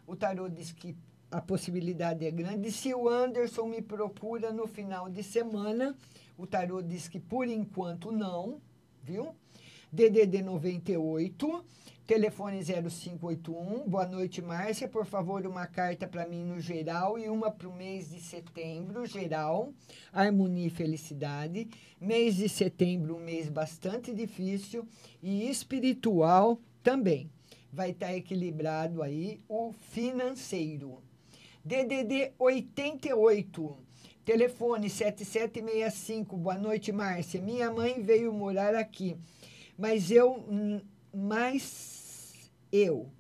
O 0.07 0.15
tarô 0.15 0.49
diz 0.49 0.73
que 0.73 0.97
a 1.31 1.41
possibilidade 1.41 2.25
é 2.25 2.31
grande. 2.31 2.71
Se 2.71 2.95
o 2.95 3.09
Anderson 3.09 3.67
me 3.67 3.83
procura 3.83 4.53
no 4.53 4.67
final 4.67 5.09
de 5.09 5.23
semana, 5.23 5.97
o 6.39 6.47
tarô 6.47 6.81
diz 6.81 7.09
que 7.09 7.19
por 7.19 7.49
enquanto 7.49 8.13
não, 8.13 8.61
viu? 9.03 9.35
DDD 9.93 10.43
98, 10.43 11.65
telefone 12.07 12.63
0581. 12.63 13.89
Boa 13.89 14.07
noite, 14.07 14.41
Márcia. 14.41 14.87
Por 14.87 15.05
favor, 15.05 15.45
uma 15.45 15.67
carta 15.67 16.07
para 16.07 16.25
mim 16.25 16.45
no 16.45 16.61
geral 16.61 17.19
e 17.19 17.29
uma 17.29 17.51
para 17.51 17.69
o 17.69 17.75
mês 17.75 18.11
de 18.11 18.21
setembro, 18.21 19.05
geral. 19.05 19.73
Harmonia 20.13 20.69
e 20.69 20.71
felicidade. 20.71 21.69
Mês 22.01 22.37
de 22.37 22.49
setembro, 22.49 23.17
um 23.17 23.21
mês 23.21 23.49
bastante 23.49 24.15
difícil 24.15 24.87
e 25.21 25.51
espiritual 25.51 26.61
também. 26.81 27.29
Vai 27.73 27.91
estar 27.91 28.15
equilibrado 28.15 29.03
aí 29.03 29.41
o 29.49 29.73
financeiro. 29.73 31.03
DDD 31.65 32.35
88. 32.39 33.77
Telefone 34.25 34.89
7765. 34.89 36.37
Boa 36.37 36.57
noite, 36.57 36.93
Márcia. 36.93 37.43
Minha 37.43 37.69
mãe 37.69 38.01
veio 38.01 38.33
morar 38.33 38.77
aqui, 38.77 39.17
mas 39.77 40.11
eu 40.13 40.45
mas 41.17 41.96
eu, 42.73 43.11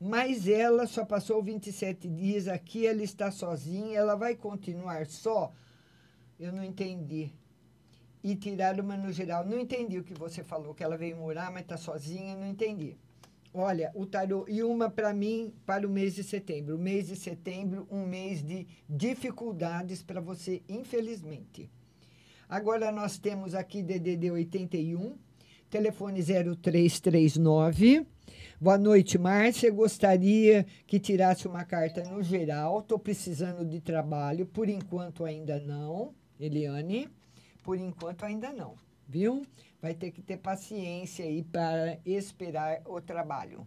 mas 0.00 0.46
ela 0.46 0.86
só 0.86 1.04
passou 1.04 1.42
27 1.42 2.08
dias 2.08 2.48
aqui, 2.48 2.86
ela 2.86 3.02
está 3.02 3.30
sozinha, 3.30 3.98
ela 3.98 4.14
vai 4.14 4.34
continuar 4.34 5.06
só? 5.06 5.52
Eu 6.38 6.52
não 6.52 6.62
entendi. 6.62 7.32
E 8.22 8.34
tirar 8.36 8.78
uma 8.80 8.96
no 8.96 9.12
geral. 9.12 9.46
Não 9.46 9.58
entendi 9.58 9.98
o 9.98 10.04
que 10.04 10.12
você 10.12 10.42
falou, 10.42 10.74
que 10.74 10.84
ela 10.84 10.96
veio 10.96 11.16
morar, 11.16 11.50
mas 11.50 11.62
está 11.62 11.76
sozinha, 11.76 12.36
não 12.36 12.46
entendi. 12.46 12.96
Olha, 13.54 13.90
o 13.94 14.04
tarô, 14.04 14.44
e 14.48 14.62
uma 14.62 14.90
para 14.90 15.14
mim 15.14 15.50
para 15.64 15.86
o 15.86 15.90
mês 15.90 16.14
de 16.14 16.22
setembro. 16.22 16.76
O 16.76 16.78
mês 16.78 17.06
de 17.06 17.16
setembro, 17.16 17.88
um 17.90 18.04
mês 18.04 18.42
de 18.42 18.66
dificuldades 18.86 20.02
para 20.02 20.20
você, 20.20 20.62
infelizmente. 20.68 21.70
Agora 22.46 22.92
nós 22.92 23.18
temos 23.18 23.54
aqui 23.54 23.82
DDD 23.82 24.30
81, 24.30 25.16
telefone 25.70 26.22
0339. 26.22 28.06
Boa 28.58 28.78
noite, 28.78 29.18
Márcia. 29.18 29.70
Gostaria 29.70 30.64
que 30.86 30.98
tirasse 30.98 31.46
uma 31.46 31.62
carta 31.62 32.02
no 32.04 32.22
geral. 32.22 32.78
Estou 32.78 32.98
precisando 32.98 33.66
de 33.66 33.82
trabalho. 33.82 34.46
Por 34.46 34.66
enquanto, 34.66 35.26
ainda 35.26 35.60
não. 35.60 36.14
Eliane, 36.40 37.06
por 37.62 37.76
enquanto, 37.76 38.24
ainda 38.24 38.54
não. 38.54 38.74
Viu? 39.06 39.42
Vai 39.82 39.92
ter 39.92 40.10
que 40.10 40.22
ter 40.22 40.38
paciência 40.38 41.26
aí 41.26 41.42
para 41.42 41.98
esperar 42.06 42.80
o 42.86 42.98
trabalho. 42.98 43.62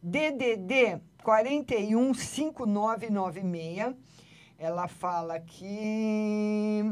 DDD 0.00 1.00
415996. 1.24 3.96
Ela 4.56 4.86
fala 4.86 5.40
que. 5.40 6.84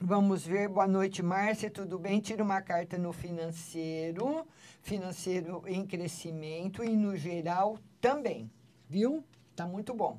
Vamos 0.00 0.46
ver, 0.46 0.68
boa 0.68 0.86
noite, 0.86 1.22
Márcia, 1.22 1.70
tudo 1.70 1.98
bem? 1.98 2.20
Tira 2.20 2.42
uma 2.42 2.62
carta 2.62 2.96
no 2.96 3.12
financeiro, 3.12 4.46
financeiro 4.88 5.62
em 5.66 5.86
crescimento 5.86 6.82
e 6.82 6.96
no 6.96 7.14
geral 7.14 7.78
também, 8.00 8.50
viu? 8.88 9.22
Tá 9.54 9.66
muito 9.66 9.92
bom. 9.92 10.18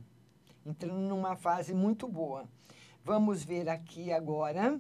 Entrando 0.64 1.00
numa 1.00 1.36
fase 1.36 1.74
muito 1.74 2.08
boa. 2.08 2.48
Vamos 3.04 3.44
ver 3.44 3.68
aqui 3.68 4.14
agora 4.14 4.80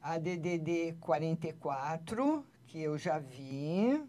a 0.00 0.16
DDD 0.16 0.92
44, 1.00 2.46
que 2.68 2.78
eu 2.78 2.96
já 2.96 3.18
vi. 3.18 4.00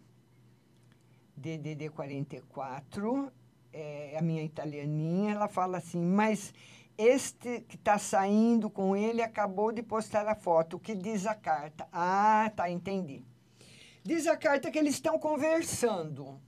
DDD 1.36 1.90
44, 1.90 3.32
é 3.72 4.16
a 4.16 4.22
minha 4.22 4.44
italianinha, 4.44 5.32
ela 5.32 5.48
fala 5.48 5.78
assim, 5.78 6.00
mas 6.00 6.54
este 6.96 7.60
que 7.62 7.74
está 7.74 7.98
saindo 7.98 8.70
com 8.70 8.96
ele 8.96 9.20
acabou 9.20 9.72
de 9.72 9.82
postar 9.82 10.28
a 10.28 10.36
foto. 10.36 10.76
O 10.76 10.80
que 10.80 10.94
diz 10.94 11.26
a 11.26 11.34
carta? 11.34 11.88
Ah, 11.92 12.52
tá, 12.54 12.70
entendi. 12.70 13.24
Diz 14.06 14.28
a 14.28 14.36
carta 14.36 14.70
que 14.70 14.78
eles 14.78 14.94
estão 14.94 15.18
conversando. 15.18 16.40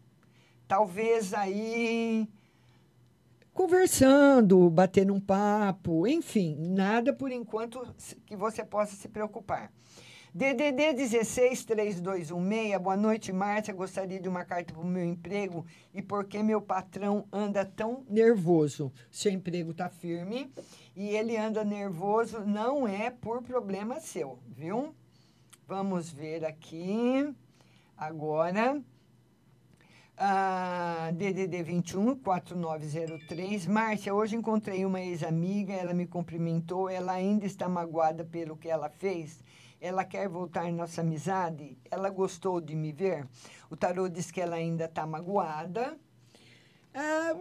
talvez 0.68 1.34
aí 1.34 2.28
conversando, 3.52 4.70
batendo 4.70 5.12
um 5.12 5.18
papo, 5.18 6.06
enfim, 6.06 6.54
nada 6.56 7.12
por 7.12 7.32
enquanto 7.32 7.84
que 8.24 8.36
você 8.36 8.64
possa 8.64 8.94
se 8.94 9.08
preocupar. 9.08 9.72
DDD 10.32 10.92
16 10.92 11.64
3216, 11.64 12.80
boa 12.80 12.96
noite, 12.96 13.32
Márcia. 13.32 13.74
Gostaria 13.74 14.20
de 14.20 14.28
uma 14.28 14.44
carta 14.44 14.72
para 14.72 14.80
o 14.80 14.86
meu 14.86 15.04
emprego 15.04 15.66
e 15.92 16.00
por 16.00 16.26
que 16.26 16.40
meu 16.40 16.62
patrão 16.62 17.26
anda 17.32 17.64
tão 17.64 18.04
nervoso? 18.08 18.92
Seu 19.10 19.32
emprego 19.32 19.72
está 19.72 19.88
firme 19.88 20.48
e 20.94 21.08
ele 21.08 21.36
anda 21.36 21.64
nervoso, 21.64 22.38
não 22.46 22.86
é 22.86 23.10
por 23.10 23.42
problema 23.42 23.98
seu, 23.98 24.38
viu? 24.46 24.94
Vamos 25.66 26.08
ver 26.08 26.44
aqui 26.44 27.34
agora. 27.98 28.80
DDD 31.12 31.62
21 31.62 32.16
4903. 32.16 33.66
Márcia, 33.66 34.14
hoje 34.14 34.36
encontrei 34.36 34.84
uma 34.84 35.00
ex-amiga, 35.00 35.72
ela 35.72 35.94
me 35.94 36.06
cumprimentou, 36.06 36.88
ela 36.88 37.12
ainda 37.12 37.46
está 37.46 37.68
magoada 37.68 38.24
pelo 38.24 38.56
que 38.56 38.68
ela 38.68 38.88
fez. 38.88 39.42
Ela 39.80 40.04
quer 40.04 40.28
voltar 40.28 40.72
nossa 40.72 41.02
amizade? 41.02 41.78
Ela 41.88 42.10
gostou 42.10 42.60
de 42.60 42.74
me 42.74 42.90
ver? 42.90 43.28
O 43.70 43.76
tarô 43.76 44.08
diz 44.08 44.30
que 44.30 44.40
ela 44.40 44.56
ainda 44.56 44.86
está 44.86 45.06
magoada. 45.06 45.96
Ah, 46.92 47.36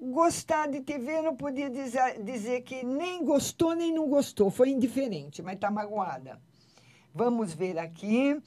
gostar 0.00 0.68
de 0.68 0.80
te 0.80 0.96
ver, 0.98 1.20
não 1.20 1.36
podia 1.36 1.68
dizer, 1.68 2.22
dizer 2.22 2.62
que 2.62 2.82
nem 2.84 3.22
gostou 3.22 3.74
nem 3.74 3.92
não 3.92 4.08
gostou, 4.08 4.50
foi 4.50 4.70
indiferente, 4.70 5.42
mas 5.42 5.56
está 5.56 5.70
magoada. 5.70 6.40
Vamos 7.14 7.52
ver 7.52 7.78
aqui. 7.78 8.40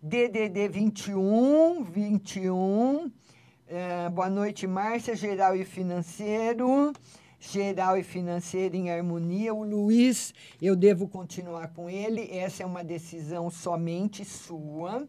DDD 0.00 0.68
21, 0.68 1.82
21. 1.82 3.10
É, 3.66 4.08
boa 4.08 4.30
noite, 4.30 4.64
Márcia, 4.64 5.16
geral 5.16 5.56
e 5.56 5.64
financeiro. 5.64 6.92
Geral 7.40 7.98
e 7.98 8.04
financeiro 8.04 8.76
em 8.76 8.92
harmonia. 8.92 9.52
O 9.52 9.64
Luiz, 9.64 10.32
eu 10.62 10.76
devo 10.76 11.08
continuar 11.08 11.72
com 11.74 11.90
ele. 11.90 12.30
Essa 12.30 12.62
é 12.62 12.66
uma 12.66 12.84
decisão 12.84 13.50
somente 13.50 14.24
sua. 14.24 15.04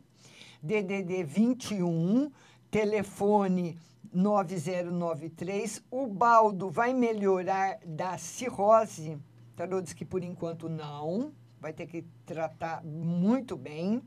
DDD 0.60 1.24
21, 1.24 2.32
telefone 2.72 3.78
9093. 4.12 5.84
O 5.92 6.08
baldo 6.08 6.72
vai 6.72 6.96
melhorar 6.96 7.78
da 7.86 8.18
cirrose? 8.18 9.20
Tarô 9.56 9.82
diz 9.82 9.94
que 9.94 10.04
por 10.04 10.24
enquanto 10.24 10.68
não. 10.68 11.32
Vai 11.60 11.74
ter 11.74 11.88
que 11.88 12.04
tratar 12.26 12.84
muito 12.84 13.58
bem. 13.58 14.02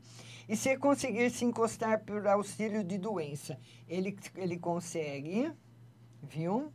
E 0.49 0.55
se 0.55 0.75
conseguir 0.77 1.29
se 1.29 1.45
encostar 1.45 2.03
por 2.03 2.25
auxílio 2.27 2.83
de 2.83 2.97
doença, 2.97 3.59
ele, 3.87 4.17
ele 4.35 4.57
consegue, 4.57 5.51
viu? 6.21 6.71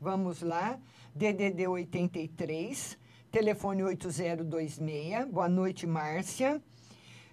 Vamos 0.00 0.42
lá. 0.42 0.78
DDD 1.14 1.66
83, 1.66 2.98
telefone 3.30 3.82
8026. 3.82 5.26
Boa 5.30 5.48
noite, 5.48 5.86
Márcia. 5.86 6.62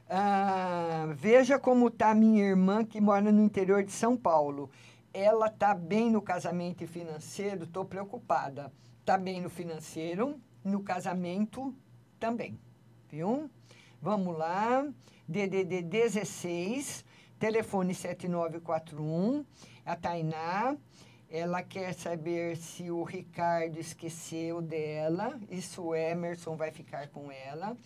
Ah, 0.09 1.07
veja 1.15 1.57
como 1.57 1.87
está 1.87 2.13
minha 2.13 2.43
irmã 2.43 2.85
que 2.85 3.01
mora 3.01 3.31
no 3.31 3.43
interior 3.43 3.83
de 3.83 3.91
São 3.91 4.15
Paulo. 4.15 4.69
Ela 5.13 5.47
está 5.47 5.73
bem 5.73 6.11
no 6.11 6.21
casamento 6.21 6.83
e 6.83 6.87
financeiro, 6.87 7.63
estou 7.63 7.85
preocupada. 7.85 8.71
Está 8.99 9.17
bem 9.17 9.41
no 9.41 9.49
financeiro, 9.49 10.39
no 10.63 10.81
casamento 10.81 11.75
também, 12.19 12.57
viu? 13.13 13.47
Vamos 14.01 14.35
lá. 14.35 14.83
DDD 15.27 15.83
16, 15.83 17.05
telefone 17.37 17.93
7941, 17.93 19.45
a 19.85 19.95
Tainá. 19.95 20.75
Ela 21.29 21.61
quer 21.61 21.93
saber 21.93 22.57
se 22.57 22.89
o 22.89 23.03
Ricardo 23.03 23.77
esqueceu 23.77 24.61
dela 24.63 25.39
se 25.61 25.79
o 25.79 25.93
Emerson 25.93 26.55
vai 26.55 26.71
ficar 26.71 27.07
com 27.09 27.31
ela. 27.31 27.77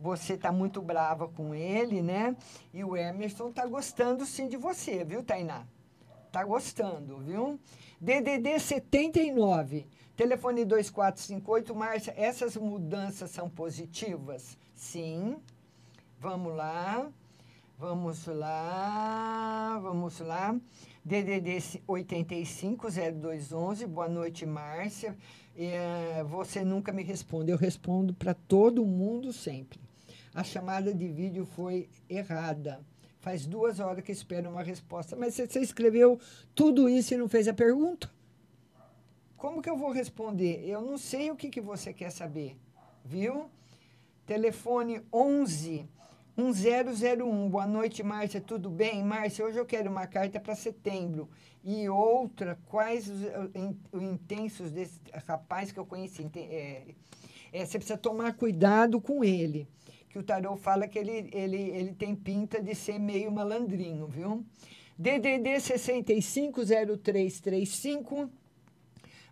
Você 0.00 0.32
está 0.32 0.50
muito 0.50 0.80
brava 0.80 1.28
com 1.28 1.54
ele, 1.54 2.00
né? 2.00 2.34
E 2.72 2.82
o 2.82 2.96
Emerson 2.96 3.50
está 3.50 3.66
gostando 3.66 4.24
sim 4.24 4.48
de 4.48 4.56
você, 4.56 5.04
viu, 5.04 5.22
Tainá? 5.22 5.66
Está 6.26 6.42
gostando, 6.42 7.18
viu? 7.18 7.60
DDD 8.00 8.58
79, 8.58 9.86
telefone 10.16 10.64
2458. 10.64 11.74
Márcia, 11.74 12.14
essas 12.16 12.56
mudanças 12.56 13.30
são 13.30 13.48
positivas? 13.48 14.58
Sim. 14.74 15.36
Vamos 16.20 16.54
lá. 16.54 17.10
Vamos 17.78 18.26
lá. 18.26 19.78
Vamos 19.82 20.20
lá. 20.20 20.58
DDD 21.04 21.82
850211. 21.86 23.86
Boa 23.86 24.08
noite, 24.08 24.46
Márcia. 24.46 25.16
É, 25.56 26.24
você 26.24 26.64
nunca 26.64 26.92
me 26.92 27.02
responde. 27.02 27.50
Eu 27.50 27.56
respondo 27.56 28.14
para 28.14 28.34
todo 28.34 28.86
mundo 28.86 29.32
sempre. 29.32 29.80
A 30.34 30.42
chamada 30.42 30.94
de 30.94 31.08
vídeo 31.08 31.44
foi 31.44 31.88
errada. 32.08 32.80
Faz 33.20 33.46
duas 33.46 33.80
horas 33.80 34.04
que 34.04 34.12
espero 34.12 34.50
uma 34.50 34.62
resposta. 34.62 35.16
Mas 35.16 35.34
você 35.34 35.60
escreveu 35.60 36.18
tudo 36.54 36.88
isso 36.88 37.14
e 37.14 37.16
não 37.16 37.28
fez 37.28 37.48
a 37.48 37.54
pergunta? 37.54 38.10
Como 39.36 39.60
que 39.60 39.68
eu 39.68 39.76
vou 39.76 39.90
responder? 39.90 40.66
Eu 40.66 40.80
não 40.80 40.96
sei 40.96 41.30
o 41.30 41.36
que, 41.36 41.50
que 41.50 41.60
você 41.60 41.92
quer 41.92 42.10
saber, 42.10 42.56
viu? 43.04 43.50
Telefone 44.26 45.02
11 45.12 45.86
1001. 46.36 47.48
Boa 47.48 47.66
noite, 47.66 48.02
Márcia. 48.02 48.40
Tudo 48.40 48.68
bem? 48.68 49.04
Márcia, 49.04 49.44
hoje 49.44 49.56
eu 49.58 49.64
quero 49.64 49.88
uma 49.90 50.04
carta 50.06 50.40
para 50.40 50.56
setembro. 50.56 51.28
E 51.62 51.88
outra, 51.88 52.58
quais 52.66 53.08
os, 53.08 53.20
os 53.92 54.02
intensos 54.02 54.72
desse 54.72 55.00
rapaz 55.26 55.70
que 55.70 55.78
eu 55.78 55.86
conheci? 55.86 56.28
É, 56.34 56.82
é, 57.52 57.64
você 57.64 57.78
precisa 57.78 57.96
tomar 57.96 58.34
cuidado 58.34 59.00
com 59.00 59.22
ele. 59.22 59.68
Que 60.08 60.18
o 60.18 60.24
tarô 60.24 60.56
fala 60.56 60.88
que 60.88 60.98
ele, 60.98 61.30
ele, 61.32 61.70
ele 61.70 61.92
tem 61.92 62.16
pinta 62.16 62.60
de 62.60 62.74
ser 62.74 62.98
meio 62.98 63.30
malandrinho, 63.30 64.08
viu? 64.08 64.44
DDD 64.98 65.60
650335. 65.60 68.28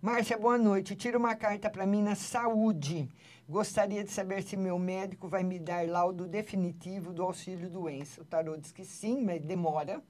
Márcia, 0.02 0.36
boa 0.36 0.58
noite. 0.58 0.96
Tira 0.96 1.16
uma 1.16 1.36
carta 1.36 1.70
para 1.70 1.86
mim 1.86 2.02
na 2.02 2.16
saúde. 2.16 3.08
Gostaria 3.48 4.02
de 4.02 4.10
saber 4.10 4.42
se 4.42 4.56
meu 4.56 4.76
médico 4.76 5.28
vai 5.28 5.44
me 5.44 5.60
dar 5.60 5.86
laudo 5.86 6.26
definitivo 6.26 7.12
do 7.12 7.22
auxílio 7.22 7.70
doença. 7.70 8.20
O 8.20 8.24
tarô 8.24 8.56
diz 8.56 8.72
que 8.72 8.84
sim, 8.84 9.22
mas 9.22 9.40
demora. 9.40 10.02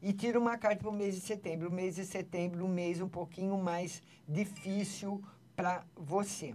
E 0.00 0.12
tira 0.12 0.38
uma 0.38 0.56
carta 0.56 0.82
para 0.82 0.88
o 0.88 0.92
mês 0.92 1.16
de 1.16 1.20
setembro. 1.20 1.68
O 1.68 1.72
mês 1.72 1.96
de 1.96 2.06
setembro, 2.06 2.64
um 2.64 2.68
mês 2.68 3.00
um 3.00 3.08
pouquinho 3.08 3.58
mais 3.58 4.00
difícil 4.28 5.20
para 5.56 5.84
você. 5.96 6.54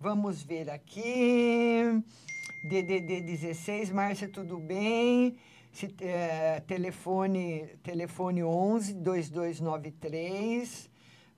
Vamos 0.00 0.42
ver 0.42 0.70
aqui. 0.70 2.02
DDD 2.66 3.20
16, 3.20 3.90
Márcia, 3.90 4.26
tudo 4.26 4.56
bem? 4.56 5.36
Se, 5.70 5.94
é, 6.00 6.60
telefone, 6.60 7.76
telefone 7.82 8.42
11 8.42 8.94
2293. 8.94 10.91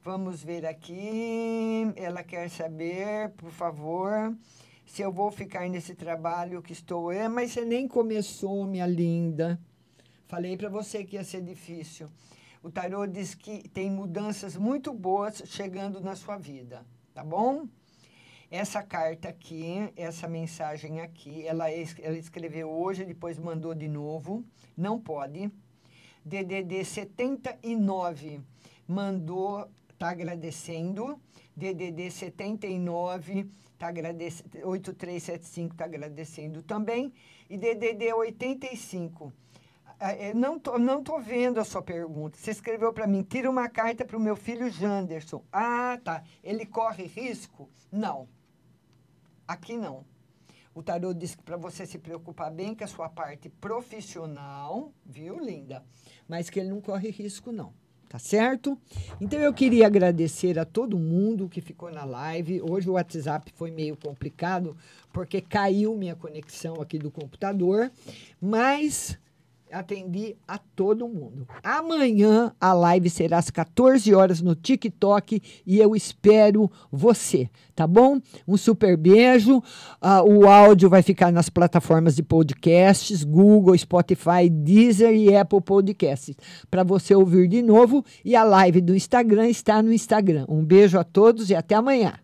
Vamos 0.04 0.44
ver 0.44 0.66
aqui. 0.66 1.90
Ela 1.96 2.22
quer 2.22 2.50
saber, 2.50 3.30
por 3.38 3.50
favor, 3.50 4.36
se 4.84 5.00
eu 5.00 5.10
vou 5.10 5.30
ficar 5.30 5.66
nesse 5.66 5.94
trabalho 5.94 6.60
que 6.60 6.74
estou. 6.74 7.10
É, 7.10 7.26
mas 7.26 7.52
você 7.52 7.64
nem 7.64 7.88
começou, 7.88 8.66
minha 8.66 8.86
linda. 8.86 9.58
Falei 10.26 10.58
para 10.58 10.68
você 10.68 11.04
que 11.04 11.16
ia 11.16 11.24
ser 11.24 11.40
difícil. 11.40 12.10
O 12.62 12.70
tarô 12.70 13.06
diz 13.06 13.34
que 13.34 13.66
tem 13.70 13.90
mudanças 13.90 14.58
muito 14.58 14.92
boas 14.92 15.42
chegando 15.46 16.02
na 16.02 16.14
sua 16.14 16.36
vida, 16.36 16.84
tá 17.14 17.24
bom? 17.24 17.66
Essa 18.50 18.82
carta 18.82 19.30
aqui, 19.30 19.90
essa 19.96 20.28
mensagem 20.28 21.00
aqui, 21.00 21.46
ela, 21.46 21.70
ela 21.70 22.18
escreveu 22.18 22.70
hoje, 22.70 23.06
depois 23.06 23.38
mandou 23.38 23.74
de 23.74 23.88
novo. 23.88 24.44
Não 24.76 25.00
pode. 25.00 25.50
DDD 26.22 26.84
79 26.84 28.42
mandou 28.86 29.66
está 29.94 30.10
agradecendo. 30.10 31.18
DDD 31.56 32.10
79 32.10 33.48
tá 33.78 33.88
agradecendo, 33.88 34.68
8375 34.68 35.72
está 35.72 35.84
agradecendo 35.84 36.62
também. 36.62 37.12
E 37.48 37.56
DDD 37.56 38.12
85. 38.12 39.32
É, 40.00 40.34
não 40.34 40.58
tô, 40.58 40.78
não 40.78 41.02
tô 41.02 41.18
vendo 41.20 41.58
a 41.58 41.64
sua 41.64 41.80
pergunta. 41.80 42.36
Você 42.36 42.50
escreveu 42.50 42.92
para 42.92 43.06
mim, 43.06 43.22
tira 43.22 43.48
uma 43.48 43.68
carta 43.68 44.04
para 44.04 44.16
o 44.16 44.20
meu 44.20 44.36
filho 44.36 44.68
Janderson. 44.68 45.42
Ah, 45.52 45.98
tá. 46.02 46.22
Ele 46.42 46.66
corre 46.66 47.04
risco? 47.04 47.70
Não. 47.90 48.28
Aqui 49.46 49.76
não. 49.76 50.04
O 50.74 50.82
tarô 50.82 51.14
diz 51.14 51.36
que 51.36 51.42
para 51.44 51.56
você 51.56 51.86
se 51.86 51.98
preocupar 51.98 52.50
bem 52.50 52.74
com 52.74 52.82
a 52.82 52.88
sua 52.88 53.08
parte 53.08 53.48
profissional, 53.48 54.92
viu, 55.06 55.38
linda? 55.38 55.84
Mas 56.26 56.50
que 56.50 56.58
ele 56.58 56.70
não 56.70 56.80
corre 56.80 57.10
risco, 57.10 57.52
não 57.52 57.72
tá 58.14 58.18
certo? 58.20 58.78
Então 59.20 59.40
eu 59.40 59.52
queria 59.52 59.88
agradecer 59.88 60.56
a 60.56 60.64
todo 60.64 60.96
mundo 60.96 61.48
que 61.48 61.60
ficou 61.60 61.90
na 61.90 62.04
live. 62.04 62.62
Hoje 62.62 62.88
o 62.88 62.92
WhatsApp 62.92 63.52
foi 63.56 63.72
meio 63.72 63.96
complicado 63.96 64.76
porque 65.12 65.40
caiu 65.40 65.96
minha 65.96 66.14
conexão 66.14 66.80
aqui 66.80 66.96
do 66.96 67.10
computador, 67.10 67.90
mas 68.40 69.18
Atendi 69.72 70.36
a 70.46 70.56
todo 70.56 71.08
mundo. 71.08 71.48
Amanhã 71.62 72.52
a 72.60 72.72
live 72.72 73.10
será 73.10 73.38
às 73.38 73.50
14 73.50 74.14
horas 74.14 74.40
no 74.40 74.54
TikTok 74.54 75.42
e 75.66 75.78
eu 75.78 75.96
espero 75.96 76.70
você, 76.92 77.50
tá 77.74 77.86
bom? 77.86 78.20
Um 78.46 78.56
super 78.56 78.96
beijo. 78.96 79.62
Ah, 80.00 80.22
o 80.22 80.48
áudio 80.48 80.88
vai 80.88 81.02
ficar 81.02 81.32
nas 81.32 81.48
plataformas 81.48 82.14
de 82.14 82.22
podcasts, 82.22 83.24
Google, 83.24 83.76
Spotify, 83.76 84.48
Deezer 84.48 85.14
e 85.14 85.34
Apple 85.34 85.60
Podcasts, 85.60 86.36
para 86.70 86.84
você 86.84 87.14
ouvir 87.14 87.48
de 87.48 87.60
novo. 87.60 88.04
E 88.24 88.36
a 88.36 88.44
live 88.44 88.80
do 88.80 88.94
Instagram 88.94 89.48
está 89.48 89.82
no 89.82 89.92
Instagram. 89.92 90.44
Um 90.48 90.64
beijo 90.64 90.98
a 90.98 91.04
todos 91.04 91.50
e 91.50 91.54
até 91.54 91.74
amanhã. 91.74 92.23